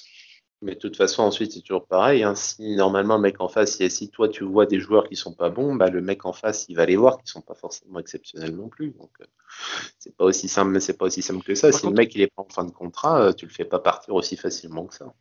Mais 0.64 0.76
de 0.76 0.80
toute 0.80 0.96
façon, 0.96 1.24
ensuite, 1.24 1.52
c'est 1.52 1.62
toujours 1.62 1.86
pareil. 1.86 2.24
Hein. 2.24 2.36
Si 2.36 2.76
normalement 2.76 3.16
le 3.16 3.22
mec 3.22 3.42
en 3.42 3.48
face, 3.48 3.86
si 3.88 4.10
toi 4.10 4.30
tu 4.30 4.44
vois 4.44 4.66
des 4.66 4.80
joueurs 4.80 5.08
qui 5.08 5.16
sont 5.16 5.34
pas 5.34 5.50
bons, 5.50 5.76
bah, 5.76 5.90
le 5.90 6.02
mec 6.02 6.26
en 6.26 6.34
face, 6.34 6.66
il 6.70 6.76
va 6.76 6.86
les 6.86 6.96
voir 6.96 7.18
qui 7.18 7.28
sont 7.30 7.42
pas 7.42 7.54
forcément 7.54 8.00
exceptionnels 8.00 8.56
non 8.56 8.70
plus. 8.70 8.92
Donc 8.92 9.12
euh, 9.22 9.26
c'est 10.00 10.16
pas 10.16 10.26
aussi 10.26 10.48
simple, 10.48 10.72
mais 10.72 10.80
c'est 10.80 10.98
pas 10.98 11.06
aussi 11.06 11.22
simple 11.22 11.44
que 11.44 11.56
ça. 11.56 11.72
si 11.72 11.86
le 11.86 11.94
mec 11.94 12.16
il 12.16 12.22
est 12.22 12.34
pas 12.34 12.42
en 12.42 12.50
fin 12.50 12.64
de 12.64 12.72
contrat, 12.72 13.34
tu 13.34 13.46
le 13.46 13.52
fais 13.52 13.66
pas 13.66 13.80
partir 13.80 14.16
aussi 14.16 14.38
facilement 14.38 14.86
que 14.86 14.96
ça. 14.96 15.14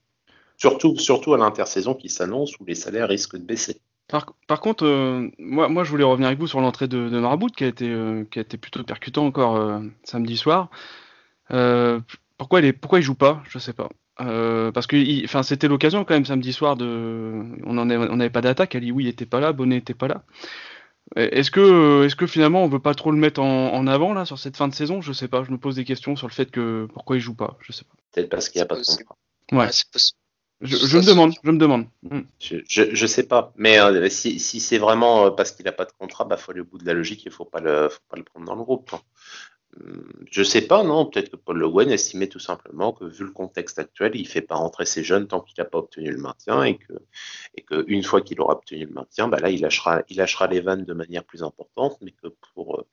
Surtout, 0.57 0.97
surtout 0.97 1.35
à 1.35 1.39
l'intersaison 1.39 1.95
qui 1.95 2.09
s'annonce 2.09 2.59
où 2.61 2.65
les 2.65 2.77
salaires 2.77 3.09
risquent 3.09 3.37
de 3.37 3.45
baisser. 3.45 3.81
Par, 4.47 4.61
contre, 4.61 4.85
euh, 4.85 5.31
moi, 5.39 5.69
moi, 5.69 5.85
je 5.85 5.91
voulais 5.91 6.05
revenir 6.05 6.27
avec 6.29 6.39
vous 6.39 6.47
sur 6.47 6.61
l'entrée 6.61 6.87
de, 6.87 7.09
de 7.09 7.19
Marbout, 7.19 7.49
qui 7.49 7.65
a 7.65 7.69
été, 7.69 7.89
euh, 7.89 8.25
qui 8.31 8.39
a 8.39 8.43
été 8.43 8.59
plutôt 8.59 8.85
percutant 8.85 9.25
encore 9.25 9.57
euh, 9.57 9.81
samedi 10.05 10.37
soir. 10.37 10.69
pourquoi 11.49 12.61
il 12.61 12.67
est, 12.67 12.73
pourquoi 12.73 12.99
il 12.99 13.03
joue 13.03 13.15
pas? 13.15 13.43
Je 13.49 13.59
sais 13.59 13.73
pas. 13.73 13.89
Parce 14.73 14.87
que, 14.87 15.25
enfin, 15.25 15.43
c'était 15.43 15.69
l'occasion 15.69 16.05
quand 16.05 16.15
même 16.15 16.25
samedi 16.25 16.53
soir 16.53 16.77
de, 16.77 17.43
on 17.65 17.85
n'avait 17.85 18.31
pas 18.31 18.41
d'attaque. 18.41 18.75
Ali, 18.75 18.93
oui, 18.93 19.05
il 19.05 19.09
était 19.09 19.27
pas 19.27 19.41
là, 19.41 19.53
Bonnet 19.53 19.79
était 19.79 19.95
pas 19.95 20.09
là. 20.09 20.23
Est-ce 21.17 21.51
que, 21.51 22.05
est-ce 22.07 22.17
que 22.17 22.27
finalement 22.27 22.65
on 22.65 22.69
veut 22.69 22.79
pas 22.79 22.95
trop 22.95 23.11
le 23.11 23.19
mettre 23.19 23.41
en, 23.43 23.87
avant 23.87 24.15
là 24.15 24.25
sur 24.25 24.39
cette 24.39 24.57
fin 24.57 24.69
de 24.69 24.75
saison? 24.75 25.03
Je 25.03 25.13
sais 25.13 25.29
pas. 25.29 25.45
Je 25.45 25.51
me 25.51 25.59
pose 25.59 25.77
des 25.77 25.85
questions 25.85 26.17
sur 26.17 26.27
le 26.27 26.33
fait 26.33 26.51
que 26.51 26.87
pourquoi 26.95 27.17
il 27.17 27.21
joue 27.21 27.35
pas. 27.35 27.59
Je 27.61 27.73
sais 27.73 27.85
pas. 27.85 27.95
Peut-être 28.13 28.31
parce 28.31 28.49
qu'il 28.49 28.61
n'y 28.61 28.63
a 28.63 28.67
pas 28.67 28.77
de 28.77 28.83
contrat. 28.83 29.17
Ouais. 29.53 29.69
c'est 29.71 29.91
possible. 29.91 30.19
Je, 30.63 30.97
me 30.97 31.05
demande, 31.05 31.35
je 31.43 31.51
me 31.51 31.59
demande. 31.59 31.87
Hmm. 32.03 32.21
Je, 32.39 32.59
je, 32.69 33.07
sais 33.07 33.25
pas, 33.25 33.53
mais 33.57 33.81
euh, 33.81 34.09
si, 34.09 34.39
si 34.39 34.61
c'est 34.61 34.79
vraiment 34.79 35.27
euh, 35.27 35.31
parce 35.31 35.51
qu'il 35.51 35.65
n'a 35.65 35.73
pas 35.73 35.85
de 35.85 35.91
contrat, 35.99 36.25
bah 36.25 36.37
faut 36.37 36.53
aller 36.53 36.61
au 36.61 36.65
bout 36.65 36.79
de 36.79 36.87
la 36.87 36.95
logique, 36.95 37.25
il 37.25 37.33
faut 37.33 37.45
pas 37.45 37.61
le, 37.61 37.89
faut 37.89 37.99
pas 38.09 38.17
le 38.17 38.23
prendre 38.23 38.47
dans 38.47 38.55
le 38.55 38.63
groupe. 38.63 38.93
Je 40.31 40.43
sais 40.43 40.63
pas, 40.63 40.83
non. 40.83 41.07
Peut-être 41.07 41.31
que 41.31 41.37
Paul 41.37 41.59
Le 41.59 41.69
Guen 41.69 41.91
estimait 41.91 42.27
tout 42.27 42.39
simplement 42.39 42.93
que 42.93 43.05
vu 43.05 43.25
le 43.25 43.31
contexte 43.31 43.79
actuel, 43.79 44.13
il 44.15 44.27
fait 44.29 44.43
pas 44.43 44.57
rentrer 44.57 44.85
ses 44.85 45.03
jeunes 45.03 45.27
tant 45.27 45.41
qu'il 45.41 45.55
n'a 45.59 45.65
pas 45.65 45.79
obtenu 45.79 46.11
le 46.11 46.19
maintien 46.19 46.63
et 46.65 46.79
que, 46.79 47.85
une 47.87 48.03
fois 48.03 48.21
qu'il 48.21 48.41
aura 48.41 48.55
obtenu 48.55 48.85
le 48.85 48.93
maintien, 48.93 49.29
bah 49.29 49.39
là, 49.41 49.51
il 49.51 49.61
lâchera, 49.61 50.03
il 50.09 50.19
lâchera 50.19 50.47
les 50.47 50.61
vannes 50.61 50.85
de 50.85 50.93
manière 50.95 51.25
plus 51.25 51.43
importante, 51.43 51.99
mais 52.03 52.13
que 52.13 52.29
pour, 52.55 52.85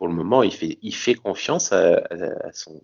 le 0.00 0.12
moment, 0.12 0.42
il 0.42 0.52
fait, 0.52 0.78
il 0.80 0.94
fait 0.94 1.14
confiance 1.14 1.72
à, 1.72 2.02
son, 2.52 2.80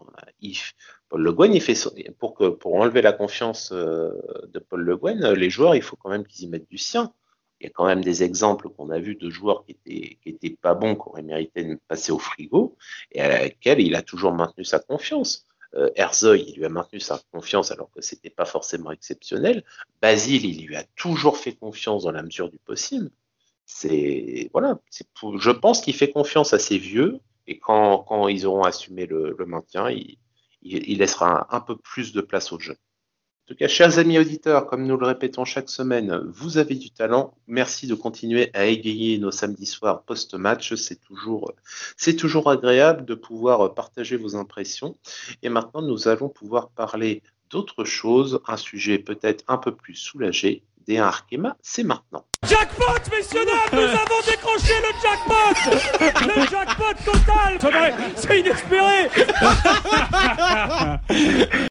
Paul 1.09 1.23
Le 1.23 1.33
Guen, 1.33 1.61
fait 1.61 1.75
pour 2.19 2.35
que 2.35 2.49
pour 2.49 2.75
enlever 2.75 3.03
la 3.03 3.13
confiance 3.13 3.71
euh, 3.73 4.11
de 4.49 4.59
Paul 4.59 4.83
Le 4.83 4.97
Guen, 4.97 5.33
les 5.33 5.51
joueurs, 5.51 5.77
il 5.77 5.83
faut 5.83 5.97
quand 5.97 6.11
même 6.11 6.27
qu'ils 6.27 6.47
y 6.47 6.49
mettent 6.49 6.71
du 6.71 6.79
sien. 6.79 7.13
Il 7.65 7.69
y 7.69 7.71
a 7.71 7.73
quand 7.75 7.87
même 7.87 8.05
des 8.05 8.23
exemples 8.23 8.69
qu'on 8.69 8.91
a 8.91 8.99
vus 8.99 9.15
de 9.17 9.31
joueurs 9.31 9.65
qui 9.65 9.73
étaient, 9.73 10.19
qui 10.23 10.29
étaient 10.29 10.57
pas 10.61 10.75
bons, 10.75 10.95
qui 10.97 11.03
auraient 11.07 11.23
mérité 11.23 11.65
de 11.65 11.79
passer 11.89 12.13
au 12.13 12.19
frigo, 12.19 12.77
et 13.13 13.21
à 13.23 13.29
laquelle 13.29 13.81
il 13.81 13.95
a 13.97 14.03
toujours 14.03 14.33
maintenu 14.33 14.65
sa 14.65 14.79
confiance. 14.79 15.47
Euh, 15.75 15.91
Herzog, 15.97 16.41
il 16.47 16.57
lui 16.57 16.67
a 16.67 16.69
maintenu 16.69 17.01
sa 17.01 17.21
confiance 17.33 17.71
alors 17.73 17.91
que 17.91 18.03
c'était 18.03 18.31
pas 18.31 18.45
forcément 18.45 18.91
exceptionnel. 18.93 19.65
Basile, 20.03 20.45
il 20.45 20.67
lui 20.67 20.77
a 20.77 20.85
toujours 20.95 21.39
fait 21.39 21.55
confiance 21.55 22.05
dans 22.05 22.13
la 22.13 22.23
mesure 22.23 22.51
du 22.51 22.59
possible. 22.59 23.11
C'est 23.67 24.51
voilà, 24.53 24.79
je 25.39 25.51
pense 25.51 25.81
qu'il 25.81 25.95
fait 25.95 26.11
confiance 26.11 26.53
à 26.55 26.59
ses 26.59 26.79
vieux 26.79 27.21
et 27.47 27.59
quand, 27.59 27.99
quand 28.01 28.29
ils 28.29 28.47
auront 28.47 28.65
assumé 28.65 29.07
le, 29.07 29.35
maintien, 29.47 29.91
il, 29.91 30.19
il- 30.63 30.89
il 30.91 30.99
laissera 30.99 31.49
un, 31.53 31.57
un 31.57 31.61
peu 31.61 31.77
plus 31.77 32.13
de 32.13 32.21
place 32.21 32.53
aux 32.53 32.61
jeunes. 32.61 32.77
En 33.45 33.49
tout 33.53 33.57
cas, 33.57 33.69
chers 33.69 33.99
amis 33.99 34.19
auditeurs, 34.19 34.65
comme 34.67 34.87
nous 34.87 34.97
le 34.97 35.05
répétons 35.05 35.45
chaque 35.45 35.69
semaine, 35.69 36.19
vous 36.33 36.57
avez 36.57 36.77
du 36.77 36.89
talent. 36.89 37.35
Merci 37.47 37.87
de 37.87 37.95
continuer 37.95 38.49
à 38.55 38.65
égayer 38.65 39.19
nos 39.19 39.31
samedis 39.31 39.67
soirs 39.67 40.03
post-match. 40.05 40.73
C'est 40.77 40.99
toujours, 40.99 41.53
c'est 41.99 42.17
toujours 42.17 42.49
agréable 42.49 43.05
de 43.05 43.15
pouvoir 43.15 43.75
partager 43.75 44.17
vos 44.17 44.35
impressions. 44.35 44.97
Et 45.43 45.51
maintenant, 45.51 45.83
nous 45.83 46.09
allons 46.09 46.31
pouvoir 46.31 46.71
parler 46.71 47.23
d'autre 47.51 47.85
chose, 47.85 48.41
un 48.47 48.57
sujet 48.57 48.97
peut-être 48.99 49.45
un 49.47 49.59
peu 49.59 49.75
plus 49.75 49.95
soulagé. 49.95 50.63
Des 50.87 50.97
Arkema, 50.99 51.57
c'est 51.61 51.83
maintenant. 51.83 52.25
Jackpot, 52.49 53.11
messieurs, 53.11 53.45
dames, 53.45 53.57
nous 53.73 53.79
avons 53.79 54.21
décroché 54.27 54.73
le 54.81 54.93
jackpot 55.03 55.53
Le 56.29 56.47
jackpot 56.51 56.95
total 57.05 57.59
C'est 57.61 57.71
vrai, 57.71 57.95
C'est 58.17 58.41
inespéré 58.41 59.09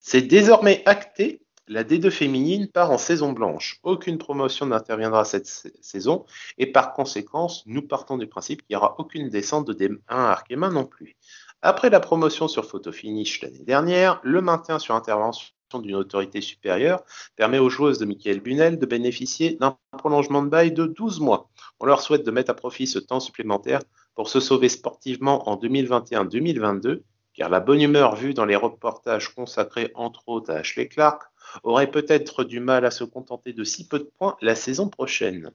C'est 0.01 0.21
désormais 0.21 0.83
acté. 0.86 1.42
La 1.69 1.84
D2 1.86 2.10
féminine 2.12 2.67
part 2.67 2.91
en 2.91 2.97
saison 2.97 3.32
blanche. 3.32 3.80
Aucune 3.84 4.17
promotion 4.17 4.65
n'interviendra 4.65 5.23
cette 5.23 5.47
sa- 5.47 5.69
saison 5.82 6.26
et 6.58 6.65
par 6.71 6.93
conséquence, 6.93 7.63
nous 7.65 7.82
partons 7.82 8.17
du 8.17 8.28
principe 8.28 8.62
qu'il 8.62 8.76
n'y 8.76 8.76
aura 8.78 8.95
aucune 8.99 9.30
descente 9.30 9.65
de 9.67 9.73
D1 9.73 9.97
Arkema 10.10 10.69
non 10.69 10.86
plus. 10.86 11.15
Après 11.62 11.89
la 11.89 12.02
promotion 12.02 12.49
sur 12.49 12.65
photo 12.65 12.91
finish 12.91 13.41
l'année 13.41 13.63
dernière, 13.63 14.19
le 14.23 14.41
maintien 14.41 14.78
sur 14.78 14.93
intervention 14.95 15.54
d'une 15.76 15.95
autorité 15.95 16.41
supérieure 16.41 17.02
permet 17.38 17.58
aux 17.60 17.69
joueuses 17.69 17.97
de 17.97 18.06
Michael 18.06 18.41
Bunel 18.41 18.78
de 18.78 18.86
bénéficier 18.86 19.58
d'un 19.60 19.78
prolongement 19.97 20.43
de 20.43 20.49
bail 20.49 20.71
de 20.73 20.86
12 20.86 21.21
mois. 21.21 21.49
On 21.80 21.86
leur 21.86 22.02
souhaite 22.02 22.26
de 22.26 22.32
mettre 22.32 22.52
à 22.52 22.56
profit 22.56 22.86
ce 22.88 22.99
temps 22.99 23.21
supplémentaire 23.21 23.80
pour 24.15 24.28
se 24.30 24.39
sauver 24.41 24.69
sportivement 24.69 25.49
en 25.49 25.56
2021-2022, 25.56 27.02
car 27.34 27.49
la 27.49 27.60
bonne 27.60 27.82
humeur 27.82 28.15
vue 28.15 28.34
dans 28.36 28.45
les 28.45 28.56
reportages 28.56 29.30
consacrés 29.34 29.91
entre 29.95 30.28
autres 30.28 30.52
à 30.52 30.58
Ashley 30.58 30.88
Clark 30.88 31.23
aurait 31.63 31.91
peut-être 31.91 32.43
du 32.43 32.60
mal 32.60 32.86
à 32.86 32.91
se 32.91 33.03
contenter 33.03 33.53
de 33.53 33.63
si 33.63 33.88
peu 33.88 33.99
de 33.99 34.10
points 34.17 34.36
la 34.41 34.56
saison 34.56 34.89
prochaine. 34.89 35.51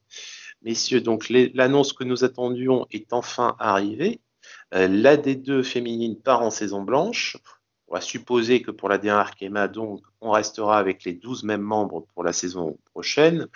Messieurs, 0.63 1.01
donc 1.01 1.29
l'annonce 1.31 1.93
que 1.93 2.05
nous 2.05 2.25
attendions 2.25 2.87
est 2.91 3.13
enfin 3.13 3.57
arrivée. 3.59 4.21
Euh, 4.75 4.89
la 4.89 5.17
D2 5.17 5.63
féminine 5.63 6.17
part 6.21 6.43
en 6.43 6.51
saison 6.51 6.83
blanche. 6.83 7.37
On 7.87 7.95
va 7.95 8.01
supposer 8.01 8.61
que 8.61 8.71
pour 8.71 8.89
la 8.89 8.99
D1 8.99 9.15
Arkema, 9.17 9.67
donc, 9.69 10.03
on 10.21 10.31
restera 10.33 10.79
avec 10.79 11.05
les 11.05 11.15
12 11.15 11.45
mêmes 11.45 11.63
membres 11.63 12.05
pour 12.13 12.23
la 12.23 12.33
saison 12.35 12.77
prochaine. 12.93 13.47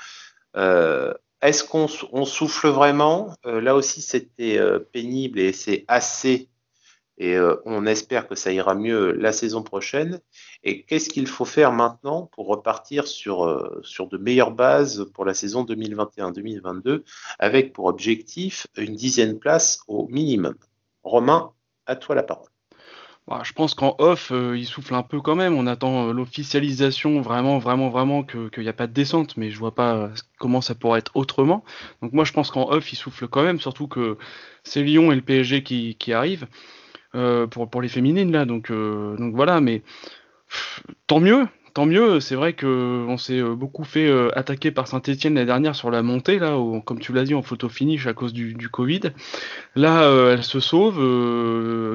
Euh, 0.56 1.12
Est-ce 1.42 1.64
qu'on 1.64 1.88
sou- 1.88 2.08
on 2.12 2.24
souffle 2.24 2.68
vraiment? 2.68 3.34
Euh, 3.46 3.60
Là 3.60 3.74
aussi, 3.74 4.00
c'était 4.00 4.58
pénible 4.92 5.38
et 5.40 5.52
c'est 5.52 5.84
assez. 5.88 6.48
Et 7.22 7.36
euh, 7.36 7.54
on 7.66 7.86
espère 7.86 8.26
que 8.26 8.34
ça 8.34 8.52
ira 8.52 8.74
mieux 8.74 9.12
la 9.12 9.30
saison 9.32 9.62
prochaine. 9.62 10.20
Et 10.64 10.82
qu'est-ce 10.82 11.08
qu'il 11.08 11.28
faut 11.28 11.44
faire 11.44 11.70
maintenant 11.70 12.28
pour 12.32 12.48
repartir 12.48 13.06
sur, 13.06 13.44
euh, 13.44 13.80
sur 13.84 14.08
de 14.08 14.18
meilleures 14.18 14.50
bases 14.50 15.06
pour 15.14 15.24
la 15.24 15.32
saison 15.32 15.62
2021-2022 15.62 17.04
avec 17.38 17.72
pour 17.74 17.84
objectif 17.84 18.66
une 18.76 18.96
dixième 18.96 19.38
place 19.38 19.82
au 19.86 20.08
minimum? 20.08 20.56
Romain, 21.04 21.52
à 21.86 21.94
toi 21.94 22.16
la 22.16 22.24
parole. 22.24 22.48
Bah, 23.28 23.42
je 23.44 23.52
pense 23.52 23.76
qu'en 23.76 23.94
off, 24.00 24.32
euh, 24.32 24.58
il 24.58 24.66
souffle 24.66 24.92
un 24.96 25.04
peu 25.04 25.20
quand 25.20 25.36
même. 25.36 25.54
On 25.56 25.68
attend 25.68 26.12
l'officialisation 26.12 27.20
vraiment, 27.20 27.58
vraiment, 27.60 27.88
vraiment 27.88 28.24
que- 28.24 28.48
qu'il 28.48 28.64
n'y 28.64 28.68
a 28.68 28.72
pas 28.72 28.88
de 28.88 28.92
descente, 28.92 29.36
mais 29.36 29.52
je 29.52 29.60
vois 29.60 29.76
pas 29.76 30.10
comment 30.40 30.60
ça 30.60 30.74
pourrait 30.74 30.98
être 30.98 31.12
autrement. 31.14 31.62
Donc 32.02 32.14
moi, 32.14 32.24
je 32.24 32.32
pense 32.32 32.50
qu'en 32.50 32.68
off, 32.72 32.92
il 32.92 32.96
souffle 32.96 33.28
quand 33.28 33.44
même, 33.44 33.60
surtout 33.60 33.86
que 33.86 34.18
c'est 34.64 34.82
Lyon 34.82 35.12
et 35.12 35.14
le 35.14 35.22
PSG 35.22 35.62
qui, 35.62 35.94
qui 35.94 36.12
arrivent 36.12 36.48
euh, 37.14 37.46
pour, 37.46 37.68
pour 37.70 37.82
les 37.82 37.88
féminines 37.88 38.32
là. 38.32 38.44
Donc, 38.44 38.70
euh, 38.70 39.16
donc 39.16 39.34
voilà, 39.34 39.60
mais 39.60 39.82
tant 41.06 41.20
mieux. 41.20 41.46
Tant 41.74 41.86
mieux, 41.86 42.20
c'est 42.20 42.34
vrai 42.34 42.52
que 42.52 43.06
on 43.08 43.16
s'est 43.16 43.38
euh, 43.40 43.54
beaucoup 43.54 43.84
fait 43.84 44.10
attaquer 44.36 44.70
par 44.70 44.86
Saint-Etienne 44.88 45.32
l'année 45.34 45.46
dernière 45.46 45.74
sur 45.74 45.90
la 45.90 46.02
montée, 46.02 46.38
là, 46.38 46.58
au- 46.58 46.82
comme 46.82 46.98
tu 46.98 47.14
l'as 47.14 47.24
dit, 47.24 47.32
en 47.34 47.40
photo 47.40 47.70
finish 47.70 48.06
à 48.06 48.12
cause 48.12 48.34
du, 48.34 48.52
du 48.52 48.68
Covid. 48.68 49.00
Là, 49.74 50.02
elle 50.32 50.44
se 50.44 50.60
sauve 50.60 50.98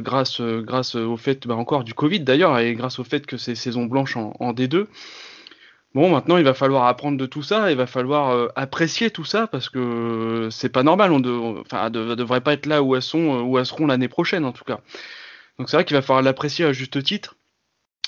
grâce, 0.02 0.42
grâce 0.42 0.96
au 0.96 1.16
fait, 1.16 1.46
bah, 1.48 1.56
encore 1.56 1.84
du 1.84 1.94
Covid 1.94 2.22
d'ailleurs, 2.22 2.58
et 2.58 2.74
grâce 2.74 2.98
au 2.98 3.04
fait 3.04 3.28
que 3.28 3.38
c'est 3.38 3.54
saison 3.54 3.86
blanche 3.86 4.18
en 4.18 4.54
D2. 4.54 4.88
Bon, 5.94 6.10
maintenant, 6.12 6.38
il 6.38 6.44
va 6.44 6.54
falloir 6.54 6.86
apprendre 6.86 7.18
de 7.18 7.26
tout 7.26 7.42
ça, 7.42 7.72
il 7.72 7.78
va 7.78 7.88
falloir 7.88 8.30
euh, 8.30 8.48
apprécier 8.56 9.10
tout 9.10 9.24
ça 9.26 9.48
parce 9.48 9.70
que 9.70 10.50
c'est 10.52 10.70
pas 10.70 10.84
normal. 10.84 11.12
On, 11.12 11.20
de, 11.20 12.16
devrait 12.16 12.42
pas 12.42 12.54
être 12.54 12.66
là 12.66 12.84
où 12.84 12.96
elles 12.96 13.02
sont, 13.02 13.40
euh, 13.40 13.42
où 13.42 13.58
elles 13.58 13.66
seront 13.66 13.88
l'année 13.88 14.08
prochaine 14.08 14.46
en 14.46 14.52
tout 14.52 14.64
cas. 14.64 14.80
Donc 15.58 15.70
c'est 15.70 15.78
vrai 15.78 15.86
qu'il 15.86 15.96
va 15.96 16.02
falloir 16.02 16.22
l'apprécier 16.22 16.66
à 16.66 16.74
juste 16.74 17.02
titre 17.04 17.36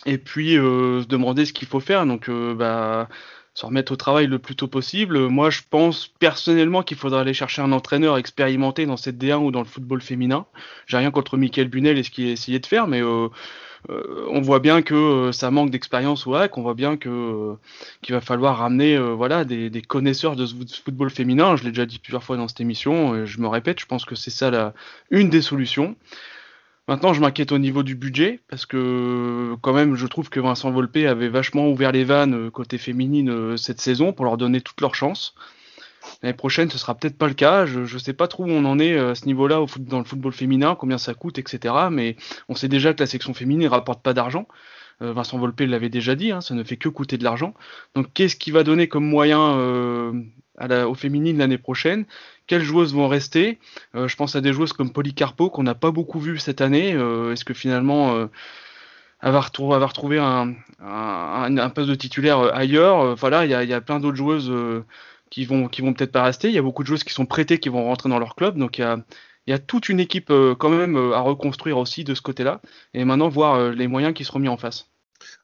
et 0.05 0.17
puis 0.17 0.57
euh, 0.57 1.01
se 1.01 1.07
demander 1.07 1.45
ce 1.45 1.53
qu'il 1.53 1.67
faut 1.67 1.79
faire. 1.79 2.05
Donc, 2.05 2.29
bah, 2.29 3.09
se 3.55 3.65
remettre 3.65 3.91
au 3.91 3.95
travail 3.95 4.27
le 4.27 4.39
plus 4.39 4.55
tôt 4.55 4.67
possible. 4.67 5.27
Moi, 5.27 5.49
je 5.49 5.61
pense 5.67 6.07
personnellement 6.07 6.83
qu'il 6.83 6.97
faudrait 6.97 7.21
aller 7.21 7.33
chercher 7.33 7.61
un 7.61 7.71
entraîneur 7.71 8.17
expérimenté 8.17 8.85
dans 8.85 8.97
cette 8.97 9.17
D1 9.17 9.37
ou 9.37 9.51
dans 9.51 9.59
le 9.59 9.65
football 9.65 10.01
féminin. 10.01 10.45
J'ai 10.85 10.97
rien 10.97 11.11
contre 11.11 11.37
Michael 11.37 11.69
Bunel 11.69 11.97
et 11.97 12.03
ce 12.03 12.11
qu'il 12.11 12.27
a 12.27 12.31
essayé 12.31 12.59
de 12.59 12.65
faire, 12.65 12.87
mais 12.87 13.01
on 13.87 14.41
voit 14.41 14.59
bien 14.59 14.81
que 14.81 14.93
euh, 14.93 15.31
ça 15.31 15.51
manque 15.51 15.69
d'expérience 15.69 16.27
au 16.27 16.35
hack. 16.35 16.57
On 16.57 16.61
voit 16.61 16.73
bien 16.73 16.97
que 16.97 17.09
euh, 17.09 17.53
qu'il 18.01 18.13
va 18.13 18.21
falloir 18.21 18.57
ramener 18.57 18.95
euh, 18.95 19.13
voilà 19.13 19.45
des, 19.45 19.81
connaisseurs 19.81 20.35
de 20.35 20.45
ce 20.45 20.55
football 20.83 21.09
féminin. 21.09 21.55
Je 21.55 21.63
l'ai 21.63 21.69
déjà 21.69 21.85
dit 21.85 21.99
plusieurs 21.99 22.23
fois 22.23 22.37
dans 22.37 22.47
cette 22.47 22.61
émission. 22.61 23.15
Et 23.15 23.25
je 23.25 23.39
me 23.39 23.47
répète, 23.47 23.79
je 23.79 23.85
pense 23.85 24.05
que 24.05 24.15
c'est 24.15 24.31
ça 24.31 24.51
la 24.51 24.73
une 25.11 25.29
des 25.29 25.41
solutions. 25.41 25.95
Maintenant, 26.89 27.13
je 27.13 27.21
m'inquiète 27.21 27.51
au 27.51 27.59
niveau 27.59 27.83
du 27.83 27.93
budget 27.93 28.39
parce 28.49 28.65
que 28.65 29.55
quand 29.61 29.73
même, 29.73 29.93
je 29.93 30.07
trouve 30.07 30.31
que 30.31 30.39
Vincent 30.39 30.71
Volpe 30.71 30.97
avait 30.97 31.29
vachement 31.29 31.69
ouvert 31.69 31.91
les 31.91 32.03
vannes 32.03 32.47
euh, 32.47 32.49
côté 32.49 32.79
féminine 32.79 33.29
euh, 33.29 33.57
cette 33.57 33.79
saison 33.79 34.11
pour 34.11 34.25
leur 34.25 34.37
donner 34.37 34.59
toutes 34.59 34.81
leurs 34.81 34.95
chances. 34.95 35.35
L'année 36.21 36.35
prochaine, 36.35 36.69
ce 36.69 36.77
sera 36.77 36.95
peut-être 36.95 37.17
pas 37.17 37.27
le 37.27 37.33
cas. 37.33 37.65
Je, 37.65 37.85
je 37.85 37.97
sais 37.97 38.13
pas 38.13 38.27
trop 38.27 38.43
où 38.43 38.49
on 38.49 38.65
en 38.65 38.79
est 38.79 38.93
euh, 38.93 39.11
à 39.11 39.15
ce 39.15 39.25
niveau-là 39.25 39.65
dans 39.79 39.99
le 39.99 40.03
football 40.03 40.33
féminin, 40.33 40.75
combien 40.75 40.97
ça 40.97 41.13
coûte, 41.13 41.37
etc. 41.37 41.73
Mais 41.91 42.15
on 42.47 42.55
sait 42.55 42.67
déjà 42.67 42.93
que 42.93 42.99
la 42.99 43.07
section 43.07 43.33
féminine 43.33 43.67
rapporte 43.67 44.01
pas 44.01 44.13
d'argent. 44.13 44.47
Euh, 45.01 45.13
Vincent 45.13 45.37
Volpe 45.37 45.61
l'avait 45.61 45.89
déjà 45.89 46.15
dit, 46.15 46.31
hein, 46.31 46.41
ça 46.41 46.53
ne 46.53 46.63
fait 46.63 46.77
que 46.77 46.89
coûter 46.89 47.17
de 47.17 47.23
l'argent. 47.23 47.53
Donc, 47.95 48.07
qu'est-ce 48.13 48.35
qui 48.35 48.51
va 48.51 48.63
donner 48.63 48.87
comme 48.87 49.05
moyen 49.05 49.57
euh, 49.57 50.13
aux 50.59 50.95
féminines 50.95 51.37
l'année 51.37 51.57
prochaine? 51.57 52.05
Quelles 52.47 52.63
joueuses 52.63 52.93
vont 52.93 53.07
rester? 53.07 53.59
Je 53.93 54.13
pense 54.15 54.35
à 54.35 54.41
des 54.41 54.51
joueuses 54.51 54.73
comme 54.73 54.91
Policarpo 54.91 55.49
qu'on 55.49 55.63
n'a 55.63 55.75
pas 55.75 55.91
beaucoup 55.91 56.19
vu 56.19 56.37
cette 56.39 56.61
année. 56.61 56.89
Est-ce 56.89 57.45
que 57.45 57.53
finalement 57.53 58.27
elle 59.21 59.31
va, 59.31 59.39
retrouver 59.39 60.17
un, 60.17 60.55
un, 60.81 61.69
poste 61.69 61.87
de 61.89 61.95
titulaire 61.95 62.39
ailleurs? 62.55 63.15
Il 63.23 63.49
y 63.49 63.53
a, 63.53 63.63
y 63.63 63.73
a 63.73 63.81
plein 63.81 63.99
d'autres 63.99 64.17
joueuses 64.17 64.51
qui 65.29 65.45
vont 65.45 65.67
qui 65.67 65.81
vont 65.81 65.93
peut-être 65.93 66.11
pas 66.11 66.23
rester. 66.23 66.49
Il 66.49 66.55
y 66.55 66.57
a 66.57 66.61
beaucoup 66.61 66.83
de 66.83 66.87
joueuses 66.87 67.03
qui 67.03 67.13
sont 67.13 67.25
prêtées 67.25 67.59
qui 67.59 67.69
vont 67.69 67.85
rentrer 67.85 68.09
dans 68.09 68.19
leur 68.19 68.35
club. 68.35 68.57
Donc 68.57 68.77
il 68.77 68.81
y 68.81 68.83
a, 68.83 68.97
il 69.47 69.51
y 69.51 69.53
a 69.53 69.59
toute 69.59 69.89
une 69.89 69.99
équipe 69.99 70.29
euh, 70.31 70.55
quand 70.55 70.69
même 70.69 70.95
euh, 70.97 71.13
à 71.15 71.21
reconstruire 71.21 71.77
aussi 71.77 72.03
de 72.03 72.13
ce 72.15 72.21
côté-là. 72.21 72.61
Et 72.93 73.05
maintenant 73.05 73.29
voir 73.29 73.55
euh, 73.55 73.71
les 73.71 73.87
moyens 73.87 74.13
qui 74.13 74.23
seront 74.25 74.39
mis 74.39 74.47
en 74.49 74.57
face. 74.57 74.91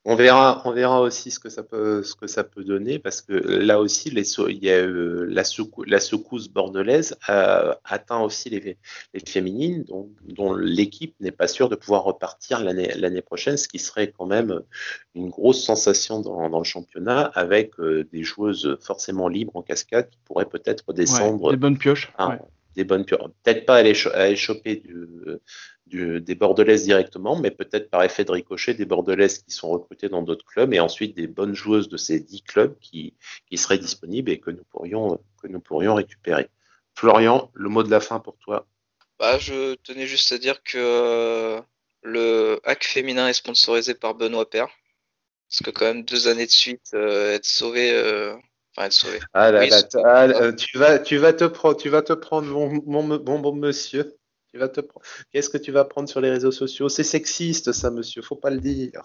On 0.06 0.16
verra, 0.16 0.62
on 0.66 0.72
verra 0.72 1.02
aussi 1.02 1.32
ce 1.32 1.40
que 1.40 1.50
ça 1.50 1.64
peut, 1.64 2.04
ce 2.04 2.16
que 2.16 2.28
ça 2.28 2.44
peut 2.44 2.64
donner, 2.64 3.00
parce 3.00 3.22
que 3.22 3.34
là 3.34 3.80
aussi, 3.80 4.10
les, 4.12 4.24
sau- 4.24 4.48
il 4.48 4.64
y 4.64 4.70
a, 4.70 4.76
euh, 4.76 5.26
la, 5.30 5.44
secou- 5.44 5.84
la 5.86 6.00
secousse 6.00 6.48
bordelaise 6.48 7.16
a 7.28 7.80
atteint 7.84 8.20
aussi 8.22 8.50
les, 8.50 8.78
les 9.14 9.20
féminines, 9.26 9.84
dont, 9.84 10.10
dont 10.24 10.54
l'équipe 10.54 11.16
n'est 11.20 11.32
pas 11.32 11.48
sûre 11.48 11.70
de 11.70 11.76
pouvoir 11.76 12.04
repartir 12.04 12.64
l'année 12.64 12.94
l'année 12.96 13.22
prochaine, 13.24 13.58
ce 13.58 13.68
qui 13.68 13.80
serait 13.80 14.12
quand 14.12 14.28
même 14.28 14.62
une 15.16 15.30
grosse 15.30 15.64
sensation 15.64 16.22
dans, 16.22 16.50
dans 16.50 16.60
le 16.60 16.64
championnat, 16.64 17.22
avec 17.34 17.80
euh, 17.80 18.04
des 18.14 18.24
joueuses 18.24 18.78
forcément 18.82 19.28
libres 19.28 19.56
en 19.56 19.62
cascade 19.64 20.10
qui 20.10 20.20
pourraient 20.26 20.46
peut-être 20.46 20.94
descendre 20.94 21.46
Ouais, 21.46 21.52
des 21.52 21.58
bonnes 21.58 21.78
pioches. 21.78 22.12
ouais. 22.20 22.40
Bonnes 22.84 23.06
Peut-être 23.06 23.66
pas 23.66 23.94
cho- 23.94 24.12
aller 24.14 24.36
choper 24.36 24.84
des 25.88 26.36
bordelaises 26.36 26.84
directement, 26.84 27.40
mais 27.40 27.52
peut-être 27.52 27.90
par 27.90 28.04
effet 28.04 28.26
de 28.26 28.32
ricochet 28.32 28.74
des 28.74 28.86
bordelaises 28.86 29.40
qui 29.40 29.52
sont 29.52 29.70
recrutées 29.70 30.10
dans 30.10 30.22
d'autres 30.22 30.46
clubs 30.46 30.74
et 30.74 30.80
ensuite 30.80 31.16
des 31.16 31.28
bonnes 31.28 31.56
joueuses 31.56 31.90
de 31.90 31.98
ces 31.98 32.20
dix 32.20 32.42
clubs 32.42 32.78
qui, 32.80 33.16
seraient 33.56 33.78
disponibles 33.78 34.32
et 34.32 34.40
que 34.40 34.52
nous 34.52 34.64
pourrions, 35.60 35.96
récupérer. 35.96 36.50
Florian, 36.96 37.52
le 37.54 37.70
mot 37.70 37.84
de 37.84 37.92
la 37.92 38.00
fin 38.00 38.20
pour 38.20 38.38
toi. 38.38 38.68
Bah, 39.20 39.38
je 39.40 39.76
tenais 39.76 40.08
juste 40.08 40.32
à 40.32 40.38
dire 40.38 40.62
que 40.64 41.62
le 42.02 42.60
hack 42.64 42.84
féminin 42.84 43.28
est 43.28 43.34
sponsorisé 43.34 43.94
par 43.94 44.16
Benoît 44.16 44.50
Père. 44.50 44.70
Parce 45.50 45.62
que 45.64 45.72
quand 45.72 45.86
même 45.86 46.04
deux 46.04 46.28
années 46.28 46.46
de 46.46 46.52
suite, 46.52 46.92
euh, 46.94 47.34
être 47.34 47.46
sauvé, 47.46 47.92
euh, 47.92 48.36
enfin 48.76 48.88
être 48.88 48.94
sauvé. 48.94 49.20
Ah 49.34 49.52
là 49.52 49.60
Oui, 49.62 49.70
là, 49.70 49.82
ah, 50.04 50.24
euh, 50.26 50.52
tu 50.54 50.78
vas, 50.78 51.00
tu 51.00 51.18
vas 51.18 51.34
te 51.34 51.46
prendre, 51.46 51.78
tu 51.78 51.90
vas 51.90 52.02
te 52.02 52.14
prendre 52.14 52.48
mon, 52.48 52.82
mon, 52.86 53.04
mon 53.04 53.40
bon 53.40 53.56
monsieur. 53.56 54.16
Tu 54.56 54.60
vas 54.60 54.70
te 54.70 54.80
prendre. 54.80 55.06
Qu'est-ce 55.32 55.50
que 55.50 55.58
tu 55.58 55.72
vas 55.72 55.84
prendre 55.84 56.08
sur 56.08 56.22
les 56.22 56.30
réseaux 56.30 56.52
sociaux? 56.52 56.88
C'est 56.88 57.04
sexiste, 57.04 57.74
ça, 57.74 57.92
monsieur. 57.92 58.22
Faut 58.22 58.38
pas 58.38 58.50
le 58.50 58.60
dire. 58.60 59.04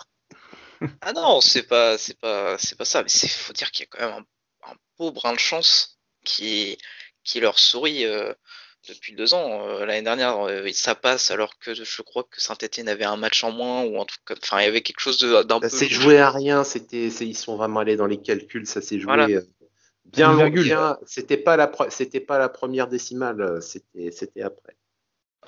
ah 1.02 1.12
non, 1.12 1.40
c'est 1.40 1.64
pas, 1.64 1.98
c'est 1.98 2.18
pas, 2.18 2.56
c'est 2.58 2.78
pas 2.78 2.84
ça. 2.84 3.02
Mais 3.02 3.10
il 3.10 3.28
faut 3.28 3.52
dire 3.52 3.70
qu'il 3.70 3.84
y 3.84 3.88
a 3.88 3.88
quand 3.90 4.06
même 4.06 4.24
un, 4.68 4.74
beau 4.98 5.10
brin 5.10 5.32
de 5.32 5.38
chance 5.38 5.98
qui, 6.24 6.78
qui 7.24 7.40
leur 7.40 7.58
sourit 7.58 8.04
euh, 8.04 8.32
depuis 8.88 9.14
deux 9.14 9.34
ans. 9.34 9.66
Euh, 9.66 9.84
l'année 9.86 10.02
dernière, 10.02 10.46
euh, 10.46 10.68
ça 10.72 10.94
passe 10.94 11.30
alors 11.30 11.58
que 11.58 11.74
je 11.74 12.02
crois 12.02 12.24
que 12.24 12.40
Saint-Etienne 12.40 12.88
avait 12.88 13.04
un 13.04 13.16
match 13.16 13.42
en 13.44 13.50
moins 13.50 13.82
ou 13.82 13.98
enfin, 13.98 14.60
il 14.60 14.64
y 14.64 14.68
avait 14.68 14.82
quelque 14.82 15.00
chose 15.00 15.18
d'un 15.18 15.60
peu. 15.60 15.68
Ça 15.68 15.78
s'est 15.78 15.88
joué 15.88 16.18
à 16.18 16.30
rien. 16.30 16.64
C'était, 16.64 17.08
ils 17.08 17.36
sont 17.36 17.56
vraiment 17.56 17.80
allés 17.80 17.96
dans 17.96 18.06
les 18.06 18.20
calculs. 18.20 18.66
Ça 18.66 18.80
s'est 18.80 19.00
joué. 19.00 19.40
Bien 20.12 20.32
loin, 20.32 20.98
c'était 21.06 21.36
pas 21.36 21.56
la 21.56 21.70
c'était 21.88 22.20
pas 22.20 22.38
la 22.38 22.48
première 22.48 22.88
décimale, 22.88 23.62
c'était 23.62 24.10
c'était 24.10 24.42
après. 24.42 24.76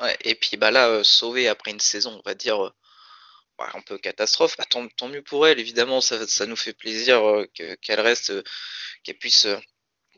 Ouais, 0.00 0.16
et 0.24 0.34
puis 0.34 0.56
bah 0.56 0.70
là, 0.70 1.02
sauver 1.04 1.48
après 1.48 1.70
une 1.70 1.80
saison, 1.80 2.18
on 2.18 2.28
va 2.28 2.34
dire 2.34 2.72
un 3.74 3.80
peu 3.80 3.98
catastrophe, 3.98 4.56
bah, 4.56 4.64
tant, 4.68 4.86
tant, 4.88 5.08
mieux 5.08 5.22
pour 5.22 5.46
elle, 5.46 5.60
évidemment, 5.60 6.00
ça, 6.00 6.26
ça 6.26 6.46
nous 6.46 6.56
fait 6.56 6.72
plaisir 6.72 7.24
euh, 7.26 7.46
qu'elle 7.80 8.00
reste, 8.00 8.30
euh, 8.30 8.42
qu'elle 9.04 9.18
puisse 9.18 9.46
euh, 9.46 9.56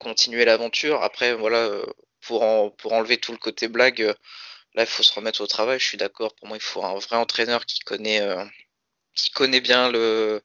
continuer 0.01 0.45
l'aventure. 0.45 1.03
Après, 1.03 1.35
voilà, 1.35 1.83
pour, 2.23 2.43
en, 2.43 2.71
pour 2.71 2.93
enlever 2.93 3.19
tout 3.19 3.33
le 3.33 3.39
côté 3.39 3.69
blague, 3.69 4.01
là, 4.75 4.83
il 4.83 4.87
faut 4.87 5.03
se 5.03 5.13
remettre 5.15 5.41
au 5.43 5.47
travail, 5.47 5.79
je 5.81 5.87
suis 5.87 5.99
d'accord. 5.99 6.35
Pour 6.37 6.49
moi, 6.49 6.57
il 6.57 6.63
faut 6.63 6.85
un 6.85 6.99
vrai 6.99 7.17
entraîneur 7.17 7.67
qui 7.67 7.81
connaît, 7.81 8.23
qui 9.15 9.31
connaît 9.31 9.61
bien 9.61 9.91
le, 9.91 10.43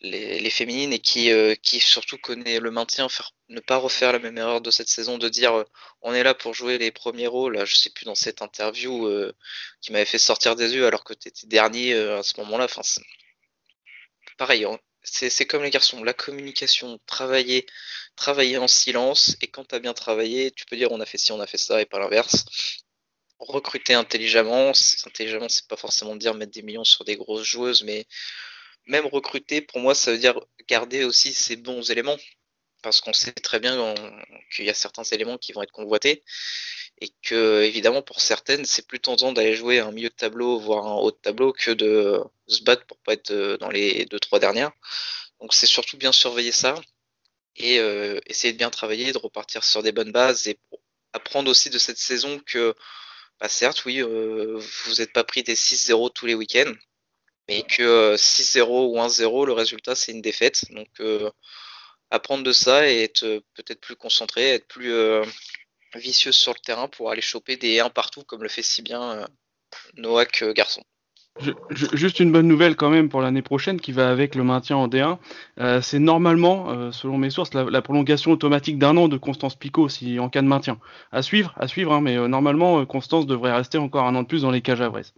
les, 0.00 0.50
féminines 0.50 0.92
et 0.92 0.98
qui, 0.98 1.30
euh, 1.30 1.54
qui 1.54 1.80
surtout 1.80 2.18
connaît 2.18 2.60
le 2.60 2.70
maintien, 2.70 3.08
ne 3.48 3.60
pas 3.60 3.76
refaire 3.76 4.12
la 4.12 4.18
même 4.18 4.38
erreur 4.38 4.60
de 4.60 4.70
cette 4.70 4.88
saison, 4.88 5.18
de 5.18 5.28
dire 5.28 5.54
euh, 5.54 5.64
on 6.02 6.14
est 6.14 6.22
là 6.22 6.34
pour 6.34 6.54
jouer 6.54 6.78
les 6.78 6.90
premiers 6.90 7.26
rôles. 7.26 7.64
Je 7.66 7.74
sais 7.74 7.90
plus 7.90 8.04
dans 8.04 8.14
cette 8.14 8.42
interview 8.42 9.06
euh, 9.06 9.34
qui 9.80 9.92
m'avait 9.92 10.04
fait 10.04 10.18
sortir 10.18 10.56
des 10.56 10.74
yeux 10.74 10.86
alors 10.86 11.04
que 11.04 11.14
tu 11.14 11.28
étais 11.28 11.46
dernier 11.46 11.94
à 11.94 12.22
ce 12.22 12.40
moment-là. 12.40 12.64
Enfin, 12.64 12.82
pareil, 14.38 14.66
c'est 15.02 15.46
comme 15.46 15.62
les 15.62 15.70
garçons, 15.70 16.02
la 16.04 16.14
communication, 16.14 16.98
travailler, 17.06 17.66
travailler 18.16 18.58
en 18.58 18.68
silence 18.68 19.36
et 19.40 19.48
quand 19.48 19.64
tu 19.66 19.74
as 19.74 19.80
bien 19.80 19.94
travaillé, 19.94 20.50
tu 20.52 20.64
peux 20.66 20.76
dire 20.76 20.92
on 20.92 21.00
a 21.00 21.06
fait 21.06 21.18
ci, 21.18 21.32
on 21.32 21.40
a 21.40 21.46
fait 21.46 21.58
ça 21.58 21.80
et 21.80 21.86
pas 21.86 21.98
l'inverse. 21.98 22.44
Recruter 23.38 23.94
intelligemment, 23.94 24.72
intelligemment, 25.06 25.48
c'est 25.48 25.66
pas 25.66 25.76
forcément 25.76 26.14
dire 26.16 26.34
mettre 26.34 26.52
des 26.52 26.62
millions 26.62 26.84
sur 26.84 27.04
des 27.04 27.16
grosses 27.16 27.44
joueuses, 27.46 27.82
mais 27.84 28.06
même 28.86 29.06
recruter, 29.06 29.60
pour 29.60 29.80
moi, 29.80 29.94
ça 29.94 30.12
veut 30.12 30.18
dire 30.18 30.40
garder 30.68 31.04
aussi 31.04 31.32
ces 31.32 31.56
bons 31.56 31.90
éléments. 31.90 32.16
Parce 32.82 33.00
qu'on 33.02 33.12
sait 33.12 33.32
très 33.32 33.60
bien 33.60 33.94
qu'il 34.54 34.64
y 34.64 34.70
a 34.70 34.74
certains 34.74 35.02
éléments 35.02 35.36
qui 35.38 35.52
vont 35.52 35.62
être 35.62 35.72
convoités. 35.72 36.22
Et 37.00 37.10
que, 37.22 37.62
évidemment, 37.62 38.02
pour 38.02 38.20
certaines, 38.20 38.64
c'est 38.64 38.86
plus 38.86 39.00
tentant 39.00 39.32
d'aller 39.32 39.54
jouer 39.54 39.80
un 39.80 39.92
milieu 39.92 40.10
de 40.10 40.14
tableau, 40.14 40.58
voire 40.58 40.86
un 40.86 40.96
haut 40.96 41.10
de 41.10 41.16
tableau, 41.16 41.52
que 41.52 41.70
de 41.70 42.22
se 42.46 42.62
battre 42.62 42.86
pour 42.86 42.98
pas 42.98 43.14
être 43.14 43.30
euh, 43.30 43.56
dans 43.58 43.70
les 43.70 44.04
deux, 44.06 44.20
trois 44.20 44.38
dernières. 44.38 44.72
Donc, 45.40 45.54
c'est 45.54 45.66
surtout 45.66 45.96
bien 45.96 46.12
surveiller 46.12 46.52
ça. 46.52 46.74
Et 47.56 47.78
euh, 47.80 48.20
essayer 48.26 48.52
de 48.52 48.58
bien 48.58 48.70
travailler, 48.70 49.12
de 49.12 49.18
repartir 49.18 49.64
sur 49.64 49.82
des 49.82 49.92
bonnes 49.92 50.12
bases 50.12 50.48
et 50.48 50.58
apprendre 51.12 51.50
aussi 51.50 51.70
de 51.70 51.78
cette 51.78 51.98
saison 51.98 52.40
que, 52.46 52.74
bah, 53.40 53.48
certes, 53.48 53.84
oui, 53.86 54.02
euh, 54.02 54.58
vous 54.84 54.94
n'êtes 54.96 55.12
pas 55.12 55.24
pris 55.24 55.42
des 55.42 55.56
6-0 55.56 56.10
tous 56.12 56.26
les 56.26 56.34
week-ends, 56.34 56.72
mais 57.50 57.64
que 57.64 58.14
6-0 58.14 58.60
euh, 58.60 58.86
ou 58.86 58.96
1-0, 58.96 59.44
le 59.46 59.52
résultat 59.52 59.96
c'est 59.96 60.12
une 60.12 60.22
défaite. 60.22 60.64
Donc 60.70 60.88
euh, 61.00 61.30
apprendre 62.10 62.44
de 62.44 62.52
ça 62.52 62.88
et 62.88 63.02
être 63.02 63.24
euh, 63.24 63.40
peut-être 63.54 63.80
plus 63.80 63.96
concentré, 63.96 64.50
être 64.54 64.68
plus 64.68 64.92
vicieux 65.96 66.32
sur 66.32 66.52
le 66.52 66.60
terrain 66.60 66.86
pour 66.86 67.10
aller 67.10 67.20
choper 67.20 67.56
des 67.56 67.80
1 67.80 67.90
partout 67.90 68.22
comme 68.22 68.44
le 68.44 68.48
fait 68.48 68.62
si 68.62 68.82
bien 68.82 69.26
Noack 69.96 70.44
garçon 70.54 70.84
juste 71.72 72.20
une 72.20 72.32
bonne 72.32 72.46
nouvelle 72.46 72.76
quand 72.76 72.90
même 72.90 73.08
pour 73.08 73.20
l'année 73.20 73.42
prochaine 73.42 73.80
qui 73.80 73.92
va 73.92 74.10
avec 74.10 74.34
le 74.34 74.44
maintien 74.44 74.76
en 74.76 74.88
D1. 74.88 75.18
Euh, 75.58 75.80
c'est 75.80 75.98
normalement, 75.98 76.70
euh, 76.70 76.92
selon 76.92 77.18
mes 77.18 77.30
sources, 77.30 77.54
la, 77.54 77.82
prolongation 77.82 78.32
automatique 78.32 78.78
d'un 78.78 78.96
an 78.96 79.08
de 79.08 79.16
Constance 79.16 79.56
Picot 79.56 79.88
si 79.88 80.18
en 80.18 80.28
cas 80.28 80.42
de 80.42 80.46
maintien. 80.46 80.78
À 81.12 81.22
suivre, 81.22 81.54
à 81.56 81.66
suivre, 81.66 81.92
hein, 81.92 82.00
mais 82.00 82.16
euh, 82.16 82.28
normalement 82.28 82.84
Constance 82.84 83.26
devrait 83.26 83.52
rester 83.52 83.78
encore 83.78 84.06
un 84.06 84.14
an 84.14 84.22
de 84.22 84.28
plus 84.28 84.42
dans 84.42 84.50
les 84.50 84.60
cages 84.60 84.80
à 84.80 84.88
Brest. 84.90 85.14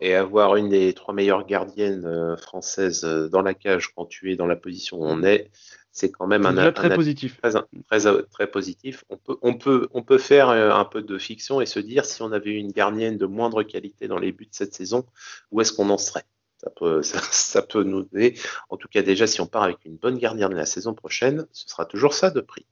Et 0.00 0.14
avoir 0.14 0.56
une 0.56 0.68
des 0.68 0.92
trois 0.92 1.14
meilleures 1.14 1.46
gardiennes 1.46 2.36
françaises 2.36 3.04
dans 3.04 3.40
la 3.40 3.54
cage 3.54 3.94
quand 3.94 4.04
tu 4.04 4.32
es 4.32 4.36
dans 4.36 4.46
la 4.46 4.56
position 4.56 4.98
où 4.98 5.04
on 5.06 5.22
est, 5.22 5.50
c'est 5.94 6.10
quand 6.10 6.26
même 6.26 6.44
un, 6.44 6.72
très 6.72 6.92
positif. 6.92 7.40
Très, 7.40 8.00
très, 8.32 8.46
positif. 8.48 9.04
On 9.10 9.16
peut, 9.16 9.36
on, 9.42 9.54
peut, 9.54 9.88
on 9.92 10.02
peut 10.02 10.18
faire 10.18 10.48
euh, 10.50 10.72
un 10.72 10.84
peu 10.84 11.02
de 11.02 11.18
fiction 11.18 11.60
et 11.60 11.66
se 11.66 11.78
dire 11.78 12.04
si 12.04 12.20
on 12.20 12.32
avait 12.32 12.50
une 12.50 12.72
gardienne 12.72 13.16
de 13.16 13.26
moindre 13.26 13.62
qualité 13.62 14.08
dans 14.08 14.18
les 14.18 14.32
buts 14.32 14.46
de 14.46 14.54
cette 14.54 14.74
saison, 14.74 15.06
où 15.52 15.60
est-ce 15.60 15.72
qu'on 15.72 15.88
en 15.90 15.96
serait? 15.96 16.24
Ça 16.60 16.70
peut, 16.70 17.00
ça, 17.02 17.62
peut 17.62 17.84
nous 17.84 18.08
aider. 18.12 18.36
En 18.70 18.76
tout 18.76 18.88
cas, 18.88 19.02
déjà, 19.02 19.28
si 19.28 19.40
on 19.40 19.46
part 19.46 19.62
avec 19.62 19.84
une 19.84 19.96
bonne 19.96 20.18
gardienne 20.18 20.52
la 20.52 20.66
saison 20.66 20.94
prochaine, 20.94 21.46
ce 21.52 21.68
sera 21.68 21.84
toujours 21.84 22.12
ça 22.12 22.30
de 22.30 22.40
prix. 22.40 22.66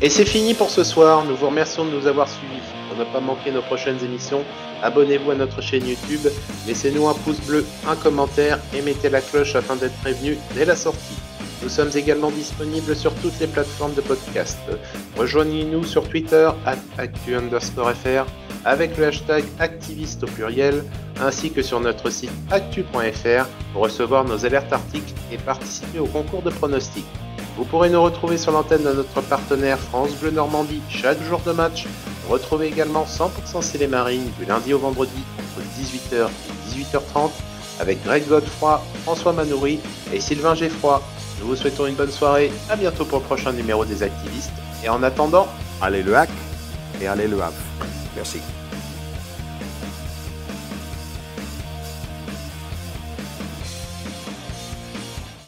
Et 0.00 0.08
c'est 0.08 0.24
fini 0.24 0.54
pour 0.54 0.70
ce 0.70 0.82
soir. 0.82 1.26
Nous 1.26 1.36
vous 1.36 1.46
remercions 1.46 1.84
de 1.84 1.90
nous 1.90 2.06
avoir 2.06 2.26
suivis. 2.26 2.62
Pour 2.88 2.96
ne 2.98 3.04
pas 3.04 3.20
manquer 3.20 3.52
nos 3.52 3.62
prochaines 3.62 4.02
émissions, 4.02 4.44
abonnez-vous 4.82 5.32
à 5.32 5.34
notre 5.34 5.60
chaîne 5.60 5.86
YouTube, 5.86 6.26
laissez-nous 6.66 7.06
un 7.06 7.14
pouce 7.14 7.40
bleu, 7.40 7.66
un 7.86 7.96
commentaire 7.96 8.58
et 8.74 8.80
mettez 8.80 9.10
la 9.10 9.20
cloche 9.20 9.54
afin 9.56 9.76
d'être 9.76 9.96
prévenu 10.00 10.38
dès 10.54 10.64
la 10.64 10.76
sortie. 10.76 11.16
Nous 11.64 11.70
sommes 11.70 11.90
également 11.94 12.30
disponibles 12.30 12.94
sur 12.94 13.14
toutes 13.14 13.40
les 13.40 13.46
plateformes 13.46 13.94
de 13.94 14.02
podcast. 14.02 14.58
Rejoignez-nous 15.16 15.82
sur 15.84 16.06
Twitter 16.06 16.50
actu 16.98 17.34
avec 18.66 18.98
le 18.98 19.06
hashtag 19.06 19.44
activiste 19.58 20.24
au 20.24 20.26
pluriel 20.26 20.84
ainsi 21.18 21.50
que 21.50 21.62
sur 21.62 21.80
notre 21.80 22.10
site 22.10 22.30
actu.fr 22.50 23.46
pour 23.72 23.82
recevoir 23.82 24.24
nos 24.24 24.44
alertes 24.44 24.74
articles 24.74 25.14
et 25.32 25.38
participer 25.38 26.00
au 26.00 26.06
concours 26.06 26.42
de 26.42 26.50
pronostics. 26.50 27.06
Vous 27.56 27.64
pourrez 27.64 27.88
nous 27.88 28.02
retrouver 28.02 28.36
sur 28.36 28.52
l'antenne 28.52 28.82
de 28.82 28.92
notre 28.92 29.22
partenaire 29.22 29.78
France 29.78 30.14
Bleu 30.16 30.32
Normandie 30.32 30.82
chaque 30.90 31.22
jour 31.22 31.40
de 31.46 31.52
match. 31.52 31.86
Retrouvez 32.28 32.66
également 32.66 33.06
100% 33.06 33.62
C'est 33.62 33.78
les 33.78 33.86
Marines 33.86 34.30
du 34.38 34.44
lundi 34.44 34.74
au 34.74 34.78
vendredi 34.78 35.22
entre 35.38 35.66
18h 35.80 36.28
et 36.28 36.82
18h30 36.82 37.30
avec 37.80 38.04
Greg 38.04 38.28
Godefroy, 38.28 38.82
François 39.04 39.32
Manoury 39.32 39.80
et 40.12 40.20
Sylvain 40.20 40.54
Geffroy. 40.54 41.02
Nous 41.44 41.50
vous 41.50 41.56
souhaitons 41.56 41.86
une 41.86 41.94
bonne 41.94 42.10
soirée, 42.10 42.50
à 42.70 42.76
bientôt 42.76 43.04
pour 43.04 43.18
le 43.18 43.24
prochain 43.26 43.52
numéro 43.52 43.84
des 43.84 44.02
activistes, 44.02 44.50
et 44.82 44.88
en 44.88 45.02
attendant, 45.02 45.46
allez 45.82 46.02
le 46.02 46.16
hack 46.16 46.30
et 47.02 47.06
allez 47.06 47.28
le 47.28 47.38
Havre. 47.42 47.52
Merci. 48.16 48.40